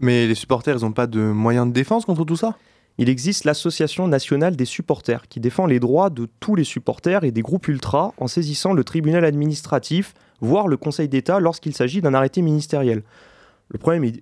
Mais 0.00 0.26
les 0.26 0.34
supporters, 0.34 0.76
ils 0.76 0.84
ont 0.84 0.92
pas 0.92 1.06
de 1.06 1.20
moyens 1.20 1.66
de 1.66 1.72
défense 1.72 2.04
contre 2.04 2.24
tout 2.24 2.36
ça? 2.36 2.56
Il 2.96 3.08
existe 3.08 3.44
l'Association 3.44 4.06
nationale 4.06 4.54
des 4.54 4.64
supporters 4.64 5.26
qui 5.28 5.40
défend 5.40 5.66
les 5.66 5.80
droits 5.80 6.10
de 6.10 6.28
tous 6.38 6.54
les 6.54 6.62
supporters 6.62 7.24
et 7.24 7.32
des 7.32 7.42
groupes 7.42 7.66
ultras 7.66 8.12
en 8.18 8.28
saisissant 8.28 8.72
le 8.72 8.84
tribunal 8.84 9.24
administratif, 9.24 10.14
voire 10.40 10.68
le 10.68 10.76
Conseil 10.76 11.08
d'État 11.08 11.40
lorsqu'il 11.40 11.74
s'agit 11.74 12.00
d'un 12.02 12.14
arrêté 12.14 12.40
ministériel. 12.40 13.02
Le 13.68 13.78
problème, 13.78 14.12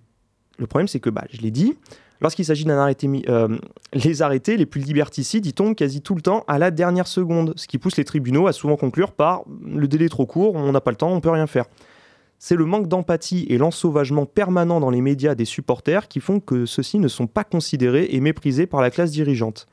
le 0.59 0.67
problème 0.67 0.89
c'est 0.89 1.01
que, 1.01 1.11
bah, 1.11 1.25
je 1.31 1.43
l'ai 1.43 1.51
dit, 1.51 1.77
lorsqu'il 2.23 2.45
s'agit 2.45 2.65
d'un 2.65 2.79
arrêté, 2.79 3.09
euh, 3.29 3.59
les 3.93 4.23
arrêtés 4.23 4.57
les 4.57 4.67
plus 4.67 4.81
liberticides, 4.81 5.45
ils 5.45 5.53
tombent 5.53 5.75
quasi 5.75 6.01
tout 6.01 6.15
le 6.15 6.23
temps 6.23 6.45
à 6.49 6.59
la 6.59 6.71
dernière 6.71 7.07
seconde, 7.07 7.53
ce 7.57 7.67
qui 7.67 7.79
pousse 7.79 7.97
les 7.97 8.05
tribunaux 8.05 8.47
à 8.47 8.53
souvent 8.53 8.77
conclure 8.77 9.13
par 9.13 9.43
le 9.67 9.87
délai 9.89 10.07
est 10.07 10.09
trop 10.09 10.27
court, 10.27 10.55
on 10.55 10.73
n'a 10.73 10.81
pas 10.81 10.93
le 10.93 10.97
temps, 10.97 11.13
on 11.13 11.21
peut 11.21 11.31
rien 11.31 11.47
faire. 11.47 11.67
C'est 12.39 12.57
le 12.57 12.65
manque 12.65 12.89
d'empathie 12.89 13.47
et 13.51 13.59
l'ensauvagement 13.59 14.27
permanent 14.27 14.81
dans 14.81 14.91
les 14.91 15.01
médias 15.01 15.35
des 15.35 15.45
supporters 15.45 16.09
qui 16.09 16.19
font 16.19 16.41
que 16.41 16.67
ceux-ci 16.67 16.99
ne 16.99 17.07
sont 17.07 17.29
pas 17.29 17.45
considérés 17.45 18.09
et 18.11 18.21
méprisés 18.21 18.67
par 18.67 18.81
la 18.81 18.91
classe 18.91 19.13
dirigeante. 19.13 19.69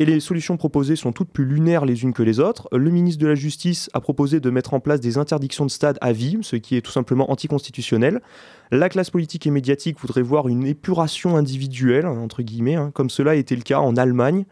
Et 0.00 0.06
les 0.06 0.18
solutions 0.18 0.56
proposées 0.56 0.96
sont 0.96 1.12
toutes 1.12 1.28
plus 1.28 1.44
lunaires 1.44 1.84
les 1.84 2.04
unes 2.04 2.14
que 2.14 2.22
les 2.22 2.40
autres. 2.40 2.68
Le 2.72 2.90
ministre 2.90 3.20
de 3.20 3.26
la 3.26 3.34
Justice 3.34 3.90
a 3.92 4.00
proposé 4.00 4.40
de 4.40 4.48
mettre 4.48 4.72
en 4.72 4.80
place 4.80 4.98
des 4.98 5.18
interdictions 5.18 5.66
de 5.66 5.70
stade 5.70 5.98
à 6.00 6.12
vie, 6.12 6.38
ce 6.40 6.56
qui 6.56 6.74
est 6.74 6.80
tout 6.80 6.90
simplement 6.90 7.30
anticonstitutionnel. 7.30 8.22
La 8.70 8.88
classe 8.88 9.10
politique 9.10 9.46
et 9.46 9.50
médiatique 9.50 10.00
voudrait 10.00 10.22
voir 10.22 10.48
une 10.48 10.64
épuration 10.64 11.36
individuelle, 11.36 12.06
entre 12.06 12.40
guillemets, 12.40 12.76
hein, 12.76 12.90
comme 12.94 13.10
cela 13.10 13.32
a 13.32 13.34
été 13.34 13.54
le 13.54 13.60
cas 13.60 13.80
en 13.80 13.94
Allemagne, 13.94 14.46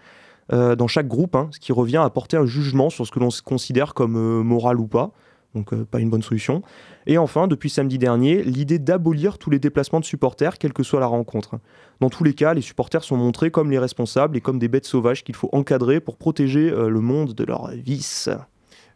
euh, 0.52 0.76
dans 0.76 0.86
chaque 0.86 1.08
groupe, 1.08 1.34
hein, 1.34 1.48
ce 1.50 1.60
qui 1.60 1.72
revient 1.72 1.96
à 1.96 2.10
porter 2.10 2.36
un 2.36 2.44
jugement 2.44 2.90
sur 2.90 3.06
ce 3.06 3.10
que 3.10 3.18
l'on 3.18 3.30
considère 3.42 3.94
comme 3.94 4.16
euh, 4.16 4.42
moral 4.42 4.78
ou 4.78 4.86
pas. 4.86 5.12
Donc 5.54 5.72
euh, 5.72 5.86
pas 5.90 6.00
une 6.00 6.10
bonne 6.10 6.22
solution. 6.22 6.62
Et 7.10 7.16
enfin, 7.16 7.48
depuis 7.48 7.70
samedi 7.70 7.96
dernier, 7.96 8.42
l'idée 8.42 8.78
d'abolir 8.78 9.38
tous 9.38 9.48
les 9.48 9.58
déplacements 9.58 9.98
de 9.98 10.04
supporters, 10.04 10.58
quelle 10.58 10.74
que 10.74 10.82
soit 10.82 11.00
la 11.00 11.06
rencontre. 11.06 11.58
Dans 12.00 12.10
tous 12.10 12.22
les 12.22 12.34
cas, 12.34 12.52
les 12.52 12.60
supporters 12.60 13.02
sont 13.02 13.16
montrés 13.16 13.50
comme 13.50 13.70
les 13.70 13.78
responsables 13.78 14.36
et 14.36 14.42
comme 14.42 14.58
des 14.58 14.68
bêtes 14.68 14.84
sauvages 14.84 15.24
qu'il 15.24 15.34
faut 15.34 15.48
encadrer 15.52 16.00
pour 16.00 16.18
protéger 16.18 16.70
euh, 16.70 16.90
le 16.90 17.00
monde 17.00 17.32
de 17.32 17.44
leurs 17.44 17.68
vices. 17.70 18.28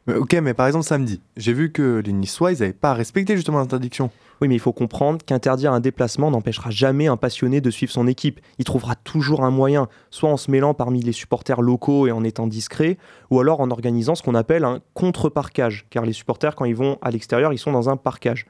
Ok, 0.08 0.34
mais 0.42 0.52
par 0.52 0.66
exemple 0.66 0.84
samedi, 0.84 1.20
j'ai 1.36 1.52
vu 1.52 1.70
que 1.70 2.02
les 2.04 2.12
Niçois, 2.12 2.50
ils 2.52 2.58
n'avaient 2.58 2.72
pas 2.72 2.92
respecté 2.92 3.36
justement 3.36 3.58
l'interdiction. 3.58 4.10
Oui, 4.40 4.48
mais 4.48 4.56
il 4.56 4.60
faut 4.60 4.72
comprendre 4.72 5.24
qu'interdire 5.24 5.72
un 5.72 5.78
déplacement 5.78 6.32
n'empêchera 6.32 6.70
jamais 6.70 7.06
un 7.06 7.16
passionné 7.16 7.60
de 7.60 7.70
suivre 7.70 7.92
son 7.92 8.08
équipe. 8.08 8.40
Il 8.58 8.64
trouvera 8.64 8.96
toujours 8.96 9.44
un 9.44 9.52
moyen, 9.52 9.86
soit 10.10 10.28
en 10.28 10.36
se 10.36 10.50
mêlant 10.50 10.74
parmi 10.74 11.00
les 11.02 11.12
supporters 11.12 11.62
locaux 11.62 12.08
et 12.08 12.10
en 12.10 12.24
étant 12.24 12.48
discret, 12.48 12.98
ou 13.30 13.38
alors 13.38 13.60
en 13.60 13.70
organisant 13.70 14.16
ce 14.16 14.24
qu'on 14.24 14.34
appelle 14.34 14.64
un 14.64 14.80
contre-parquage. 14.94 15.86
Car 15.90 16.04
les 16.04 16.12
supporters, 16.12 16.56
quand 16.56 16.64
ils 16.64 16.74
vont 16.74 16.98
à 17.00 17.12
l'extérieur, 17.12 17.52
ils 17.52 17.58
sont 17.58 17.70
dans 17.70 17.88
un 17.88 17.96
parquage. 17.96 18.46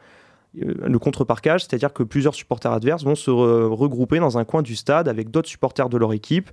Euh, 0.62 0.72
Le 0.86 0.98
contre-parquage, 0.98 1.64
c'est-à-dire 1.64 1.92
que 1.92 2.02
plusieurs 2.02 2.34
supporters 2.34 2.72
adverses 2.72 3.04
vont 3.04 3.14
se 3.14 3.30
re- 3.30 3.66
regrouper 3.66 4.18
dans 4.20 4.38
un 4.38 4.44
coin 4.46 4.62
du 4.62 4.74
stade 4.74 5.06
avec 5.06 5.30
d'autres 5.30 5.50
supporters 5.50 5.90
de 5.90 5.98
leur 5.98 6.14
équipe. 6.14 6.50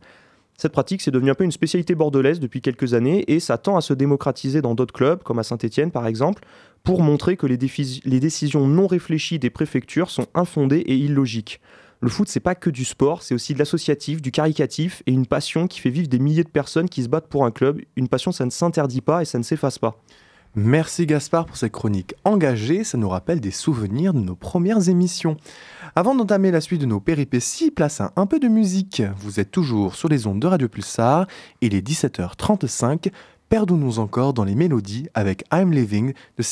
Cette 0.60 0.74
pratique, 0.74 1.02
c'est 1.02 1.12
devenu 1.12 1.32
un 1.32 1.36
peu 1.36 1.46
une 1.46 1.54
spécialité 1.54 1.96
bordelaise 1.96 2.42
depuis 2.42 2.60
quelques 2.60 2.94
années 2.94 3.24
et 3.32 3.40
ça 3.40 3.58
tend 3.58 3.78
à 3.78 3.82
se 3.82 3.94
démocratiser 3.94 4.62
dans 4.62 4.76
d'autres 4.76 4.94
clubs, 4.94 5.24
comme 5.24 5.40
à 5.40 5.44
Saint-Etienne 5.44 5.90
par 5.90 6.06
exemple, 6.06 6.44
pour 6.84 7.02
montrer 7.02 7.38
que 7.38 7.48
les, 7.48 7.58
les 8.04 8.20
décisions 8.20 8.68
non 8.68 8.86
réfléchies 8.86 9.40
des 9.40 9.50
préfectures 9.50 10.10
sont 10.10 10.28
infondées 10.36 10.80
et 10.80 10.98
illogiques. 10.98 11.62
Le 12.02 12.10
foot, 12.10 12.28
c'est 12.28 12.42
pas 12.42 12.56
que 12.56 12.70
du 12.70 12.84
sport, 12.84 13.24
c'est 13.24 13.34
aussi 13.34 13.54
de 13.54 13.60
l'associatif, 13.60 14.22
du 14.22 14.32
caricatif 14.32 15.02
et 15.06 15.14
une 15.14 15.28
passion 15.28 15.66
qui 15.66 15.80
fait 15.80 15.90
vivre 15.90 16.10
des 16.10 16.20
milliers 16.20 16.44
de 16.44 16.50
personnes 16.50 16.90
qui 16.90 17.04
se 17.04 17.08
battent 17.08 17.30
pour 17.30 17.46
un 17.46 17.52
club. 17.52 17.80
Une 17.96 18.10
passion, 18.10 18.34
ça 18.34 18.44
ne 18.44 18.50
s'interdit 18.50 19.00
pas 19.00 19.22
et 19.22 19.26
ça 19.26 19.38
ne 19.38 19.44
s'efface 19.44 19.80
pas. 19.80 20.04
Merci 20.56 21.06
Gaspard 21.06 21.46
pour 21.46 21.58
cette 21.58 21.72
chronique 21.72 22.16
engagée, 22.26 22.84
ça 22.84 22.98
nous 22.98 23.08
rappelle 23.08 23.40
des 23.40 23.52
souvenirs 23.52 24.16
de 24.16 24.20
nos 24.20 24.36
premières 24.36 24.90
émissions. 24.90 25.38
Avant 25.96 26.16
d'entamer 26.16 26.50
la 26.50 26.60
suite 26.60 26.82
de 26.82 26.88
nos 26.88 27.00
péripéties, 27.00 27.70
place 27.70 28.02
un 28.16 28.26
peu 28.26 28.40
de 28.40 28.48
musique. 28.48 29.04
Vous 29.18 29.40
êtes 29.40 29.52
toujours 29.52 29.94
sur 29.94 30.10
les 30.10 30.26
ondes 30.26 30.40
de 30.40 30.48
Radio 30.48 30.68
Pulsar, 30.68 31.28
il 31.62 31.76
est 31.76 31.88
17h35, 31.88 33.12
perdons-nous 33.50 34.00
encore 34.00 34.34
dans 34.34 34.44
les 34.44 34.56
mélodies 34.56 35.08
avec 35.14 35.44
I'm 35.54 35.72
Living 35.72 36.14
de 36.38 36.44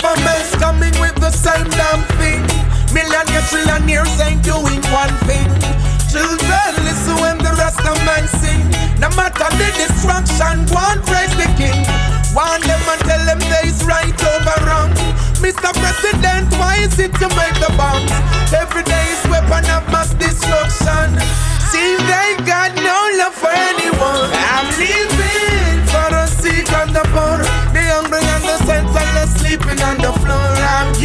Sizzla. 0.00 0.28
millionaires 3.52 4.20
ain't 4.20 4.42
doing 4.42 4.82
one 4.92 5.14
thing. 5.26 5.48
Children, 6.10 6.70
listen 6.84 7.16
when 7.20 7.38
the 7.38 7.52
rest 7.56 7.80
of 7.80 7.96
men 8.04 8.26
sing. 8.28 8.64
No 9.00 9.08
matter 9.16 9.48
the 9.56 9.68
destruction, 9.76 10.66
one 10.74 11.00
praise 11.02 11.34
the 11.36 11.48
king. 11.56 11.78
One 12.34 12.60
them 12.62 12.82
and 12.92 13.00
tell 13.08 13.24
them 13.24 13.40
there 13.50 13.66
is 13.66 13.84
right 13.84 14.18
over 14.32 14.58
wrong. 14.66 14.92
Mr. 15.42 15.70
President, 15.74 16.52
why 16.58 16.76
is 16.80 16.98
it 16.98 17.12
you 17.20 17.28
make 17.34 17.56
the 17.58 17.72
bombs? 17.76 18.10
Every 18.52 18.82
day 18.84 19.04
is 19.14 19.22
weapon 19.30 19.64
of 19.70 19.84
mass 19.92 20.14
destruction. 20.14 21.18
See, 21.70 21.96
they 22.08 22.36
got 22.44 22.74
no 22.76 22.98
love 23.18 23.34
for 23.34 23.52
anyone. 23.52 24.30
I'm 24.52 24.66
living 24.78 25.07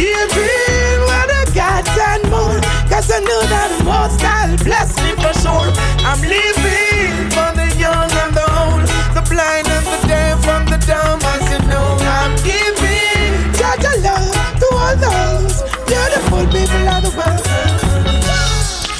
I'm 0.04 0.28
giving 0.28 1.00
what 1.08 1.30
I 1.32 1.44
got 1.54 1.88
and 1.88 2.28
more. 2.28 2.60
Cause 2.92 3.10
I 3.10 3.20
know 3.20 3.40
that 3.48 3.72
most 3.84 4.20
I'll 4.20 4.56
bless 4.60 4.92
me 5.00 5.16
for 5.16 5.32
sure. 5.40 5.72
I'm 6.04 6.20
living 6.20 7.32
for 7.32 7.48
the 7.56 7.72
young 7.80 8.12
and 8.12 8.34
the 8.36 8.44
old, 8.44 8.84
the 9.16 9.24
blind 9.32 9.64
and 9.64 9.86
the 9.88 9.98
deaf 10.06 10.44
and 10.44 10.68
the 10.68 10.76
dumb, 10.84 11.20
as 11.24 11.44
you 11.48 11.60
know. 11.72 11.96
I'm 12.04 12.36
giving 12.44 13.32
such 13.56 13.80
a 13.80 13.96
love 14.04 14.36
to 14.60 14.68
all 14.76 14.96
those 15.00 15.64
beautiful 15.88 16.44
people 16.52 16.84
of 16.84 17.00
the 17.00 17.12
world. 17.16 17.48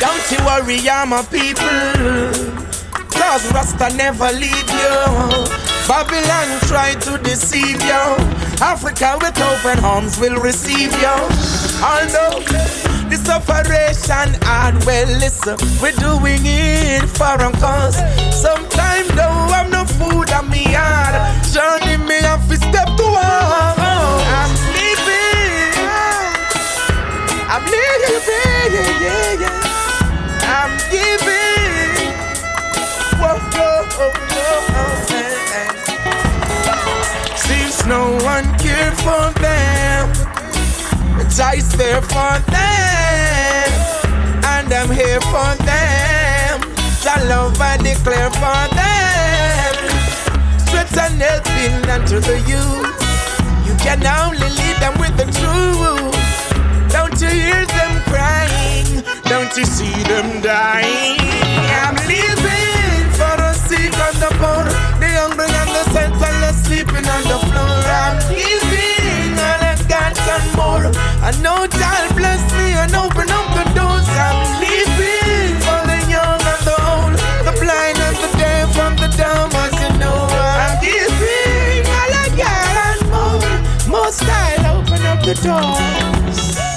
Don't 0.01 0.25
you 0.33 0.41
worry, 0.47 0.89
I'm 0.89 1.13
a 1.13 1.23
people. 1.29 2.64
Cause 3.19 3.53
Rasta 3.53 3.95
never 3.97 4.31
leave 4.33 4.71
you. 4.71 4.95
Babylon 5.89 6.49
try 6.69 6.95
to 7.07 7.19
deceive 7.23 7.81
you. 7.83 8.05
Africa 8.61 9.19
with 9.21 9.39
open 9.41 9.85
arms 9.85 10.19
will 10.19 10.41
receive 10.41 10.93
you. 11.01 11.17
Although 11.83 12.41
the 13.11 13.17
separation 13.17 14.35
hard, 14.43 14.75
well, 14.87 15.07
listen, 15.19 15.57
we're 15.83 15.93
doing 15.99 16.43
it 16.45 17.07
for 17.09 17.35
a 17.35 17.51
cause. 17.61 17.97
Sometimes 18.35 19.09
though, 19.09 19.49
I'm 19.53 19.71
no 19.71 19.85
food 19.85 20.31
on 20.33 20.49
me 20.51 20.65
yard. 20.73 21.15
Journey 21.53 21.97
me 21.99 22.19
off 22.27 22.51
a 22.51 22.57
step 22.57 22.89
to 22.97 23.05
walk. 23.05 23.79
I'm 23.79 24.51
living. 24.75 25.75
I'm 27.51 27.65
living, 27.65 28.73
yeah, 28.73 29.01
yeah, 29.01 29.41
yeah. 29.41 29.64
No 37.95 38.11
one 38.35 38.47
cared 38.59 38.97
for 39.07 39.25
them. 39.45 40.05
I's 41.53 41.71
there 41.77 42.03
for 42.15 42.35
them. 42.55 43.71
And 44.53 44.69
I'm 44.79 44.91
here 45.01 45.23
for 45.33 45.51
them. 45.71 46.55
The 47.05 47.15
love 47.31 47.61
I 47.61 47.75
declare 47.91 48.31
for 48.43 48.63
them. 48.81 49.75
Strength 50.65 50.99
and 51.05 51.19
helping 51.29 51.77
unto 51.95 52.19
the 52.31 52.39
youth. 52.53 52.99
You 53.67 53.75
can 53.87 54.01
only 54.21 54.51
lead 54.61 54.77
them 54.85 54.95
with 55.03 55.15
the 55.21 55.29
truth. 55.39 56.19
Don't 56.97 57.17
you 57.23 57.33
hear 57.47 57.65
them 57.79 57.93
crying? 58.11 58.89
Don't 59.33 59.53
you 59.59 59.67
see 59.77 59.97
them 60.11 60.29
dying? 60.41 61.19
I'm 61.83 61.97
living 62.15 63.07
for 63.19 63.35
the 63.43 63.53
sick 63.67 63.95
and 64.07 64.19
the 64.25 64.31
poor, 64.41 64.65
the 65.01 65.11
hungry 65.21 65.51
and 65.61 65.71
the 65.77 65.85
senseless 65.95 66.14
sleeping 66.65 67.07
on 67.07 67.23
the 67.29 67.39
floor. 67.49 67.79
I'm 68.01 68.17
giving 68.33 69.37
all 69.37 69.63
I 69.71 69.75
got 69.89 70.17
and 70.35 70.49
more. 70.57 70.87
I 71.21 71.31
know 71.45 71.69
God 71.69 72.05
bless 72.17 72.43
me 72.57 72.67
and 72.83 72.95
open 72.95 73.29
up 73.39 73.49
the 73.59 73.65
doors. 73.77 74.09
I'm 74.25 74.39
living 74.65 75.55
for 75.65 75.81
the 75.89 75.99
young 76.09 76.41
and 76.53 76.63
the 76.69 76.77
old, 76.91 77.15
the 77.47 77.53
blind 77.61 77.99
and 78.07 78.17
the 78.25 78.31
deaf 78.41 78.73
and 78.85 78.97
the 78.99 79.09
dumb, 79.17 79.53
as 79.65 79.75
you 79.83 79.91
know. 80.01 80.21
I'm 80.65 80.75
giving 80.81 81.85
all 81.99 82.13
I 82.23 82.27
got 82.43 82.77
and 82.89 83.03
more. 83.13 84.01
Most 84.01 84.23
I'll 84.25 84.79
open 84.81 85.03
up 85.07 85.21
the 85.23 85.35
doors. 85.45 86.74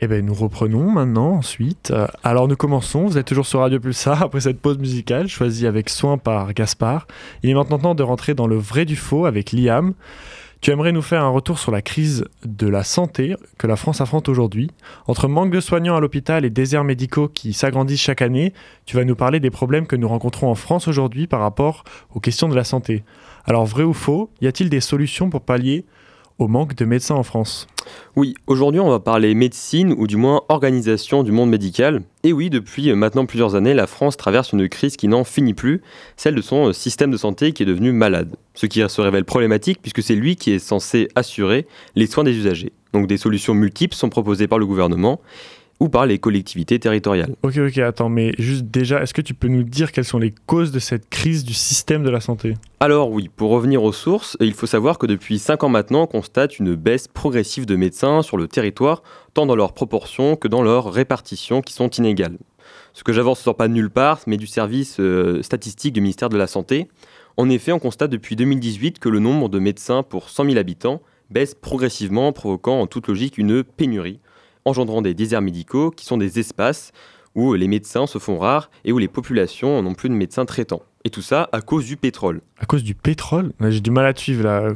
Eh 0.00 0.06
bien, 0.06 0.22
nous 0.22 0.34
reprenons 0.34 0.92
maintenant 0.92 1.32
ensuite. 1.32 1.90
Euh, 1.90 2.06
Alors, 2.22 2.46
nous 2.46 2.54
commençons. 2.54 3.06
Vous 3.06 3.18
êtes 3.18 3.26
toujours 3.26 3.46
sur 3.46 3.60
Radio 3.60 3.80
Pulsar 3.80 4.22
après 4.22 4.40
cette 4.40 4.60
pause 4.60 4.78
musicale 4.78 5.26
choisie 5.26 5.66
avec 5.66 5.90
soin 5.90 6.18
par 6.18 6.54
Gaspard. 6.54 7.08
Il 7.42 7.50
est 7.50 7.54
maintenant 7.54 7.78
temps 7.78 7.94
de 7.96 8.04
rentrer 8.04 8.34
dans 8.34 8.46
le 8.46 8.56
vrai 8.56 8.84
du 8.84 8.94
faux 8.94 9.26
avec 9.26 9.50
Liam. 9.50 9.94
Tu 10.60 10.70
aimerais 10.70 10.92
nous 10.92 11.02
faire 11.02 11.24
un 11.24 11.30
retour 11.30 11.58
sur 11.58 11.72
la 11.72 11.82
crise 11.82 12.24
de 12.44 12.68
la 12.68 12.84
santé 12.84 13.34
que 13.58 13.66
la 13.66 13.74
France 13.74 14.00
affronte 14.00 14.28
aujourd'hui. 14.28 14.70
Entre 15.08 15.26
manque 15.26 15.50
de 15.50 15.60
soignants 15.60 15.96
à 15.96 16.00
l'hôpital 16.00 16.44
et 16.44 16.50
déserts 16.50 16.84
médicaux 16.84 17.28
qui 17.28 17.52
s'agrandissent 17.52 18.00
chaque 18.00 18.22
année, 18.22 18.52
tu 18.86 18.96
vas 18.96 19.04
nous 19.04 19.16
parler 19.16 19.40
des 19.40 19.50
problèmes 19.50 19.88
que 19.88 19.96
nous 19.96 20.08
rencontrons 20.08 20.48
en 20.48 20.56
France 20.56 20.86
aujourd'hui 20.86 21.26
par 21.26 21.40
rapport 21.40 21.82
aux 22.14 22.20
questions 22.20 22.48
de 22.48 22.54
la 22.54 22.64
santé. 22.64 23.02
Alors, 23.46 23.66
vrai 23.66 23.82
ou 23.82 23.94
faux, 23.94 24.30
y 24.40 24.46
a-t-il 24.46 24.70
des 24.70 24.80
solutions 24.80 25.28
pour 25.28 25.42
pallier 25.42 25.84
au 26.38 26.46
manque 26.46 26.76
de 26.76 26.84
médecins 26.84 27.16
en 27.16 27.24
France 27.24 27.66
Oui, 28.14 28.34
aujourd'hui 28.46 28.80
on 28.80 28.88
va 28.88 29.00
parler 29.00 29.34
médecine 29.34 29.92
ou 29.98 30.06
du 30.06 30.16
moins 30.16 30.42
organisation 30.48 31.24
du 31.24 31.32
monde 31.32 31.50
médical. 31.50 32.02
Et 32.22 32.32
oui, 32.32 32.48
depuis 32.48 32.92
maintenant 32.94 33.26
plusieurs 33.26 33.56
années, 33.56 33.74
la 33.74 33.86
France 33.86 34.16
traverse 34.16 34.52
une 34.52 34.68
crise 34.68 34.96
qui 34.96 35.08
n'en 35.08 35.24
finit 35.24 35.54
plus, 35.54 35.82
celle 36.16 36.36
de 36.36 36.42
son 36.42 36.72
système 36.72 37.10
de 37.10 37.16
santé 37.16 37.52
qui 37.52 37.64
est 37.64 37.66
devenu 37.66 37.92
malade. 37.92 38.36
Ce 38.54 38.66
qui 38.66 38.82
se 38.88 39.00
révèle 39.00 39.24
problématique 39.24 39.80
puisque 39.82 40.02
c'est 40.02 40.14
lui 40.14 40.36
qui 40.36 40.52
est 40.52 40.58
censé 40.58 41.08
assurer 41.16 41.66
les 41.96 42.06
soins 42.06 42.24
des 42.24 42.36
usagers. 42.36 42.72
Donc 42.92 43.06
des 43.08 43.16
solutions 43.16 43.54
multiples 43.54 43.94
sont 43.94 44.08
proposées 44.08 44.46
par 44.46 44.58
le 44.58 44.66
gouvernement 44.66 45.20
ou 45.80 45.88
par 45.88 46.06
les 46.06 46.18
collectivités 46.18 46.78
territoriales. 46.78 47.34
Ok, 47.42 47.58
ok, 47.58 47.78
attends, 47.78 48.08
mais 48.08 48.32
juste 48.38 48.64
déjà, 48.64 49.02
est-ce 49.02 49.14
que 49.14 49.20
tu 49.20 49.34
peux 49.34 49.48
nous 49.48 49.62
dire 49.62 49.92
quelles 49.92 50.04
sont 50.04 50.18
les 50.18 50.34
causes 50.46 50.72
de 50.72 50.78
cette 50.78 51.08
crise 51.08 51.44
du 51.44 51.54
système 51.54 52.02
de 52.02 52.10
la 52.10 52.20
santé? 52.20 52.54
Alors 52.80 53.10
oui, 53.10 53.30
pour 53.34 53.50
revenir 53.50 53.82
aux 53.82 53.92
sources, 53.92 54.36
il 54.40 54.54
faut 54.54 54.66
savoir 54.66 54.98
que 54.98 55.06
depuis 55.06 55.38
5 55.38 55.64
ans 55.64 55.68
maintenant, 55.68 56.02
on 56.02 56.06
constate 56.06 56.58
une 56.58 56.74
baisse 56.74 57.06
progressive 57.06 57.66
de 57.66 57.76
médecins 57.76 58.22
sur 58.22 58.36
le 58.36 58.48
territoire, 58.48 59.02
tant 59.34 59.46
dans 59.46 59.56
leur 59.56 59.72
proportion 59.72 60.36
que 60.36 60.48
dans 60.48 60.62
leur 60.62 60.92
répartition 60.92 61.62
qui 61.62 61.72
sont 61.72 61.90
inégales. 61.90 62.38
Ce 62.92 63.04
que 63.04 63.12
j'avance 63.12 63.38
ne 63.40 63.44
sort 63.44 63.56
pas 63.56 63.68
de 63.68 63.74
nulle 63.74 63.90
part, 63.90 64.20
mais 64.26 64.36
du 64.36 64.46
service 64.46 64.96
euh, 64.98 65.42
statistique 65.42 65.92
du 65.92 66.00
ministère 66.00 66.28
de 66.28 66.36
la 66.36 66.48
Santé. 66.48 66.88
En 67.36 67.48
effet, 67.48 67.70
on 67.70 67.78
constate 67.78 68.10
depuis 68.10 68.34
2018 68.34 68.98
que 68.98 69.08
le 69.08 69.20
nombre 69.20 69.48
de 69.48 69.60
médecins 69.60 70.02
pour 70.02 70.28
100 70.28 70.46
000 70.46 70.56
habitants 70.58 71.00
baisse 71.30 71.54
progressivement, 71.54 72.32
provoquant 72.32 72.80
en 72.80 72.86
toute 72.86 73.06
logique 73.06 73.38
une 73.38 73.62
pénurie 73.62 74.18
engendrant 74.68 75.02
des 75.02 75.14
déserts 75.14 75.42
médicaux 75.42 75.90
qui 75.90 76.04
sont 76.04 76.16
des 76.16 76.38
espaces 76.38 76.92
où 77.34 77.54
les 77.54 77.68
médecins 77.68 78.06
se 78.06 78.18
font 78.18 78.38
rares 78.38 78.70
et 78.84 78.92
où 78.92 78.98
les 78.98 79.08
populations 79.08 79.82
n'ont 79.82 79.94
plus 79.94 80.08
de 80.08 80.14
médecins 80.14 80.44
traitants. 80.44 80.82
Et 81.04 81.10
tout 81.10 81.22
ça 81.22 81.48
à 81.52 81.60
cause 81.60 81.86
du 81.86 81.96
pétrole. 81.96 82.40
À 82.58 82.66
cause 82.66 82.82
du 82.82 82.94
pétrole 82.94 83.52
J'ai 83.68 83.80
du 83.80 83.90
mal 83.90 84.06
à 84.06 84.12
te 84.12 84.20
suivre 84.20 84.44
là. 84.44 84.70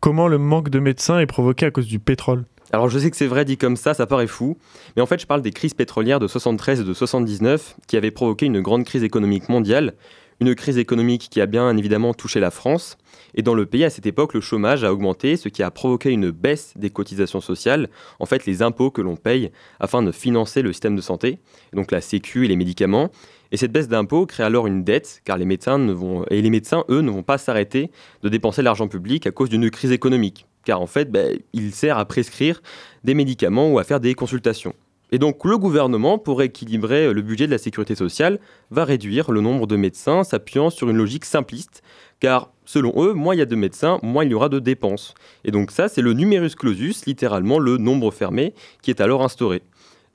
Comment 0.00 0.28
le 0.28 0.38
manque 0.38 0.68
de 0.68 0.78
médecins 0.78 1.20
est 1.20 1.26
provoqué 1.26 1.66
à 1.66 1.70
cause 1.70 1.86
du 1.86 1.98
pétrole? 1.98 2.44
Alors 2.72 2.88
je 2.88 2.98
sais 2.98 3.10
que 3.10 3.16
c'est 3.16 3.26
vrai 3.26 3.44
dit 3.44 3.58
comme 3.58 3.76
ça, 3.76 3.92
ça 3.92 4.06
paraît 4.06 4.26
fou, 4.26 4.56
mais 4.96 5.02
en 5.02 5.06
fait 5.06 5.20
je 5.20 5.26
parle 5.26 5.42
des 5.42 5.50
crises 5.50 5.74
pétrolières 5.74 6.20
de 6.20 6.26
73 6.26 6.80
et 6.80 6.84
de 6.84 6.94
79 6.94 7.76
qui 7.86 7.96
avaient 7.98 8.10
provoqué 8.10 8.46
une 8.46 8.62
grande 8.62 8.84
crise 8.84 9.04
économique 9.04 9.50
mondiale, 9.50 9.94
une 10.40 10.54
crise 10.54 10.78
économique 10.78 11.28
qui 11.30 11.40
a 11.40 11.46
bien 11.46 11.76
évidemment 11.76 12.14
touché 12.14 12.40
la 12.40 12.50
France, 12.50 12.96
et 13.34 13.42
dans 13.42 13.54
le 13.54 13.66
pays 13.66 13.84
à 13.84 13.90
cette 13.90 14.06
époque 14.06 14.34
le 14.34 14.40
chômage 14.40 14.84
a 14.84 14.92
augmenté, 14.92 15.36
ce 15.36 15.48
qui 15.48 15.62
a 15.62 15.70
provoqué 15.70 16.10
une 16.10 16.30
baisse 16.30 16.72
des 16.76 16.90
cotisations 16.90 17.40
sociales, 17.40 17.88
en 18.18 18.26
fait 18.26 18.46
les 18.46 18.62
impôts 18.62 18.90
que 18.90 19.02
l'on 19.02 19.16
paye 19.16 19.50
afin 19.80 20.02
de 20.02 20.12
financer 20.12 20.62
le 20.62 20.72
système 20.72 20.96
de 20.96 21.00
santé, 21.00 21.38
donc 21.72 21.90
la 21.90 22.00
sécu 22.00 22.44
et 22.44 22.48
les 22.48 22.56
médicaments, 22.56 23.10
et 23.50 23.56
cette 23.56 23.72
baisse 23.72 23.88
d'impôts 23.88 24.26
crée 24.26 24.44
alors 24.44 24.66
une 24.66 24.82
dette, 24.82 25.20
car 25.24 25.36
les 25.36 25.44
médecins 25.44 25.78
eux, 25.78 27.00
ne 27.00 27.10
vont 27.10 27.22
pas 27.22 27.38
s'arrêter 27.38 27.90
de 28.22 28.28
dépenser 28.28 28.62
l'argent 28.62 28.88
public 28.88 29.26
à 29.26 29.30
cause 29.30 29.50
d'une 29.50 29.70
crise 29.70 29.92
économique 29.92 30.46
car 30.64 30.80
en 30.80 30.86
fait, 30.86 31.10
ben, 31.10 31.38
il 31.52 31.72
sert 31.72 31.98
à 31.98 32.04
prescrire 32.04 32.62
des 33.04 33.14
médicaments 33.14 33.70
ou 33.70 33.78
à 33.78 33.84
faire 33.84 34.00
des 34.00 34.14
consultations. 34.14 34.74
Et 35.10 35.18
donc 35.18 35.44
le 35.44 35.58
gouvernement, 35.58 36.18
pour 36.18 36.40
équilibrer 36.42 37.12
le 37.12 37.20
budget 37.20 37.46
de 37.46 37.50
la 37.50 37.58
sécurité 37.58 37.94
sociale, 37.94 38.38
va 38.70 38.84
réduire 38.84 39.30
le 39.30 39.42
nombre 39.42 39.66
de 39.66 39.76
médecins 39.76 40.24
s'appuyant 40.24 40.70
sur 40.70 40.88
une 40.88 40.96
logique 40.96 41.26
simpliste, 41.26 41.82
car 42.18 42.51
selon 42.64 42.92
eux, 42.96 43.12
moins 43.12 43.34
il 43.34 43.38
y 43.38 43.42
a 43.42 43.46
de 43.46 43.56
médecins, 43.56 43.98
moins 44.02 44.24
il 44.24 44.30
y 44.30 44.34
aura 44.34 44.48
de 44.48 44.58
dépenses. 44.58 45.14
Et 45.44 45.50
donc 45.50 45.70
ça, 45.70 45.88
c'est 45.88 46.02
le 46.02 46.12
numerus 46.12 46.54
clausus, 46.54 47.06
littéralement 47.06 47.58
le 47.58 47.76
nombre 47.78 48.10
fermé, 48.10 48.54
qui 48.82 48.90
est 48.90 49.00
alors 49.00 49.22
instauré. 49.22 49.62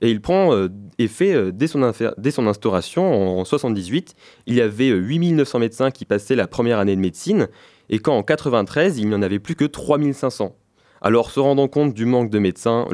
Et 0.00 0.10
il 0.10 0.20
prend 0.20 0.54
euh, 0.54 0.68
effet 0.98 1.34
euh, 1.34 1.50
dès, 1.52 1.66
son 1.66 1.92
dès, 2.18 2.30
son 2.30 2.46
instauration 2.46 3.36
en, 3.36 3.40
en 3.40 3.44
78. 3.44 4.14
Il 4.46 4.54
y 4.54 4.60
avait 4.60 4.90
8900 4.90 5.58
médecins 5.58 5.90
qui 5.90 6.04
passaient 6.04 6.36
la 6.36 6.46
première 6.46 6.78
année 6.78 6.94
de 6.94 7.00
médecine, 7.00 7.48
et 7.90 7.98
quand 7.98 8.16
en 8.16 8.22
93, 8.22 8.98
il 8.98 9.08
n'y 9.08 9.14
en 9.14 9.22
avait 9.22 9.38
plus 9.38 9.56
que 9.56 9.64
3500. 9.64 10.54
Alors, 11.00 11.30
se 11.30 11.38
rendant 11.38 11.68
compte 11.68 11.94
du 11.94 12.04
manque 12.04 12.30
de 12.30 12.38
médecins 12.38 12.86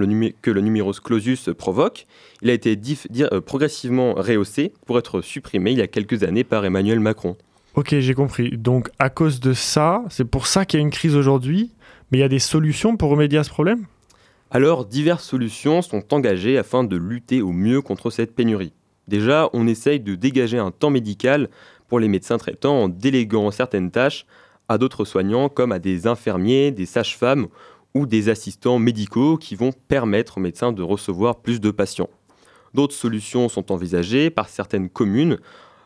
que 0.42 0.50
le 0.50 0.60
numerus 0.60 1.00
clausus 1.00 1.48
provoque, 1.56 2.06
il 2.42 2.50
a 2.50 2.52
été 2.52 2.78
euh, 3.20 3.40
progressivement 3.40 4.14
rehaussé 4.14 4.72
pour 4.86 4.98
être 4.98 5.22
supprimé 5.22 5.72
il 5.72 5.78
y 5.78 5.82
a 5.82 5.86
quelques 5.86 6.22
années 6.22 6.44
par 6.44 6.64
Emmanuel 6.64 7.00
Macron. 7.00 7.36
Ok, 7.76 7.98
j'ai 7.98 8.14
compris. 8.14 8.56
Donc, 8.56 8.88
à 9.00 9.10
cause 9.10 9.40
de 9.40 9.52
ça, 9.52 10.04
c'est 10.08 10.24
pour 10.24 10.46
ça 10.46 10.64
qu'il 10.64 10.78
y 10.78 10.82
a 10.82 10.84
une 10.84 10.92
crise 10.92 11.16
aujourd'hui, 11.16 11.72
mais 12.10 12.18
il 12.18 12.20
y 12.20 12.24
a 12.24 12.28
des 12.28 12.38
solutions 12.38 12.96
pour 12.96 13.10
remédier 13.10 13.38
à 13.38 13.44
ce 13.44 13.50
problème? 13.50 13.86
Alors, 14.52 14.84
diverses 14.84 15.24
solutions 15.24 15.82
sont 15.82 16.14
engagées 16.14 16.56
afin 16.56 16.84
de 16.84 16.96
lutter 16.96 17.42
au 17.42 17.50
mieux 17.50 17.82
contre 17.82 18.10
cette 18.10 18.36
pénurie. 18.36 18.72
Déjà, 19.08 19.50
on 19.52 19.66
essaye 19.66 19.98
de 19.98 20.14
dégager 20.14 20.56
un 20.56 20.70
temps 20.70 20.90
médical 20.90 21.48
pour 21.88 21.98
les 21.98 22.06
médecins 22.06 22.38
traitants 22.38 22.84
en 22.84 22.88
déléguant 22.88 23.50
certaines 23.50 23.90
tâches 23.90 24.24
à 24.68 24.78
d'autres 24.78 25.04
soignants 25.04 25.48
comme 25.48 25.72
à 25.72 25.80
des 25.80 26.06
infirmiers, 26.06 26.70
des 26.70 26.86
sages-femmes 26.86 27.48
ou 27.92 28.06
des 28.06 28.28
assistants 28.28 28.78
médicaux 28.78 29.36
qui 29.36 29.56
vont 29.56 29.72
permettre 29.88 30.38
aux 30.38 30.40
médecins 30.40 30.72
de 30.72 30.82
recevoir 30.82 31.40
plus 31.40 31.60
de 31.60 31.72
patients. 31.72 32.08
D'autres 32.72 32.94
solutions 32.94 33.48
sont 33.48 33.72
envisagées 33.72 34.30
par 34.30 34.48
certaines 34.48 34.88
communes, 34.88 35.38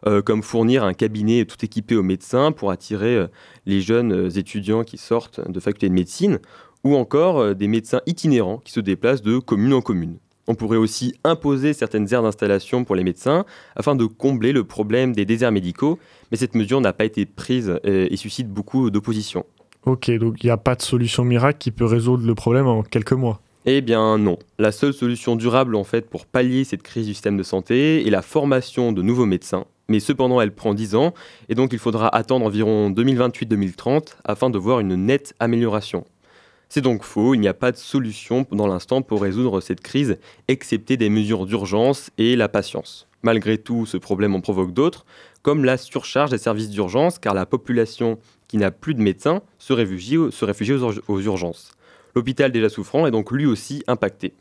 euh, 0.06 0.22
comme 0.22 0.42
fournir 0.42 0.84
un 0.84 0.94
cabinet 0.94 1.44
tout 1.44 1.56
équipé 1.64 1.96
aux 1.96 2.02
médecins 2.02 2.52
pour 2.52 2.70
attirer 2.70 3.16
euh, 3.16 3.26
les 3.66 3.80
jeunes 3.80 4.12
euh, 4.12 4.30
étudiants 4.30 4.84
qui 4.84 4.98
sortent 4.98 5.40
de 5.50 5.60
faculté 5.60 5.88
de 5.88 5.94
médecine, 5.94 6.38
ou 6.84 6.94
encore 6.94 7.56
des 7.56 7.66
médecins 7.66 8.00
itinérants 8.06 8.58
qui 8.58 8.70
se 8.70 8.78
déplacent 8.78 9.22
de 9.22 9.38
commune 9.38 9.72
en 9.72 9.80
commune. 9.80 10.18
On 10.46 10.54
pourrait 10.54 10.76
aussi 10.76 11.14
imposer 11.24 11.72
certaines 11.72 12.12
aires 12.14 12.22
d'installation 12.22 12.84
pour 12.84 12.94
les 12.94 13.02
médecins 13.02 13.44
afin 13.74 13.96
de 13.96 14.04
combler 14.04 14.52
le 14.52 14.62
problème 14.62 15.12
des 15.12 15.24
déserts 15.24 15.50
médicaux, 15.50 15.98
mais 16.30 16.36
cette 16.36 16.54
mesure 16.54 16.80
n'a 16.80 16.92
pas 16.92 17.04
été 17.04 17.26
prise 17.26 17.80
et, 17.82 18.16
suscite 18.16 18.48
beaucoup 18.48 18.90
d'opposition. 18.90 19.44
Ok, 19.86 20.08
donc 20.18 20.42
il 20.44 20.46
n'y 20.46 20.52
a 20.52 20.56
pas 20.56 20.76
de 20.76 20.82
solution 20.82 21.24
miracle 21.24 21.58
qui 21.58 21.72
peut 21.72 21.84
résoudre 21.84 22.24
le 22.24 22.34
problème 22.36 22.68
en 22.68 22.84
quelques 22.84 23.12
mois? 23.12 23.40
Eh 23.66 23.80
bien 23.80 24.16
non. 24.16 24.38
La 24.58 24.70
seule 24.70 24.94
solution 24.94 25.34
durable 25.34 25.74
en 25.74 25.84
fait 25.84 26.08
pour 26.08 26.26
pallier 26.26 26.62
cette 26.62 26.82
crise 26.82 27.06
du 27.06 27.12
système 27.12 27.36
de 27.36 27.42
santé 27.42 28.06
est 28.06 28.10
la 28.10 28.22
formation 28.22 28.92
de 28.92 29.02
nouveaux 29.02 29.26
médecins. 29.26 29.66
Mais 29.88 30.00
cependant, 30.00 30.40
elle 30.40 30.52
prend 30.52 30.74
10 30.74 30.94
ans 30.96 31.14
et 31.48 31.54
donc 31.54 31.72
il 31.72 31.78
faudra 31.78 32.14
attendre 32.14 32.44
environ 32.44 32.90
2028-2030 32.90 34.16
afin 34.24 34.50
de 34.50 34.58
voir 34.58 34.80
une 34.80 34.94
nette 34.96 35.34
amélioration. 35.40 36.04
C'est 36.68 36.82
donc 36.82 37.02
faux, 37.02 37.34
il 37.34 37.40
n'y 37.40 37.48
a 37.48 37.54
pas 37.54 37.72
de 37.72 37.78
solution 37.78 38.46
dans 38.52 38.66
l'instant 38.66 39.00
pour 39.00 39.22
résoudre 39.22 39.62
cette 39.62 39.80
crise, 39.80 40.18
excepté 40.48 40.98
des 40.98 41.08
mesures 41.08 41.46
d'urgence 41.46 42.10
et 42.18 42.36
la 42.36 42.50
patience. 42.50 43.08
Malgré 43.22 43.56
tout, 43.56 43.86
ce 43.86 43.96
problème 43.96 44.34
en 44.34 44.42
provoque 44.42 44.74
d'autres, 44.74 45.06
comme 45.40 45.64
la 45.64 45.78
surcharge 45.78 46.30
des 46.30 46.38
services 46.38 46.68
d'urgence, 46.68 47.18
car 47.18 47.32
la 47.32 47.46
population 47.46 48.18
qui 48.46 48.58
n'a 48.58 48.70
plus 48.70 48.94
de 48.94 49.00
médecins 49.00 49.40
se 49.58 49.72
réfugie, 49.72 50.18
aux 50.18 51.20
urgences. 51.20 51.72
L'hôpital 52.14 52.52
déjà 52.52 52.68
souffrant 52.68 53.06
est 53.06 53.10
donc 53.10 53.32
lui 53.32 53.46
aussi 53.46 53.82
impacté. 53.86 54.34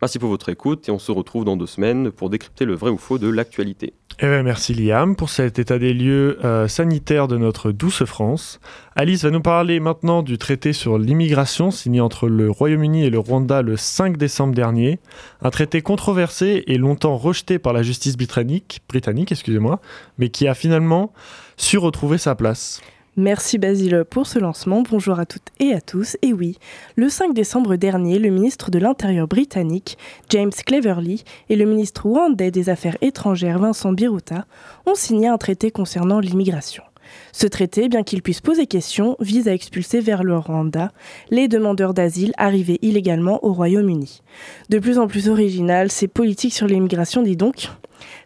Merci 0.00 0.20
pour 0.20 0.28
votre 0.28 0.48
écoute 0.48 0.88
et 0.88 0.92
on 0.92 1.00
se 1.00 1.10
retrouve 1.10 1.44
dans 1.44 1.56
deux 1.56 1.66
semaines 1.66 2.12
pour 2.12 2.30
décrypter 2.30 2.64
le 2.64 2.74
vrai 2.74 2.90
ou 2.90 2.98
faux 2.98 3.18
de 3.18 3.28
l'actualité. 3.28 3.94
Eh 4.20 4.26
ben, 4.26 4.44
merci 4.44 4.72
Liam 4.72 5.16
pour 5.16 5.28
cet 5.28 5.58
état 5.58 5.78
des 5.78 5.92
lieux 5.92 6.38
euh, 6.44 6.68
sanitaires 6.68 7.26
de 7.26 7.36
notre 7.36 7.72
douce 7.72 8.04
France. 8.04 8.60
Alice 8.94 9.24
va 9.24 9.30
nous 9.30 9.40
parler 9.40 9.80
maintenant 9.80 10.22
du 10.22 10.38
traité 10.38 10.72
sur 10.72 10.98
l'immigration 10.98 11.72
signé 11.72 12.00
entre 12.00 12.28
le 12.28 12.48
Royaume-Uni 12.48 13.04
et 13.04 13.10
le 13.10 13.18
Rwanda 13.18 13.62
le 13.62 13.76
5 13.76 14.16
décembre 14.16 14.54
dernier. 14.54 15.00
Un 15.42 15.50
traité 15.50 15.82
controversé 15.82 16.62
et 16.68 16.78
longtemps 16.78 17.16
rejeté 17.16 17.58
par 17.58 17.72
la 17.72 17.82
justice 17.82 18.16
britannique, 18.16 18.82
britannique 18.88 19.32
excusez-moi, 19.32 19.80
mais 20.16 20.28
qui 20.28 20.46
a 20.46 20.54
finalement 20.54 21.12
su 21.56 21.76
retrouver 21.76 22.18
sa 22.18 22.36
place. 22.36 22.80
Merci 23.18 23.58
Basile 23.58 24.04
pour 24.08 24.28
ce 24.28 24.38
lancement. 24.38 24.84
Bonjour 24.88 25.18
à 25.18 25.26
toutes 25.26 25.48
et 25.58 25.74
à 25.74 25.80
tous. 25.80 26.16
Et 26.22 26.32
oui, 26.32 26.56
le 26.94 27.08
5 27.08 27.34
décembre 27.34 27.74
dernier, 27.74 28.20
le 28.20 28.30
ministre 28.30 28.70
de 28.70 28.78
l'Intérieur 28.78 29.26
britannique, 29.26 29.98
James 30.28 30.52
Cleverly, 30.52 31.24
et 31.48 31.56
le 31.56 31.64
ministre 31.64 32.06
rwandais 32.06 32.52
des 32.52 32.68
Affaires 32.68 32.96
étrangères, 33.00 33.58
Vincent 33.58 33.92
Biruta, 33.92 34.46
ont 34.86 34.94
signé 34.94 35.26
un 35.26 35.36
traité 35.36 35.72
concernant 35.72 36.20
l'immigration. 36.20 36.84
Ce 37.32 37.46
traité, 37.46 37.88
bien 37.88 38.02
qu'il 38.02 38.22
puisse 38.22 38.40
poser 38.40 38.66
question, 38.66 39.16
vise 39.20 39.48
à 39.48 39.54
expulser 39.54 40.00
vers 40.00 40.24
le 40.24 40.36
Rwanda 40.36 40.92
les 41.30 41.48
demandeurs 41.48 41.94
d'asile 41.94 42.32
arrivés 42.36 42.78
illégalement 42.82 43.44
au 43.44 43.52
Royaume-Uni. 43.52 44.22
De 44.68 44.78
plus 44.78 44.98
en 44.98 45.06
plus 45.06 45.28
original, 45.28 45.90
ces 45.90 46.08
politiques 46.08 46.54
sur 46.54 46.66
l'immigration, 46.66 47.22
dis 47.22 47.36
donc, 47.36 47.68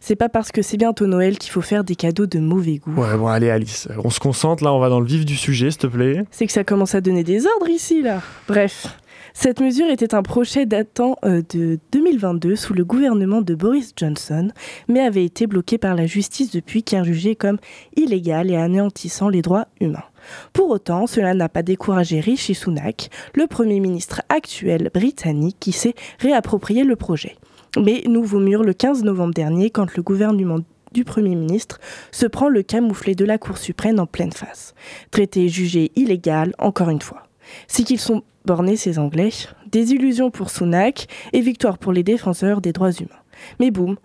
c'est 0.01 0.17
pas 0.17 0.29
parce 0.29 0.53
que 0.53 0.63
c'est 0.63 0.77
bientôt 0.77 1.07
Noël 1.07 1.39
qu'il 1.39 1.51
faut 1.51 1.61
faire 1.61 1.85
des 1.85 1.95
cadeaux 1.95 2.27
de 2.27 2.39
mauvais 2.39 2.79
goût. 2.79 3.01
Ouais, 3.01 3.17
bon, 3.17 3.29
allez, 3.29 3.51
Alice, 3.51 3.89
on 4.03 4.11
se 4.11 4.21
concentre, 4.21 4.65
là, 4.65 4.73
on 4.73 4.79
va 4.79 4.89
dans 4.89 5.01
le 5.01 5.07
vif 5.07 5.25
du 5.25 5.37
sujet, 5.37 5.71
s'il 5.71 5.81
te 5.81 5.87
plaît. 5.87 6.25
C'est 6.31 6.47
que 6.47 6.53
ça 6.53 6.65
commence 6.65 6.95
à 6.95 7.01
donner 7.01 7.25
des 7.25 7.47
ordres 7.47 7.69
ici, 7.69 8.03
là. 8.03 8.21
Bref. 8.49 8.99
Cette 9.35 9.61
mesure 9.61 9.89
était 9.89 10.15
un 10.15 10.23
projet 10.23 10.67
datant 10.67 11.17
euh, 11.25 11.43
de 11.51 11.79
2022 11.93 12.55
sous 12.55 12.75
le 12.75 12.85
gouvernement 12.85 13.41
de 13.41 13.55
Boris 13.55 13.93
Johnson, 13.97 14.49
mais 14.89 15.01
avait 15.01 15.25
été 15.25 15.47
bloqué 15.47 15.79
par 15.79 15.95
la 15.95 16.07
justice 16.07 16.51
depuis 16.51 16.83
car 16.83 17.05
jugé 17.05 17.35
comme 17.35 17.59
illégal 17.97 18.51
et 18.51 18.57
anéantissant 18.57 19.29
les 19.29 19.43
droits 19.43 19.69
humains. 19.81 20.05
Pour 20.53 20.71
autant, 20.71 21.07
cela 21.07 21.35
n'a 21.35 21.49
pas 21.49 21.63
découragé 21.63 22.21
Rishi 22.21 22.55
Sunak, 22.55 23.11
le 23.35 23.47
Premier 23.47 23.81
ministre 23.81 24.23
actuel 24.29 24.91
britannique, 24.93 25.57
qui 25.59 25.73
s'est 25.73 25.95
réapproprié 26.19 26.85
le 26.85 26.97
projet. 26.97 27.37
Mais 27.83 28.03
nouveau 28.07 28.39
mur 28.39 28.63
le 28.63 28.75
15 28.75 29.03
novembre 29.03 29.35
dernier 29.35 29.71
quand 29.71 29.97
le 29.97 30.03
gouvernement 30.03 30.59
du 30.93 31.05
Premier 31.05 31.35
ministre 31.35 31.81
se 32.11 32.27
prend 32.27 32.49
le 32.49 32.63
camouflet 32.63 33.15
de 33.15 33.25
la 33.25 33.39
Cour 33.39 33.57
suprême 33.57 33.99
en 33.99 34.07
pleine 34.07 34.33
face. 34.33 34.75
Traité 35.11 35.49
jugé 35.49 35.91
illégal, 35.97 36.53
encore 36.59 36.91
une 36.91 37.01
fois. 37.01 37.27
C'est 37.67 37.83
qu'ils 37.83 37.99
sont 37.99 38.23
bornés, 38.45 38.77
ces 38.77 38.99
Anglais. 38.99 39.31
Désillusion 39.71 40.31
pour 40.31 40.51
Sunak 40.51 41.07
et 41.33 41.41
victoire 41.41 41.79
pour 41.79 41.93
les 41.93 42.03
défenseurs 42.03 42.61
des 42.61 42.73
droits 42.73 42.93
humains. 42.93 43.23
Mais 43.61 43.71
boum, 43.71 43.97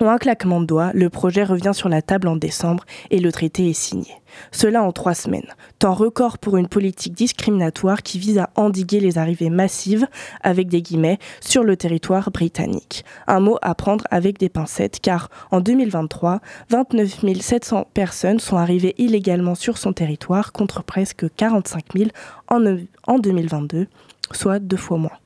en 0.00 0.06
un 0.08 0.18
claquement 0.18 0.60
de 0.60 0.66
doigts, 0.66 0.90
le 0.94 1.10
projet 1.10 1.44
revient 1.44 1.72
sur 1.72 1.88
la 1.88 2.02
table 2.02 2.28
en 2.28 2.36
décembre 2.36 2.84
et 3.10 3.18
le 3.18 3.32
traité 3.32 3.70
est 3.70 3.72
signé. 3.72 4.10
Cela 4.50 4.82
en 4.82 4.92
trois 4.92 5.14
semaines. 5.14 5.48
Temps 5.78 5.94
record 5.94 6.38
pour 6.38 6.56
une 6.56 6.68
politique 6.68 7.14
discriminatoire 7.14 8.02
qui 8.02 8.18
vise 8.18 8.38
à 8.38 8.50
endiguer 8.56 9.00
les 9.00 9.18
arrivées 9.18 9.50
massives, 9.50 10.06
avec 10.42 10.68
des 10.68 10.82
guillemets, 10.82 11.18
sur 11.40 11.64
le 11.64 11.76
territoire 11.76 12.30
britannique. 12.30 13.04
Un 13.26 13.40
mot 13.40 13.56
à 13.62 13.74
prendre 13.74 14.04
avec 14.10 14.38
des 14.38 14.48
pincettes 14.48 15.00
car 15.00 15.30
en 15.50 15.60
2023, 15.60 16.40
29 16.70 17.40
700 17.40 17.88
personnes 17.94 18.40
sont 18.40 18.56
arrivées 18.56 18.94
illégalement 18.98 19.54
sur 19.54 19.78
son 19.78 19.92
territoire 19.92 20.52
contre 20.52 20.82
presque 20.82 21.26
45 21.36 21.84
000 21.96 22.10
en, 22.48 22.62
en 23.06 23.18
2022, 23.18 23.86
soit 24.32 24.58
deux 24.58 24.76
fois 24.76 24.98
moins 24.98 25.18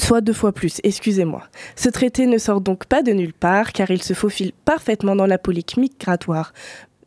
soit 0.00 0.20
deux 0.20 0.32
fois 0.32 0.52
plus, 0.52 0.80
excusez-moi. 0.82 1.42
Ce 1.76 1.88
traité 1.88 2.26
ne 2.26 2.38
sort 2.38 2.60
donc 2.60 2.86
pas 2.86 3.02
de 3.02 3.12
nulle 3.12 3.32
part 3.32 3.72
car 3.72 3.90
il 3.90 4.02
se 4.02 4.14
faufile 4.14 4.52
parfaitement 4.64 5.16
dans 5.16 5.26
la 5.26 5.38
politique 5.38 5.78
migratoire 5.78 6.52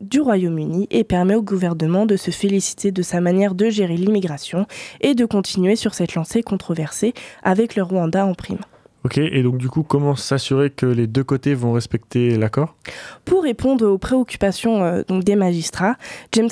du 0.00 0.20
Royaume-Uni 0.20 0.86
et 0.90 1.04
permet 1.04 1.34
au 1.34 1.42
gouvernement 1.42 2.06
de 2.06 2.16
se 2.16 2.30
féliciter 2.30 2.90
de 2.90 3.02
sa 3.02 3.20
manière 3.20 3.54
de 3.54 3.68
gérer 3.68 3.96
l'immigration 3.96 4.66
et 5.00 5.14
de 5.14 5.26
continuer 5.26 5.76
sur 5.76 5.94
cette 5.94 6.14
lancée 6.14 6.42
controversée 6.42 7.12
avec 7.42 7.76
le 7.76 7.82
Rwanda 7.82 8.24
en 8.24 8.34
prime. 8.34 8.60
Ok, 9.04 9.16
et 9.16 9.42
donc 9.42 9.56
du 9.56 9.68
coup, 9.68 9.82
comment 9.82 10.14
s'assurer 10.14 10.70
que 10.70 10.84
les 10.84 11.06
deux 11.06 11.24
côtés 11.24 11.54
vont 11.54 11.72
respecter 11.72 12.36
l'accord? 12.36 12.76
Pour 13.24 13.44
répondre 13.44 13.86
aux 13.86 13.98
préoccupations 13.98 14.82
euh, 14.82 15.02
donc 15.06 15.24
des 15.24 15.36
magistrats, 15.36 15.96
James 16.32 16.50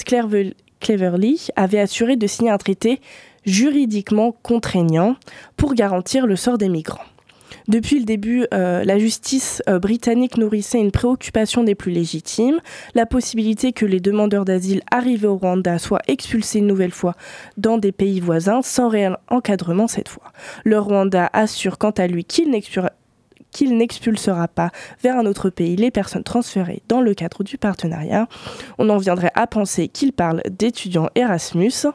Cleverly 0.81 1.49
avait 1.57 1.81
assuré 1.81 2.17
de 2.17 2.27
signer 2.27 2.51
un 2.51 2.57
traité 2.57 3.01
juridiquement 3.49 4.33
contraignant 4.43 5.17
pour 5.57 5.75
garantir 5.75 6.27
le 6.27 6.37
sort 6.37 6.59
des 6.59 6.69
migrants. 6.69 7.05
Depuis 7.67 7.99
le 7.99 8.05
début, 8.05 8.47
euh, 8.55 8.83
la 8.85 8.99
justice 8.99 9.63
euh, 9.69 9.79
britannique 9.79 10.39
nourrissait 10.39 10.81
une 10.81 10.91
préoccupation 10.91 11.65
des 11.65 11.75
plus 11.75 11.93
légitimes, 11.93 12.61
la 12.95 13.07
possibilité 13.07 13.73
que 13.73 13.85
les 13.85 14.01
demandeurs 14.01 14.45
d'asile 14.45 14.83
arrivés 14.91 15.27
au 15.27 15.37
Rwanda 15.37 15.79
soient 15.79 16.03
expulsés 16.09 16.61
une 16.61 16.67
nouvelle 16.67 16.93
fois 16.93 17.15
dans 17.57 17.79
des 17.79 17.93
pays 17.93 18.21
voisins 18.21 18.63
sans 18.63 18.89
réel 18.89 19.17
encadrement 19.29 19.87
cette 19.87 20.09
fois. 20.09 20.33
Le 20.65 20.79
Rwanda 20.79 21.29
assure 21.33 21.79
quant 21.79 21.91
à 21.91 22.07
lui 22.07 22.25
qu'il 22.25 22.51
qu'il 23.51 23.77
n'expulsera 23.77 24.49
pas 24.49 24.71
vers 25.03 25.17
un 25.17 25.27
autre 25.27 25.51
pays 25.51 25.77
les 25.77 25.91
personnes 25.91 26.25
transférées 26.25 26.83
dans 26.89 27.01
le 27.01 27.15
cadre 27.15 27.43
du 27.43 27.59
partenariat. 27.59 28.29
On 28.79 28.89
en 28.89 28.99
viendrait 28.99 29.33
à 29.35 29.47
penser 29.47 29.89
qu'il 29.89 30.13
parle 30.13 30.43
d'étudiants 30.51 31.09
Erasmus. 31.15 31.87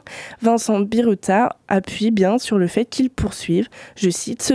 Vincent 0.42 0.80
Biruta 0.80 1.56
appuie 1.68 2.10
bien 2.10 2.38
sur 2.38 2.58
le 2.58 2.66
fait 2.66 2.84
qu'il 2.84 3.10
poursuive, 3.10 3.68
je 3.96 4.10
cite, 4.10 4.42
ce, 4.42 4.54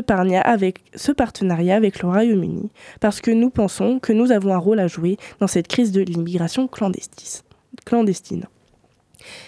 ce 0.96 1.12
partenariat 1.12 1.76
avec 1.76 2.02
le 2.02 2.10
Royaume-Uni, 2.10 2.70
parce 3.00 3.22
que 3.22 3.32
nous 3.32 3.50
pensons 3.50 4.00
que 4.00 4.14
nous 4.14 4.32
avons 4.32 4.54
un 4.54 4.58
rôle 4.58 4.80
à 4.80 4.88
jouer 4.88 5.18
dans 5.40 5.48
cette 5.48 5.68
crise 5.68 5.92
de 5.92 6.02
l'immigration 6.02 6.68
clandestine. 6.68 8.46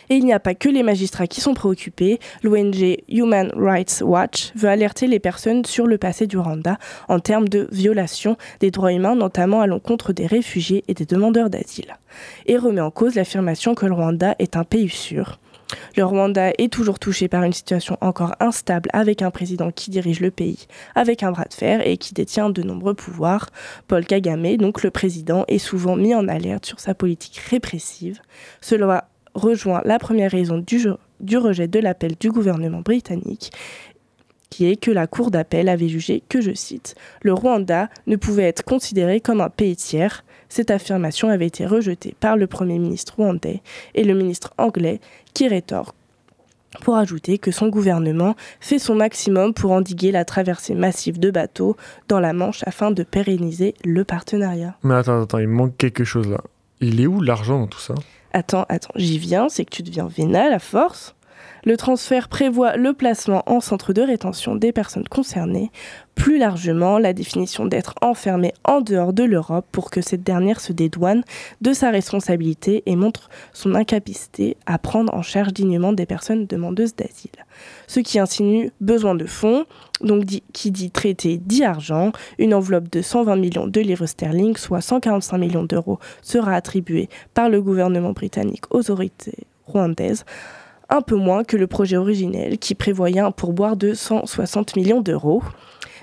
Et 0.10 0.16
il 0.16 0.26
n'y 0.26 0.34
a 0.34 0.40
pas 0.40 0.56
que 0.56 0.70
les 0.70 0.84
magistrats 0.84 1.28
qui 1.28 1.42
sont 1.42 1.54
préoccupés. 1.54 2.20
L'ONG 2.44 2.98
Human 3.10 3.52
Rights 3.56 4.02
Watch 4.06 4.52
veut 4.56 4.70
alerter 4.70 5.08
les 5.08 5.20
personnes 5.20 5.66
sur 5.66 5.88
le 5.88 5.98
passé 5.98 6.28
du 6.28 6.38
Rwanda 6.38 6.78
en 7.08 7.20
termes 7.20 7.50
de 7.50 7.68
violation 7.72 8.38
des 8.60 8.72
droits 8.72 8.94
humains, 8.94 9.16
notamment 9.16 9.62
à 9.62 9.68
l'encontre 9.68 10.14
des 10.14 10.28
réfugiés 10.28 10.84
et 10.88 10.94
des 10.94 11.06
demandeurs 11.06 11.50
d'asile. 11.50 11.98
Et 12.46 12.58
remet 12.58 12.82
en 12.82 12.92
cause 12.92 13.16
l'affirmation 13.16 13.76
que 13.76 13.86
le 13.86 13.94
Rwanda 13.94 14.36
est 14.40 14.58
un 14.58 14.64
pays 14.64 14.90
sûr. 14.90 15.40
Le 15.96 16.04
Rwanda 16.04 16.52
est 16.58 16.72
toujours 16.72 17.00
touché 17.00 17.28
par 17.28 17.44
une 17.44 17.54
situation 17.54 17.98
encore 18.02 18.36
instable 18.40 18.90
avec 18.94 19.22
un 19.22 19.32
président 19.32 19.72
qui 19.72 19.90
dirige 19.90 20.20
le 20.20 20.32
pays 20.32 20.68
avec 20.96 21.24
un 21.24 21.32
bras 21.32 21.46
de 21.46 21.54
fer 21.54 21.86
et 21.86 21.98
qui 21.98 22.14
détient 22.14 22.50
de 22.50 22.64
nombreux 22.64 22.94
pouvoirs. 22.94 23.50
Paul 23.88 24.06
Kagame, 24.06 24.58
donc 24.58 24.84
le 24.84 24.92
président, 24.92 25.46
est 25.48 25.60
souvent 25.60 25.96
mis 25.96 26.16
en 26.16 26.28
alerte 26.28 26.66
sur 26.66 26.80
sa 26.80 26.94
politique 26.94 27.38
répressive. 27.38 28.20
Rejoint 29.34 29.82
la 29.86 30.00
première 30.00 30.32
raison 30.32 30.58
du, 30.58 31.38
rejet 31.38 31.68
de 31.68 31.80
l'appel 31.80 32.16
du 32.20 32.30
gouvernement 32.32 32.82
britannique 32.82 33.52
qui 34.50 34.70
est 34.70 34.76
que 34.76 34.92
la 34.92 35.08
Cour 35.08 35.32
d'appel 35.32 35.70
avait 35.70 35.88
jugé 35.88 36.22
que, 36.28 36.42
je 36.42 36.54
cite, 36.54 36.96
le 37.22 37.34
Rwanda 37.34 37.90
ne 38.06 38.18
pouvait 38.18 38.44
être 38.44 38.66
considéré 38.66 39.22
comme 39.22 39.40
un 39.40 39.50
pays 39.50 39.78
tiers. 39.78 40.26
Cette 40.50 40.72
affirmation 40.72 41.30
avait 41.30 41.48
été 41.48 41.66
rejetée 41.66 42.16
par 42.20 42.36
le 42.36 42.48
Premier 42.48 42.78
ministre 42.78 43.16
rwandais 43.16 43.62
et 43.96 44.04
le 44.04 44.14
ministre 44.14 44.54
anglais 44.58 45.00
qui 45.34 45.48
rétorque 45.48 45.96
pour 46.80 46.96
ajouter 46.96 47.38
que 47.38 47.52
son 47.52 47.68
gouvernement 47.68 48.36
fait 48.60 48.80
son 48.80 48.96
maximum 48.96 49.54
pour 49.54 49.72
endiguer 49.72 50.12
la 50.12 50.26
traversée 50.26 50.76
massive 50.76 51.20
de 51.20 51.32
bateaux 51.32 51.76
dans 52.08 52.20
la 52.20 52.34
Manche 52.34 52.64
afin 52.66 52.92
de 52.92 53.04
pérenniser 53.04 53.76
le 53.84 54.04
partenariat. 54.04 54.76
Mais 54.84 54.96
attends, 54.96 55.22
attends, 55.22 55.40
il 55.40 55.48
manque 55.48 55.78
quelque 55.78 56.04
chose 56.04 56.30
là. 56.30 56.42
Il 56.80 57.00
est 57.02 57.08
où 57.08 57.22
l'argent 57.22 57.60
dans 57.60 57.68
tout 57.68 57.80
ça? 57.80 57.94
Attends, 58.34 58.66
attends, 58.70 58.94
j'y 58.96 59.18
viens, 59.18 59.50
c'est 59.50 59.66
que 59.66 59.76
tu 59.76 59.84
deviens 59.84 60.08
vénal 60.08 60.54
à 60.54 60.60
force. 60.60 61.16
Le 61.64 61.78
transfert 61.78 62.28
prévoit 62.28 62.76
le 62.76 62.94
placement 62.94 63.44
en 63.46 63.60
centre 63.60 63.94
de 63.94 64.02
rétention 64.02 64.56
des 64.56 64.72
personnes 64.72 65.08
concernées, 65.08 65.72
plus 66.16 66.38
largement 66.38 66.98
la 66.98 67.14
définition 67.14 67.66
d'être 67.66 67.96
enfermé 68.02 68.54
en 68.64 68.82
dehors 68.82 69.14
de 69.14 69.24
l'Europe 69.24 69.66
pour 69.72 69.92
que 69.92 70.02
cette 70.02 70.24
dernière 70.24 70.60
se 70.60 70.74
dédouane 70.74 71.24
de 71.62 71.74
sa 71.74 71.92
responsabilité 71.92 72.84
et 72.86 72.96
montre 72.96 73.30
son 73.54 73.76
incapacité 73.76 74.58
à 74.66 74.78
prendre 74.78 75.14
en 75.14 75.22
charge 75.22 75.54
dignement 75.54 75.94
des 75.94 76.06
personnes 76.06 76.48
demandeuses 76.48 76.96
d'asile. 76.96 77.32
Ce 77.88 78.00
qui 78.00 78.20
insinue 78.20 78.72
besoin 78.82 79.16
de 79.16 79.26
fonds, 79.26 79.66
donc 80.02 80.26
qui 80.54 80.72
dit 80.72 80.92
traité 80.92 81.38
dit 81.38 81.64
argent, 81.64 82.12
une 82.40 82.54
enveloppe 82.54 82.90
de 82.92 83.02
120 83.02 83.36
millions 83.36 83.68
de 83.68 83.82
livres 83.82 84.08
sterling, 84.08 84.58
soit 84.58 84.82
145 84.82 85.38
millions 85.38 85.64
d'euros, 85.64 86.00
sera 86.22 86.54
attribuée 86.54 87.10
par 87.34 87.50
le 87.50 87.62
gouvernement 87.62 88.14
britannique 88.14 88.66
aux 88.72 88.80
autorités 88.80 89.46
rwandaises 89.68 90.26
un 90.92 91.02
peu 91.02 91.16
moins 91.16 91.44
que 91.44 91.58
le 91.58 91.66
projet 91.66 91.98
originel 91.98 92.60
qui 92.60 92.76
prévoyait 92.76 93.22
un 93.22 93.32
pourboire 93.32 93.76
de 93.78 93.94
160 93.94 94.76
millions 94.76 95.02
d'euros. 95.02 95.42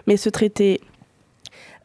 Mais 0.07 0.17
ce 0.17 0.31
traité 0.31 0.81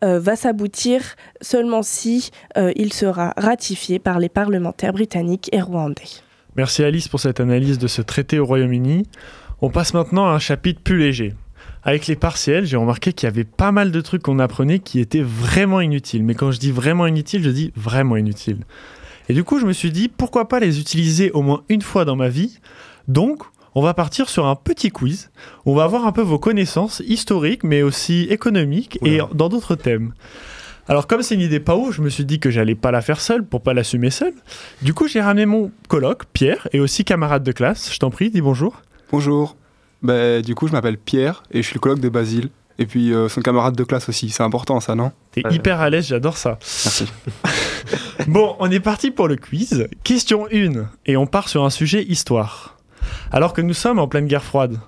euh, 0.03 0.19
va 0.19 0.35
s'aboutir 0.35 1.01
seulement 1.41 1.83
si 1.83 2.31
euh, 2.57 2.71
il 2.75 2.93
sera 2.93 3.33
ratifié 3.37 3.99
par 3.99 4.19
les 4.19 4.29
parlementaires 4.29 4.93
britanniques 4.93 5.49
et 5.51 5.61
rwandais. 5.61 6.21
Merci 6.55 6.83
Alice 6.83 7.07
pour 7.07 7.19
cette 7.19 7.39
analyse 7.39 7.77
de 7.77 7.87
ce 7.87 8.01
traité 8.01 8.39
au 8.39 8.45
Royaume-Uni. 8.45 9.03
On 9.61 9.69
passe 9.69 9.93
maintenant 9.93 10.25
à 10.25 10.31
un 10.31 10.39
chapitre 10.39 10.81
plus 10.81 10.97
léger. 10.97 11.33
Avec 11.83 12.07
les 12.07 12.15
partiels, 12.15 12.65
j'ai 12.65 12.77
remarqué 12.77 13.11
qu'il 13.11 13.27
y 13.27 13.31
avait 13.31 13.43
pas 13.43 13.71
mal 13.71 13.91
de 13.91 14.01
trucs 14.01 14.23
qu'on 14.23 14.39
apprenait 14.39 14.79
qui 14.79 14.99
étaient 14.99 15.21
vraiment 15.21 15.81
inutiles. 15.81 16.23
Mais 16.23 16.35
quand 16.35 16.51
je 16.51 16.59
dis 16.59 16.71
vraiment 16.71 17.07
inutiles, 17.07 17.43
je 17.43 17.49
dis 17.49 17.73
vraiment 17.75 18.15
inutiles. 18.15 18.59
Et 19.29 19.33
du 19.33 19.43
coup, 19.43 19.59
je 19.59 19.65
me 19.65 19.73
suis 19.73 19.91
dit, 19.91 20.09
pourquoi 20.09 20.47
pas 20.47 20.59
les 20.59 20.79
utiliser 20.79 21.31
au 21.31 21.41
moins 21.41 21.63
une 21.69 21.81
fois 21.81 22.05
dans 22.05 22.15
ma 22.15 22.29
vie 22.29 22.59
donc, 23.07 23.43
on 23.75 23.81
va 23.81 23.93
partir 23.93 24.29
sur 24.29 24.45
un 24.45 24.55
petit 24.55 24.91
quiz. 24.91 25.31
On 25.65 25.73
va 25.73 25.87
voir 25.87 26.05
un 26.05 26.11
peu 26.11 26.21
vos 26.21 26.39
connaissances 26.39 27.01
historiques, 27.05 27.63
mais 27.63 27.81
aussi 27.81 28.23
économiques 28.29 28.99
et 29.03 29.19
dans 29.33 29.49
d'autres 29.49 29.75
thèmes. 29.75 30.13
Alors 30.87 31.07
comme 31.07 31.21
c'est 31.21 31.35
une 31.35 31.41
idée 31.41 31.61
pas 31.61 31.75
haut, 31.75 31.91
je 31.91 32.01
me 32.01 32.09
suis 32.09 32.25
dit 32.25 32.39
que 32.39 32.51
j'allais 32.51 32.75
pas 32.75 32.91
la 32.91 33.01
faire 33.01 33.21
seule 33.21 33.45
pour 33.45 33.61
pas 33.61 33.73
l'assumer 33.73 34.09
seule. 34.09 34.33
Du 34.81 34.93
coup, 34.93 35.07
j'ai 35.07 35.21
ramené 35.21 35.45
mon 35.45 35.71
coloc, 35.87 36.25
Pierre, 36.33 36.67
et 36.73 36.79
aussi 36.79 37.05
camarade 37.05 37.43
de 37.43 37.51
classe. 37.53 37.91
Je 37.93 37.99
t'en 37.99 38.09
prie, 38.09 38.29
dis 38.29 38.41
bonjour. 38.41 38.81
Bonjour. 39.11 39.55
Bah, 40.01 40.41
du 40.41 40.55
coup, 40.55 40.67
je 40.67 40.73
m'appelle 40.73 40.97
Pierre 40.97 41.43
et 41.51 41.61
je 41.61 41.67
suis 41.67 41.75
le 41.75 41.79
coloc 41.79 41.99
de 41.99 42.09
Basile. 42.09 42.49
Et 42.79 42.85
puis 42.85 43.13
euh, 43.13 43.29
son 43.29 43.41
camarade 43.41 43.75
de 43.75 43.83
classe 43.83 44.09
aussi, 44.09 44.29
c'est 44.29 44.43
important 44.43 44.79
ça, 44.79 44.95
non? 44.95 45.11
T'es 45.31 45.43
hyper 45.51 45.79
à 45.79 45.89
l'aise, 45.89 46.07
j'adore 46.07 46.37
ça. 46.37 46.57
Merci. 46.59 47.05
bon, 48.27 48.55
on 48.59 48.69
est 48.69 48.79
parti 48.79 49.11
pour 49.11 49.27
le 49.27 49.35
quiz. 49.35 49.87
Question 50.03 50.47
1, 50.51 50.87
et 51.05 51.15
on 51.15 51.27
part 51.27 51.49
sur 51.49 51.63
un 51.63 51.69
sujet 51.69 52.03
histoire. 52.03 52.77
Alors 53.31 53.53
que 53.53 53.61
nous 53.61 53.73
sommes 53.73 53.99
en 53.99 54.07
pleine 54.07 54.27
guerre 54.27 54.43
froide, 54.43 54.79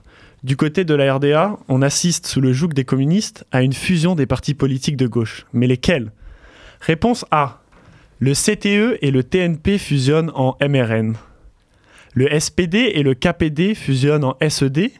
du 0.43 0.57
côté 0.57 0.86
de 0.86 0.93
la 0.93 1.16
RDA, 1.16 1.57
on 1.70 1.82
assiste 1.82 2.28
sous 2.28 2.39
le 2.39 2.53
joug 2.53 2.70
des 2.70 2.86
communistes 2.86 3.45
à 3.51 3.63
une 3.63 3.74
fusion 3.74 4.13
des 4.13 4.28
partis 4.28 4.53
politiques 4.53 4.97
de 4.97 5.07
gauche. 5.07 5.45
Mais 5.53 5.66
lesquels? 5.66 6.11
Réponse 6.82 7.26
A. 7.32 7.61
Le 8.20 8.34
CTE 8.34 8.99
et 9.01 9.11
le 9.11 9.24
TNP 9.24 9.80
fusionnent 9.80 10.32
en 10.36 10.55
MRN. 10.61 11.16
Le 12.13 12.39
SPD 12.39 12.91
et 12.93 13.01
le 13.01 13.16
KPD 13.16 13.74
fusionnent 13.74 14.24
en 14.24 14.38
SED. 14.47 14.91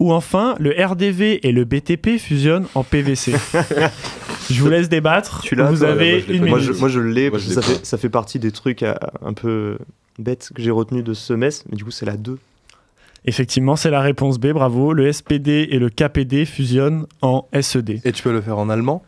Ou 0.00 0.12
enfin, 0.12 0.54
le 0.58 0.70
RDV 0.70 1.46
et 1.46 1.52
le 1.52 1.64
BTP 1.64 2.18
fusionnent 2.18 2.66
en 2.74 2.82
PVC. 2.82 3.34
je 4.50 4.62
vous 4.62 4.70
laisse 4.70 4.88
débattre. 4.88 5.42
Tu 5.42 5.54
vous 5.54 5.84
avez 5.84 6.24
une 6.26 6.44
minute. 6.44 6.80
Moi, 6.80 6.88
je, 6.88 7.00
l'ai. 7.00 7.30
Ça, 7.38 7.60
ça, 7.82 7.98
fait 7.98 8.08
partie 8.08 8.38
des 8.38 8.50
trucs 8.50 8.82
euh, 8.82 8.94
un 9.22 9.34
peu 9.34 9.76
bêtes 10.18 10.52
que 10.54 10.62
j'ai 10.62 10.70
retenu 10.70 11.02
de 11.02 11.12
ce 11.12 11.26
semestre. 11.26 11.66
Mais 11.70 11.76
du 11.76 11.84
coup, 11.84 11.90
c'est 11.90 12.06
la 12.06 12.16
2. 12.16 12.38
Effectivement, 13.26 13.76
c'est 13.76 13.90
la 13.90 14.00
réponse 14.00 14.38
B, 14.38 14.48
bravo. 14.48 14.94
Le 14.94 15.12
SPD 15.12 15.68
et 15.70 15.78
le 15.78 15.90
KPD 15.90 16.46
fusionnent 16.46 17.06
en 17.20 17.46
SED. 17.60 18.00
Et 18.02 18.12
tu 18.12 18.22
peux 18.22 18.32
le 18.32 18.40
faire 18.40 18.58
en 18.58 18.70
allemand? 18.70 19.04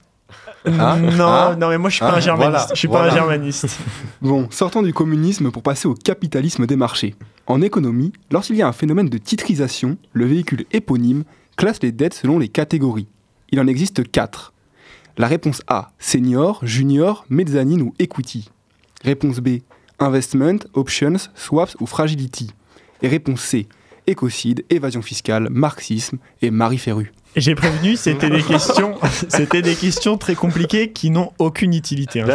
Hein 0.66 0.98
non, 0.98 1.26
hein 1.26 1.56
non, 1.56 1.68
mais 1.68 1.78
moi 1.78 1.90
je 1.90 1.96
suis 1.96 2.04
pas 2.04 2.12
un 2.12 2.16
hein 2.16 2.20
germaniste. 2.20 2.70
je 2.70 2.78
suis 2.78 2.88
pas 2.88 3.04
un 3.04 3.10
germaniste. 3.10 3.66
bon, 4.22 4.48
sortons 4.50 4.82
du 4.82 4.92
communisme 4.92 5.50
pour 5.50 5.62
passer 5.62 5.88
au 5.88 5.94
capitalisme 5.94 6.66
des 6.66 6.76
marchés. 6.76 7.14
En 7.46 7.62
économie, 7.62 8.12
lorsqu'il 8.30 8.56
y 8.56 8.62
a 8.62 8.68
un 8.68 8.72
phénomène 8.72 9.08
de 9.08 9.18
titrisation, 9.18 9.96
le 10.12 10.26
véhicule 10.26 10.64
éponyme 10.72 11.24
classe 11.56 11.82
les 11.82 11.92
dettes 11.92 12.14
selon 12.14 12.38
les 12.38 12.48
catégories. 12.48 13.08
Il 13.50 13.60
en 13.60 13.66
existe 13.66 14.10
quatre. 14.10 14.52
La 15.18 15.26
réponse 15.26 15.62
A, 15.66 15.90
senior, 15.98 16.60
junior, 16.62 17.26
mezzanine 17.28 17.82
ou 17.82 17.94
equity. 17.98 18.50
Réponse 19.04 19.40
B, 19.40 19.58
investment, 19.98 20.58
options, 20.72 21.28
swaps 21.34 21.76
ou 21.80 21.86
fragility. 21.86 22.50
Et 23.02 23.08
réponse 23.08 23.42
C, 23.42 23.66
écocide, 24.06 24.64
évasion 24.70 25.02
fiscale, 25.02 25.48
marxisme 25.50 26.18
et 26.40 26.50
Marie 26.50 26.78
Ferru. 26.78 27.12
J'ai 27.34 27.54
prévenu, 27.54 27.96
c'était 27.96 28.28
des 28.28 28.42
questions, 28.42 28.94
c'était 29.28 29.62
des 29.62 29.74
questions 29.74 30.18
très 30.18 30.34
compliquées 30.34 30.90
qui 30.90 31.10
n'ont 31.10 31.32
aucune 31.38 31.72
utilité. 31.72 32.20
Hein, 32.20 32.26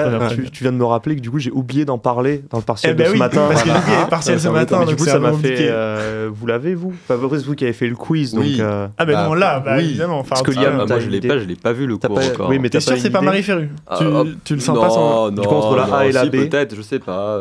tu, 0.52 0.64
viens 0.64 0.72
de 0.72 0.78
me 0.78 0.86
rappeler 0.86 1.16
que 1.16 1.22
du 1.22 1.30
coup 1.30 1.38
j'ai 1.38 1.52
oublié 1.52 1.86
d'en 1.86 2.00
parler 2.00 2.44
dans 2.50 2.58
le 2.58 2.64
partiel 2.64 2.94
eh 2.94 2.96
ben 2.96 3.10
de 3.10 3.14
ce 3.14 3.18
matin. 3.18 3.48
Parce 3.48 3.64
que 3.64 3.70
j'ai 3.70 3.76
oublié 3.76 3.98
le 4.02 4.10
partiel 4.10 4.40
ce 4.40 4.48
matin. 4.48 4.86
Du 4.86 4.96
coup 4.96 5.06
ça 5.06 5.20
m'a 5.20 5.34
fait. 5.34 5.68
Euh, 5.70 6.30
vous 6.34 6.48
l'avez 6.48 6.74
vous? 6.74 6.94
Enfin, 7.08 7.20
c'est 7.30 7.46
vous 7.46 7.56
qui 7.56 7.64
avez 7.64 7.74
fait 7.74 7.88
le 7.88 7.96
quiz. 7.96 8.34
Donc, 8.34 8.46
euh, 8.60 8.88
Ah 8.98 9.06
ben 9.06 9.14
bah, 9.14 9.26
non 9.28 9.34
là, 9.34 9.60
bah, 9.60 9.76
oui. 9.78 9.86
évidemment. 9.86 10.24
Parce 10.24 10.42
que 10.42 10.52
Liam, 10.52 10.88
moi 10.88 11.00
je 11.00 11.10
l'ai 11.10 11.22
pas, 11.22 11.38
je 11.38 11.46
l'ai 11.46 11.56
pas 11.56 11.74
vu 11.74 11.86
le 11.86 11.98
cours 11.98 12.18
encore. 12.18 12.50
Oui, 12.50 12.60
mais 12.60 12.70
t'es 12.70 12.80
sûr 12.80 12.98
c'est 12.98 13.10
pas 13.10 13.22
Marie 13.22 13.44
Ferru 13.44 13.70
Tu 14.44 14.56
le 14.56 14.60
sens 14.60 14.78
pas 14.78 15.32
Du 15.32 15.48
coup 15.48 15.56
entre 15.56 15.76
la 15.76 15.84
A 15.96 16.06
et 16.06 16.12
la 16.12 16.26
B. 16.26 16.32
Peut-être, 16.32 16.76
je 16.76 16.82
sais 16.82 17.00
pas. 17.00 17.38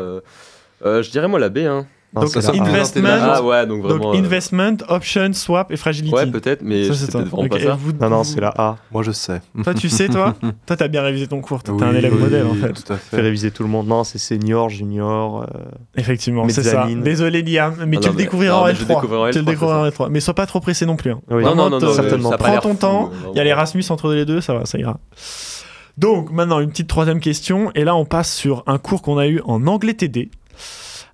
Euh, 0.85 1.01
je 1.01 1.09
dirais 1.09 1.27
moi 1.27 1.39
la 1.39 1.49
B. 1.49 1.59
Hein. 1.59 1.87
Donc, 2.21 2.29
ça, 2.29 2.41
ça, 2.41 2.51
investment, 2.51 3.07
ah 3.09 3.41
ouais, 3.41 3.65
donc, 3.65 3.81
vraiment, 3.83 4.03
donc 4.05 4.15
euh, 4.15 4.19
investment, 4.19 4.77
option, 4.89 5.31
swap 5.33 5.71
et 5.71 5.77
fragility. 5.77 6.13
Ouais, 6.13 6.25
peut-être, 6.27 6.61
mais 6.61 6.85
Ça, 6.85 6.93
c'est 6.93 7.11
peut-être 7.11 7.27
vraiment 7.29 7.43
Ok, 7.43 7.49
pas 7.49 7.59
ça. 7.59 7.77
vous- 7.79 7.91
Non, 7.99 8.09
non, 8.09 8.23
c'est 8.23 8.39
la 8.41 8.53
A. 8.57 8.77
Moi, 8.91 9.03
je 9.03 9.11
sais. 9.11 9.41
Toi, 9.63 9.73
tu 9.73 9.89
sais, 9.89 10.07
toi 10.09 10.33
Toi, 10.65 10.75
t'as 10.77 10.87
bien 10.87 11.01
révisé 11.01 11.27
ton 11.27 11.41
cours. 11.41 11.63
T'es 11.63 11.71
un 11.71 11.93
élève 11.93 12.13
oui, 12.13 12.19
modèle, 12.21 12.45
en 12.45 12.53
fait. 12.53 12.73
Tout 12.73 12.93
à 12.93 12.97
Fait 12.97 13.17
fait. 13.17 13.21
réviser 13.21 13.51
tout 13.51 13.63
le 13.63 13.69
monde. 13.69 13.87
Non, 13.87 14.03
c'est 14.03 14.17
senior, 14.17 14.69
junior. 14.69 15.43
euh, 15.43 15.59
Effectivement, 15.95 16.47
c'est 16.49 16.63
ça. 16.63 16.87
Désolé, 17.03 17.41
Liam, 17.41 17.73
mais 17.87 17.97
Ah 17.97 18.01
tu 18.01 18.07
non, 18.07 18.13
le 18.13 18.17
découvriras 18.17 18.55
non, 18.57 18.61
en 18.63 18.65
mais 18.67 18.75
je 18.75 18.83
L3. 18.83 18.87
le 18.87 18.93
découvrirai 18.95 19.21
en 19.29 19.31
Tu 19.31 19.37
le 19.39 19.43
L3, 19.43 19.45
découvriras 19.47 19.81
en 19.81 19.87
L3. 19.89 20.07
Mais 20.09 20.19
sois 20.19 20.33
pas 20.33 20.45
trop 20.45 20.59
pressé 20.59 20.85
non 20.85 20.95
plus. 20.95 21.11
hein. 21.11 21.19
Non, 21.29 21.55
non, 21.55 21.69
non, 21.69 21.79
certainement. 21.93 22.31
Prends 22.37 22.57
ton 22.59 22.75
temps. 22.75 23.09
Il 23.33 23.37
y 23.37 23.39
a 23.39 23.43
l'Erasmus 23.43 23.83
entre 23.89 24.13
les 24.13 24.25
deux, 24.25 24.41
ça 24.41 24.53
va, 24.53 24.65
ça 24.65 24.77
ira. 24.77 24.99
Donc, 25.97 26.31
maintenant, 26.31 26.59
une 26.59 26.69
petite 26.69 26.87
troisième 26.87 27.19
question. 27.19 27.71
Et 27.73 27.83
là, 27.83 27.95
on 27.95 28.05
passe 28.05 28.31
sur 28.31 28.63
un 28.67 28.77
cours 28.77 29.01
qu'on 29.01 29.17
a 29.17 29.27
eu 29.27 29.41
en 29.45 29.65
anglais 29.65 29.95
TD 29.95 30.29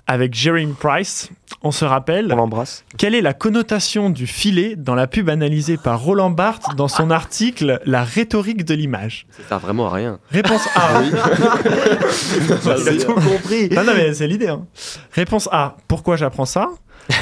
avec 0.07 0.33
Jeremy 0.33 0.73
Price. 0.77 1.29
On 1.61 1.71
se 1.71 1.85
rappelle. 1.85 2.31
On 2.33 2.35
l'embrasse. 2.35 2.83
Quelle 2.97 3.15
est 3.15 3.21
la 3.21 3.33
connotation 3.33 4.09
du 4.09 4.27
filet 4.27 4.75
dans 4.75 4.95
la 4.95 5.07
pub 5.07 5.29
analysée 5.29 5.77
par 5.77 6.01
Roland 6.01 6.29
Barthes 6.29 6.75
dans 6.75 6.87
son 6.89 7.09
article 7.09 7.79
La 7.85 8.03
rhétorique 8.03 8.65
de 8.65 8.73
l'image? 8.73 9.25
Ça 9.31 9.43
sert 9.49 9.59
vraiment 9.59 9.87
à 9.87 9.93
rien. 9.93 10.19
Réponse 10.29 10.67
A. 10.75 11.03
Il 11.03 11.15
a 12.89 13.03
tout 13.05 13.13
compris. 13.13 13.69
Non, 13.69 13.83
non, 13.83 13.93
mais 13.95 14.13
c'est 14.13 14.27
l'idée. 14.27 14.47
hein. 14.49 14.65
Réponse 15.13 15.47
A. 15.51 15.77
Pourquoi 15.87 16.15
j'apprends 16.17 16.45
ça? 16.45 16.69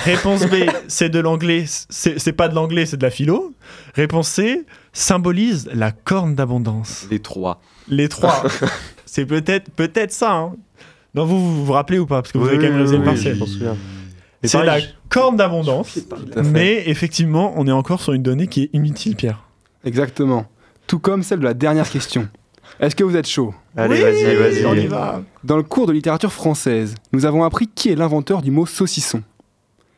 Réponse 0.05 0.45
B. 0.45 0.55
C'est 0.88 1.09
de 1.09 1.19
l'anglais. 1.19 1.65
C'est 1.89 2.19
c'est 2.19 2.34
pas 2.34 2.47
de 2.47 2.55
l'anglais, 2.55 2.86
c'est 2.86 2.97
de 2.97 3.03
la 3.03 3.09
philo. 3.11 3.53
Réponse 3.95 4.27
C. 4.27 4.65
Symbolise 4.93 5.69
la 5.73 5.91
corne 5.91 6.36
d'abondance. 6.36 7.07
Les 7.09 7.19
trois. 7.19 7.61
Les 7.88 8.07
trois. 8.09 8.43
c'est 9.05 9.25
peut-être 9.25 9.71
peut-être 9.71 10.11
ça. 10.11 10.34
hein. 10.34 10.53
Non, 11.14 11.26
vous, 11.26 11.39
vous 11.55 11.66
vous 11.66 11.74
rappelez 11.74 11.99
ou 11.99 12.05
pas 12.05 12.22
Parce 12.22 12.32
que 12.32 12.38
vous 12.38 12.47
avez 12.47 12.57
quand 12.57 12.64
même 12.64 12.74
oui, 12.74 12.78
révisé 12.80 12.95
le 12.97 13.01
oui, 13.01 13.07
partiel. 13.07 13.76
C'est 14.43 14.64
la 14.64 14.80
corne 15.09 15.36
d'abondance. 15.38 15.99
Mais 16.43 16.84
effectivement, 16.89 17.53
on 17.57 17.68
est 17.68 17.72
encore 17.72 18.01
sur 18.01 18.14
une 18.14 18.24
donnée 18.24 18.47
qui 18.47 18.64
est 18.64 18.70
inutile, 18.74 19.16
Pierre. 19.16 19.43
Exactement. 19.84 20.45
Tout 20.88 20.99
comme 20.99 21.24
celle 21.24 21.39
de 21.39 21.43
la 21.43 21.53
dernière 21.53 21.89
question. 21.89 22.28
Est-ce 22.80 22.95
que 22.95 23.03
vous 23.03 23.16
êtes 23.16 23.28
chaud? 23.28 23.53
Allez, 23.76 23.95
Oui, 23.95 24.01
vas-y, 24.01 24.36
vas-y. 24.36 24.66
on 24.66 24.74
y 24.74 24.88
va. 24.88 25.22
Dans 25.43 25.57
le 25.57 25.64
cours 25.64 25.86
de 25.88 25.91
littérature 25.93 26.32
française, 26.32 26.95
nous 27.12 27.26
avons 27.26 27.43
appris 27.43 27.68
qui 27.68 27.89
est 27.89 27.95
l'inventeur 27.95 28.41
du 28.41 28.49
mot 28.51 28.66
saucisson. 28.66 29.22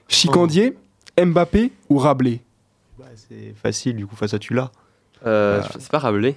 Chicandier, 0.08 0.76
Mbappé 1.18 1.72
ou 1.90 1.98
Rabelais? 1.98 2.42
Bah, 3.00 3.06
c'est 3.16 3.54
facile, 3.62 3.96
du 3.96 4.06
coup, 4.06 4.16
face 4.16 4.34
à 4.34 4.40
tu 4.40 4.54
l'as. 4.54 4.72
Euh, 5.26 5.62
C'est 5.80 5.90
pas 5.92 6.00
Rabelais 6.00 6.36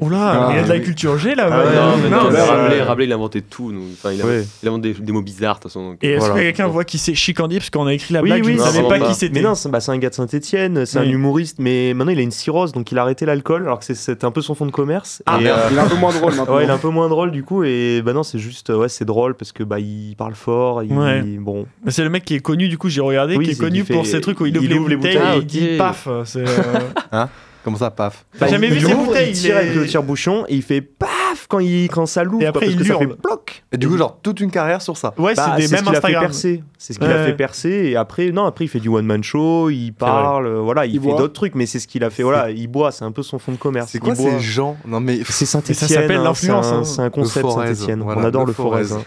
Oula, 0.00 0.18
Ah, 0.18 0.48
il 0.52 0.56
y 0.56 0.58
a 0.58 0.62
de 0.62 0.68
la 0.70 0.78
culture 0.80 1.18
G 1.18 1.34
là. 1.34 1.48
Ah 1.50 1.58
ouais. 1.58 1.64
ouais, 1.66 1.74
Non, 1.74 1.96
mais 2.02 2.08
non, 2.08 2.30
mais- 2.30 2.40
Rabelais, 2.40 2.82
Rabelais, 2.82 3.04
il 3.06 3.12
a 3.12 3.14
inventé 3.16 3.42
tout. 3.42 3.72
nous. 3.72 3.82
Enfin, 3.92 4.10
il, 4.10 4.22
a, 4.22 4.24
invente 4.68 4.80
des, 4.80 4.94
des 4.94 5.12
mots 5.12 5.20
bizarres, 5.20 5.56
de 5.56 5.60
toute 5.64 5.70
façon. 5.70 5.90
donc, 5.90 5.98
Et 6.02 6.12
est-ce 6.12 6.20
Voilà. 6.20 6.34
que 6.34 6.40
quelqu'un 6.40 6.66
voit 6.66 6.84
qui 6.84 6.96
c'est 6.96 7.14
Chicandier 7.14 7.58
Parce 7.58 7.68
qu'on 7.68 7.86
a 7.86 7.92
écrit 7.92 8.14
la 8.14 8.22
Oui, 8.22 8.30
blague, 8.30 8.44
oui, 8.46 8.52
je 8.54 8.58
ne 8.58 8.62
savais 8.64 8.88
pas 8.88 8.98
pas. 8.98 9.08
qui 9.08 9.14
c'était. 9.14 9.34
Mais 9.34 9.46
non, 9.46 9.54
c'est 9.54 9.68
bah, 9.68 9.80
c'est 9.80 9.92
un 9.92 9.98
gars 9.98 10.08
de 10.08 10.14
Saint-Etienne, 10.14 10.86
c'est 10.86 10.98
Oui. 11.00 11.06
un 11.06 11.10
humoriste, 11.10 11.58
mais 11.58 11.92
maintenant 11.92 12.12
il 12.12 12.18
a 12.18 12.22
une 12.22 12.30
cirrhose, 12.30 12.72
donc 12.72 12.90
il 12.90 12.96
a 12.98 13.02
arrêté 13.02 13.26
l'alcool, 13.26 13.64
alors 13.64 13.80
que 13.80 13.84
c'est- 13.92 14.24
un 14.24 14.30
peu 14.30 14.40
son 14.40 14.54
fond 14.54 14.64
de 14.64 14.70
commerce. 14.70 15.22
Ah 15.26 15.36
et, 15.40 15.44
merde, 15.44 15.58
euh, 15.60 15.68
il 15.72 15.76
est 15.76 15.80
un 15.80 15.88
peu 15.88 15.96
moins 15.96 16.12
drôle 16.14 16.34
maintenant. 16.34 16.56
Ouais, 16.56 16.64
il 16.64 16.70
est 16.70 16.72
un 16.72 16.78
peu 16.78 16.88
moins 16.88 17.08
drôle 17.10 17.30
du 17.30 17.42
coup, 17.44 17.62
et 17.62 18.00
bah 18.02 18.14
non, 18.14 18.22
c'est 18.22 18.38
juste, 18.38 18.70
ouais, 18.70 18.88
c'est 18.88 19.04
drôle 19.04 19.34
parce 19.34 19.52
que 19.52 19.62
bah 19.62 19.78
il 19.78 20.14
parle 20.16 20.34
fort, 20.34 20.82
il, 20.84 20.92
Ouais. 20.94 21.20
bon, 21.38 21.66
C'est 21.88 22.02
le 22.02 22.08
mec 22.08 22.24
qui 22.24 22.34
est 22.34 22.40
connu, 22.40 22.68
du 22.70 22.78
coup, 22.78 22.88
j'ai 22.88 23.02
regardé, 23.02 23.36
Oui, 23.36 23.44
qui 23.44 23.50
est 23.50 23.60
connu 23.60 23.84
pour 23.84 24.04
fait- 24.06 24.12
ces 24.12 24.20
trucs 24.22 24.40
où 24.40 24.46
il 24.46 24.56
ouvre 24.56 24.88
les 24.88 24.96
bouteilles 24.96 25.16
et 25.34 25.38
il 25.40 25.44
dit 25.46 25.68
Ok. 25.72 25.76
paf. 25.78 26.08
Comment 27.66 27.78
ça, 27.78 27.90
paf 27.90 28.24
T'as 28.38 28.46
jamais 28.46 28.68
vu 28.68 28.80
ces 28.80 28.94
bouteilles 28.94 29.30
il 29.30 29.36
il 29.36 29.40
tire 29.42 29.56
avec 29.56 29.74
le 29.74 29.86
tire-bouchon 29.86 30.44
et 30.48 30.54
il 30.54 30.62
fait 30.62 30.80
paf 30.80 31.46
quand 31.48 31.58
il 31.58 31.88
quand 31.88 32.06
ça 32.06 32.22
l'ouvre, 32.22 32.40
Et 32.44 32.46
après, 32.46 32.66
quoi, 32.66 32.74
parce 32.76 32.80
il 32.80 32.86
que 32.88 32.92
ça 32.92 32.98
fait 33.00 33.20
bloc. 33.20 33.64
Et 33.72 33.76
du 33.76 33.88
coup, 33.88 33.96
genre, 33.98 34.20
toute 34.22 34.38
une 34.38 34.52
carrière 34.52 34.80
sur 34.80 34.96
ça. 34.96 35.12
Ouais, 35.18 35.34
Bah, 35.34 35.54
c'est 35.56 35.62
des 35.62 35.66
ce 35.66 35.72
mêmes 35.74 35.80
qu'il 35.82 35.88
a 35.88 35.92
fait 35.94 35.96
Instagram. 35.98 36.22
percer. 36.22 36.62
C'est 36.78 36.92
ce 36.92 36.98
qu'il 37.00 37.08
Ouais. 37.08 37.14
a 37.14 37.24
fait 37.26 37.32
percer 37.34 37.68
et 37.70 37.96
après 37.96 38.30
non 38.30 38.44
après 38.44 38.66
il 38.66 38.68
fait 38.68 38.78
du 38.78 38.88
one 38.88 39.04
man 39.04 39.24
show, 39.24 39.68
il 39.68 39.90
parle, 39.90 40.46
euh, 40.46 40.60
voilà, 40.60 40.86
il, 40.86 40.94
Il 40.94 41.00
fait 41.00 41.08
d'autres 41.16 41.32
trucs 41.32 41.56
mais 41.56 41.66
c'est 41.66 41.80
ce 41.80 41.88
qu'il 41.88 42.04
a 42.04 42.10
fait 42.10 42.22
voilà, 42.22 42.50
il 42.52 42.68
boit, 42.68 42.92
c'est 42.92 43.04
un 43.04 43.10
peu 43.10 43.24
son 43.24 43.40
fond 43.40 43.50
de 43.50 43.56
commerce. 43.56 43.90
C'est 43.90 43.98
quoi 43.98 44.14
Il 44.16 44.22
boit. 44.22 44.30
ces 44.30 44.40
gens 44.40 44.76
Non, 44.86 45.00
mais. 45.00 45.18
C'est 45.28 45.44
Saint-Etienne. 45.44 45.74
ça 45.74 45.88
s'appelle 45.88 46.22
l'influence, 46.22 46.66
hein. 46.68 46.84
C'est 46.84 47.02
un 47.02 47.10
concept 47.10 47.50
Saint-Etienne. 47.50 48.00
On 48.02 48.22
adore 48.24 48.46
le 48.46 48.52
Forez. 48.52 48.92
Hein. 48.92 49.02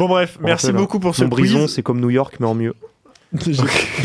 Bon, 0.00 0.08
bref, 0.08 0.38
merci 0.40 0.72
beaucoup 0.72 0.98
pour 0.98 1.14
ce 1.14 1.22
Mon 1.22 1.28
brison, 1.28 1.60
quiz. 1.66 1.74
c'est 1.74 1.82
comme 1.84 2.00
New 2.00 2.10
York 2.10 2.34
mais 2.40 2.46
en 2.46 2.54
mieux. 2.56 2.74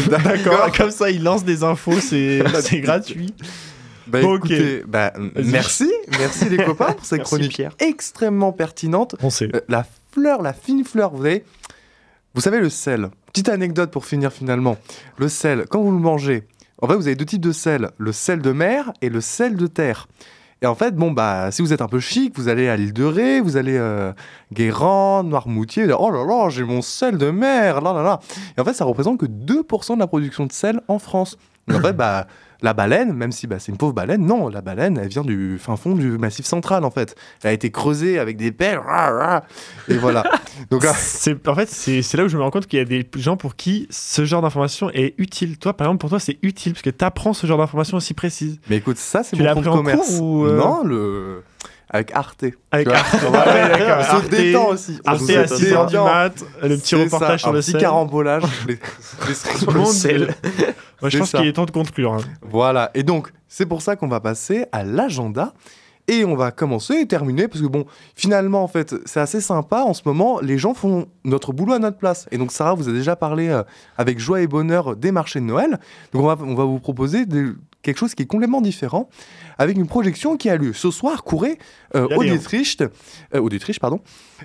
D'accord, 0.09 0.71
comme 0.75 0.91
ça, 0.91 1.09
il 1.09 1.23
lance 1.23 1.43
des 1.43 1.63
infos, 1.63 1.99
c'est 1.99 2.43
gratuit. 2.81 3.33
Bah 4.07 4.19
écoutez, 4.21 4.83
bah, 4.87 5.13
merci, 5.43 5.91
merci 6.17 6.49
les 6.49 6.57
copains 6.57 6.93
pour 6.93 7.05
cette 7.05 7.19
Merci, 7.19 7.29
chronique 7.35 7.53
Pierre. 7.53 7.75
extrêmement 7.79 8.51
pertinente. 8.51 9.15
On 9.21 9.29
sait. 9.29 9.49
Euh, 9.55 9.61
la 9.69 9.85
fleur, 10.11 10.41
la 10.41 10.53
fine 10.53 10.83
fleur, 10.83 11.11
vous 11.11 11.23
savez, 11.23 11.43
vous 12.33 12.41
savez 12.41 12.59
le 12.59 12.69
sel. 12.69 13.09
Petite 13.27 13.49
anecdote 13.49 13.91
pour 13.91 14.05
finir 14.05 14.31
finalement. 14.33 14.77
Le 15.17 15.29
sel, 15.29 15.65
quand 15.69 15.81
vous 15.81 15.91
le 15.91 15.99
mangez, 15.99 16.47
en 16.81 16.87
fait 16.87 16.95
vous 16.95 17.07
avez 17.07 17.15
deux 17.15 17.25
types 17.25 17.41
de 17.41 17.51
sel, 17.51 17.91
le 17.97 18.11
sel 18.11 18.41
de 18.41 18.51
mer 18.51 18.91
et 19.01 19.09
le 19.09 19.21
sel 19.21 19.55
de 19.55 19.67
terre. 19.67 20.07
Et 20.63 20.67
en 20.67 20.75
fait, 20.75 20.95
bon, 20.95 21.09
bah, 21.09 21.49
si 21.49 21.63
vous 21.63 21.73
êtes 21.73 21.81
un 21.81 21.87
peu 21.87 21.99
chic, 21.99 22.37
vous 22.37 22.47
allez 22.47 22.69
à 22.69 22.77
l'île 22.77 22.93
de 22.93 23.03
Ré, 23.03 23.41
vous 23.41 23.57
allez 23.57 23.77
euh, 23.77 24.13
Guérande, 24.53 25.27
Noirmoutier, 25.27 25.85
vous 25.85 25.89
allez, 25.89 25.97
oh 25.99 26.11
là 26.11 26.23
là, 26.23 26.49
j'ai 26.49 26.63
mon 26.63 26.83
sel 26.83 27.17
de 27.17 27.31
mer, 27.31 27.81
là 27.81 27.93
là 27.93 28.03
là. 28.03 28.19
Et 28.55 28.61
en 28.61 28.63
fait, 28.63 28.73
ça 28.73 28.85
représente 28.85 29.19
que 29.19 29.25
2% 29.25 29.95
de 29.95 29.99
la 29.99 30.05
production 30.05 30.45
de 30.45 30.51
sel 30.51 30.79
en 30.87 30.99
France. 30.99 31.39
Et 31.67 31.73
en 31.73 31.81
fait, 31.81 31.93
bah, 31.97 32.27
la 32.61 32.73
baleine, 32.73 33.13
même 33.13 33.31
si 33.31 33.47
bah, 33.47 33.57
c'est 33.59 33.71
une 33.71 33.77
pauvre 33.77 33.93
baleine, 33.93 34.25
non, 34.25 34.49
la 34.49 34.61
baleine, 34.61 34.97
elle 35.01 35.07
vient 35.09 35.23
du 35.23 35.57
fin 35.59 35.75
fond 35.77 35.95
du 35.95 36.17
massif 36.17 36.45
central, 36.45 36.83
en 36.85 36.91
fait. 36.91 37.15
Elle 37.43 37.49
a 37.49 37.53
été 37.53 37.71
creusée 37.71 38.19
avec 38.19 38.37
des 38.37 38.51
pelles, 38.51 38.77
rah, 38.77 39.09
rah. 39.11 39.43
et 39.87 39.95
voilà. 39.95 40.23
Donc 40.69 40.83
là, 40.83 40.93
C'est- 40.93 41.47
En 41.47 41.55
fait, 41.55 41.69
c'est 41.69 42.01
c'est 42.01 42.17
là 42.17 42.23
où 42.25 42.27
je 42.27 42.37
me 42.37 42.43
rends 42.43 42.51
compte 42.51 42.67
qu'il 42.67 42.77
y 42.79 42.81
a 42.81 42.85
des 42.85 43.07
gens 43.15 43.37
pour 43.37 43.55
qui 43.55 43.87
ce 43.89 44.25
genre 44.25 44.41
d'information 44.41 44.89
est 44.91 45.15
utile. 45.17 45.57
Toi, 45.57 45.73
par 45.75 45.87
exemple, 45.87 46.01
pour 46.01 46.09
toi, 46.09 46.19
c'est 46.19 46.37
utile 46.43 46.73
parce 46.73 46.83
que 46.83 46.89
tu 46.89 47.03
apprends 47.05 47.33
ce 47.33 47.47
genre 47.47 47.57
d'information 47.57 47.97
aussi 47.97 48.13
précise. 48.13 48.59
mais 48.69 48.77
écoute, 48.77 48.97
ça, 48.97 49.23
c'est 49.23 49.35
Tu 49.35 49.41
mon 49.41 49.47
l'as 49.47 49.53
fond 49.55 49.61
de 49.61 49.69
commerce. 49.69 50.17
cours 50.17 50.21
ou, 50.21 50.45
euh 50.45 50.57
Non, 50.57 50.83
le... 50.83 51.43
avec 51.93 52.11
Arte. 52.13 52.45
Avec. 52.71 52.87
Arte, 52.87 53.13
ouais, 53.13 53.31
d'accord. 53.31 53.97
On 53.99 54.03
se 54.03 54.09
Arte, 54.09 54.29
détend 54.29 54.67
aussi. 54.69 54.99
On 55.05 55.09
Arte 55.11 55.21
se 55.21 55.31
à 55.37 55.43
6h 55.45 55.89
du 55.89 55.97
mat, 55.97 56.33
le 56.63 56.77
petit 56.77 56.95
reportage 56.95 57.29
ça, 57.29 57.37
sur 57.37 57.49
un 57.49 57.51
le 57.53 57.59
petit 57.59 57.71
sel. 57.71 57.81
carambolage. 57.81 58.43
les- 58.67 58.73
les- 59.27 59.59
Tout 59.59 59.71
le 59.71 59.79
monde- 59.79 60.33
Moi, 61.01 61.09
je 61.09 61.17
pense 61.19 61.31
qu'il 61.31 61.45
est 61.47 61.53
temps 61.53 61.65
de 61.65 61.71
conclure. 61.71 62.13
hein. 62.13 62.21
Voilà, 62.41 62.89
et 62.93 63.03
donc 63.03 63.31
c'est 63.47 63.65
pour 63.65 63.81
ça 63.81 63.95
qu'on 63.95 64.07
va 64.07 64.19
passer 64.21 64.65
à 64.71 64.83
l'agenda. 64.83 65.53
Et 66.13 66.25
on 66.25 66.35
va 66.35 66.51
commencer 66.51 66.95
et 66.95 67.07
terminer, 67.07 67.47
parce 67.47 67.61
que 67.61 67.67
bon, 67.67 67.85
finalement, 68.15 68.63
en 68.63 68.67
fait, 68.67 68.93
c'est 69.05 69.21
assez 69.21 69.39
sympa. 69.39 69.77
En 69.83 69.93
ce 69.93 70.01
moment, 70.05 70.41
les 70.41 70.57
gens 70.57 70.73
font 70.73 71.07
notre 71.23 71.53
boulot 71.53 71.71
à 71.73 71.79
notre 71.79 71.97
place. 71.97 72.27
Et 72.31 72.37
donc, 72.37 72.51
Sarah 72.51 72.73
vous 72.73 72.89
a 72.89 72.91
déjà 72.91 73.15
parlé 73.15 73.47
euh, 73.47 73.63
avec 73.97 74.19
joie 74.19 74.41
et 74.41 74.47
bonheur 74.47 74.97
des 74.97 75.13
marchés 75.13 75.39
de 75.39 75.45
Noël. 75.45 75.79
Donc, 76.11 76.23
on 76.23 76.27
va, 76.27 76.37
on 76.41 76.53
va 76.53 76.65
vous 76.65 76.79
proposer 76.79 77.25
des- 77.25 77.51
quelque 77.81 77.97
chose 77.97 78.13
qui 78.13 78.21
est 78.23 78.27
complètement 78.27 78.61
différent, 78.61 79.09
avec 79.57 79.75
une 79.77 79.87
projection 79.87 80.37
qui 80.37 80.49
a 80.49 80.55
lieu 80.57 80.71
ce 80.73 80.91
soir, 80.91 81.23
courez, 81.23 81.57
euh, 81.95 82.07
au 82.15 82.23
Dietrich, 82.37 82.77
euh, 82.81 83.39
au 83.39 83.49
Dietrich, 83.49 83.79
pardon, 83.79 84.01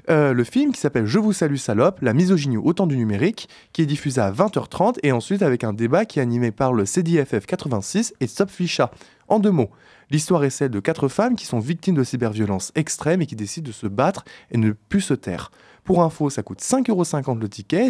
euh, 0.08 0.32
le 0.32 0.42
film 0.44 0.72
qui 0.72 0.80
s'appelle 0.80 1.04
Je 1.04 1.18
vous 1.18 1.34
salue 1.34 1.56
salope, 1.56 1.98
la 2.00 2.14
misogynie 2.14 2.56
au 2.56 2.72
temps 2.72 2.86
du 2.86 2.96
numérique, 2.96 3.48
qui 3.74 3.82
est 3.82 3.86
diffusé 3.86 4.22
à 4.22 4.30
20h30 4.30 4.98
et 5.02 5.12
ensuite 5.12 5.42
avec 5.42 5.64
un 5.64 5.74
débat 5.74 6.06
qui 6.06 6.18
est 6.18 6.22
animé 6.22 6.50
par 6.52 6.72
le 6.72 6.86
CDFF 6.86 7.44
86 7.44 8.14
et 8.20 8.26
Stop 8.26 8.48
Ficha. 8.50 8.90
En 9.28 9.38
deux 9.38 9.50
mots, 9.50 9.70
l'histoire 10.10 10.44
est 10.44 10.50
celle 10.50 10.70
de 10.70 10.80
quatre 10.80 11.08
femmes 11.08 11.36
qui 11.36 11.46
sont 11.46 11.58
victimes 11.58 11.96
de 11.96 12.04
cyberviolence 12.04 12.72
extrême 12.74 13.22
et 13.22 13.26
qui 13.26 13.36
décident 13.36 13.66
de 13.66 13.72
se 13.72 13.86
battre 13.86 14.24
et 14.50 14.58
ne 14.58 14.72
plus 14.72 15.00
se 15.00 15.14
taire. 15.14 15.50
Pour 15.84 16.02
info, 16.02 16.30
ça 16.30 16.42
coûte 16.42 16.60
5,50€ 16.60 17.38
le 17.38 17.48
ticket. 17.48 17.88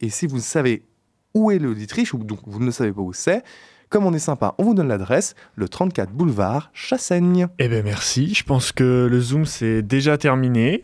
Et 0.00 0.10
si 0.10 0.26
vous 0.26 0.40
savez 0.40 0.84
où 1.34 1.50
est 1.50 1.58
le 1.58 1.74
Dietrich, 1.74 2.12
ou 2.14 2.18
donc 2.18 2.40
vous 2.46 2.60
ne 2.60 2.70
savez 2.70 2.92
pas 2.92 3.02
où 3.02 3.12
c'est, 3.12 3.44
comme 3.88 4.04
on 4.04 4.12
est 4.12 4.18
sympa, 4.18 4.54
on 4.58 4.64
vous 4.64 4.74
donne 4.74 4.88
l'adresse, 4.88 5.36
le 5.54 5.68
34 5.68 6.10
boulevard 6.10 6.70
Chassaigne. 6.72 7.46
Eh 7.60 7.68
bien 7.68 7.82
merci, 7.82 8.34
je 8.34 8.42
pense 8.42 8.72
que 8.72 9.06
le 9.08 9.20
Zoom 9.20 9.44
c'est 9.44 9.82
déjà 9.82 10.18
terminé. 10.18 10.82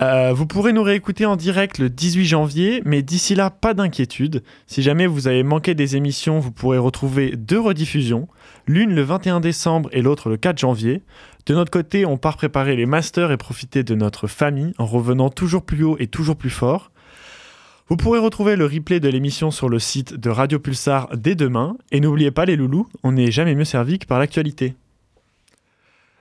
Euh, 0.00 0.32
vous 0.32 0.46
pourrez 0.46 0.72
nous 0.72 0.82
réécouter 0.82 1.24
en 1.24 1.36
direct 1.36 1.78
le 1.78 1.88
18 1.88 2.24
janvier, 2.24 2.82
mais 2.84 3.02
d'ici 3.02 3.36
là, 3.36 3.50
pas 3.50 3.74
d'inquiétude. 3.74 4.42
Si 4.66 4.82
jamais 4.82 5.06
vous 5.06 5.28
avez 5.28 5.44
manqué 5.44 5.74
des 5.74 5.94
émissions, 5.94 6.40
vous 6.40 6.50
pourrez 6.50 6.78
retrouver 6.78 7.36
deux 7.36 7.60
rediffusions, 7.60 8.26
l'une 8.66 8.94
le 8.94 9.02
21 9.02 9.40
décembre 9.40 9.88
et 9.92 10.02
l'autre 10.02 10.28
le 10.28 10.36
4 10.36 10.58
janvier. 10.58 11.02
De 11.46 11.54
notre 11.54 11.70
côté, 11.70 12.06
on 12.06 12.16
part 12.18 12.36
préparer 12.36 12.76
les 12.76 12.86
masters 12.86 13.32
et 13.32 13.36
profiter 13.36 13.82
de 13.82 13.94
notre 13.94 14.26
famille 14.28 14.72
en 14.78 14.86
revenant 14.86 15.28
toujours 15.30 15.64
plus 15.64 15.82
haut 15.84 15.96
et 15.98 16.06
toujours 16.06 16.36
plus 16.36 16.50
fort. 16.50 16.90
Vous 17.88 17.96
pourrez 17.96 18.20
retrouver 18.20 18.56
le 18.56 18.64
replay 18.64 19.00
de 19.00 19.08
l'émission 19.08 19.50
sur 19.50 19.68
le 19.68 19.78
site 19.78 20.14
de 20.14 20.30
Radio 20.30 20.58
Pulsar 20.58 21.08
dès 21.16 21.34
demain. 21.34 21.76
Et 21.90 22.00
n'oubliez 22.00 22.30
pas 22.30 22.44
les 22.44 22.56
loulous, 22.56 22.86
on 23.02 23.12
n'est 23.12 23.30
jamais 23.32 23.54
mieux 23.54 23.64
servi 23.64 23.98
que 23.98 24.06
par 24.06 24.18
l'actualité. 24.18 24.74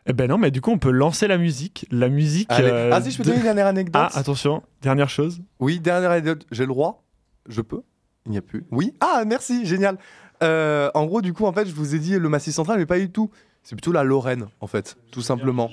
Eh 0.08 0.14
ben 0.14 0.28
non, 0.28 0.39
mais 0.39 0.50
du 0.50 0.62
coup, 0.62 0.72
on 0.72 0.80
peut 0.80 0.89
lancer 0.92 1.28
la 1.28 1.38
musique. 1.38 1.86
La 1.92 2.10
musique. 2.10 2.50
Euh, 2.52 2.89
ah 2.92 3.02
si, 3.02 3.12
je 3.12 3.18
peux 3.18 3.24
de- 3.24 3.28
donner 3.30 3.38
une 3.39 3.44
dernière 3.46 3.68
anecdote 3.68 4.02
Ah, 4.04 4.10
attention, 4.18 4.64
dernière 4.82 5.10
chose. 5.10 5.39
Oui, 5.60 5.80
dernière 5.80 6.10
anecdote. 6.12 6.46
J'ai 6.52 6.64
le 6.64 6.70
droit? 6.70 7.04
Je 7.48 7.62
peux? 7.62 7.82
Il 8.26 8.32
n'y 8.32 8.38
a 8.38 8.42
plus. 8.42 8.66
Oui? 8.72 8.94
Ah, 9.00 9.24
merci, 9.28 9.66
génial. 9.66 9.98
Euh, 10.44 10.89
en 10.94 11.06
gros, 11.06 11.22
du 11.22 11.34
coup, 11.34 11.46
en 11.46 11.54
fait, 11.54 11.68
je 11.68 11.74
vous 11.74 11.96
ai 11.96 12.00
dit 12.00 12.18
le 12.18 12.30
Massif 12.30 12.54
central, 12.54 12.78
mais 12.80 12.86
pas 12.86 13.00
du 13.00 13.10
tout. 13.10 13.30
C'est 13.64 13.76
plutôt 13.76 13.92
la 13.92 14.04
Lorraine, 14.04 14.48
en 14.60 14.68
fait, 14.68 14.98
tout 15.12 15.22
simplement. 15.22 15.70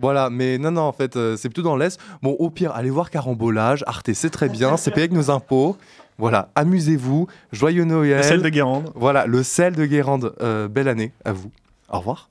Voilà, 0.00 0.30
mais 0.30 0.58
non, 0.58 0.70
non, 0.70 0.82
en 0.82 0.92
fait, 0.92 1.16
euh, 1.16 1.36
c'est 1.36 1.48
plutôt 1.48 1.62
dans 1.62 1.76
l'Est. 1.76 1.98
Bon, 2.22 2.32
au 2.38 2.50
pire, 2.50 2.72
allez 2.72 2.90
voir 2.90 3.10
Carambolage, 3.10 3.82
Arte, 3.86 4.12
c'est 4.12 4.30
très 4.30 4.48
bien, 4.48 4.76
c'est 4.76 4.90
payé 4.90 5.04
avec 5.04 5.12
nos 5.12 5.30
impôts. 5.30 5.76
Voilà, 6.18 6.50
amusez-vous, 6.54 7.26
joyeux 7.52 7.84
Noël. 7.84 8.18
Le 8.18 8.22
sel 8.22 8.42
de 8.42 8.48
Guérande. 8.48 8.90
Voilà, 8.94 9.26
le 9.26 9.42
sel 9.42 9.74
de 9.74 9.84
Guérande. 9.84 10.34
Euh, 10.40 10.68
belle 10.68 10.88
année 10.88 11.12
à 11.24 11.32
vous. 11.32 11.50
Au 11.90 11.98
revoir. 11.98 12.24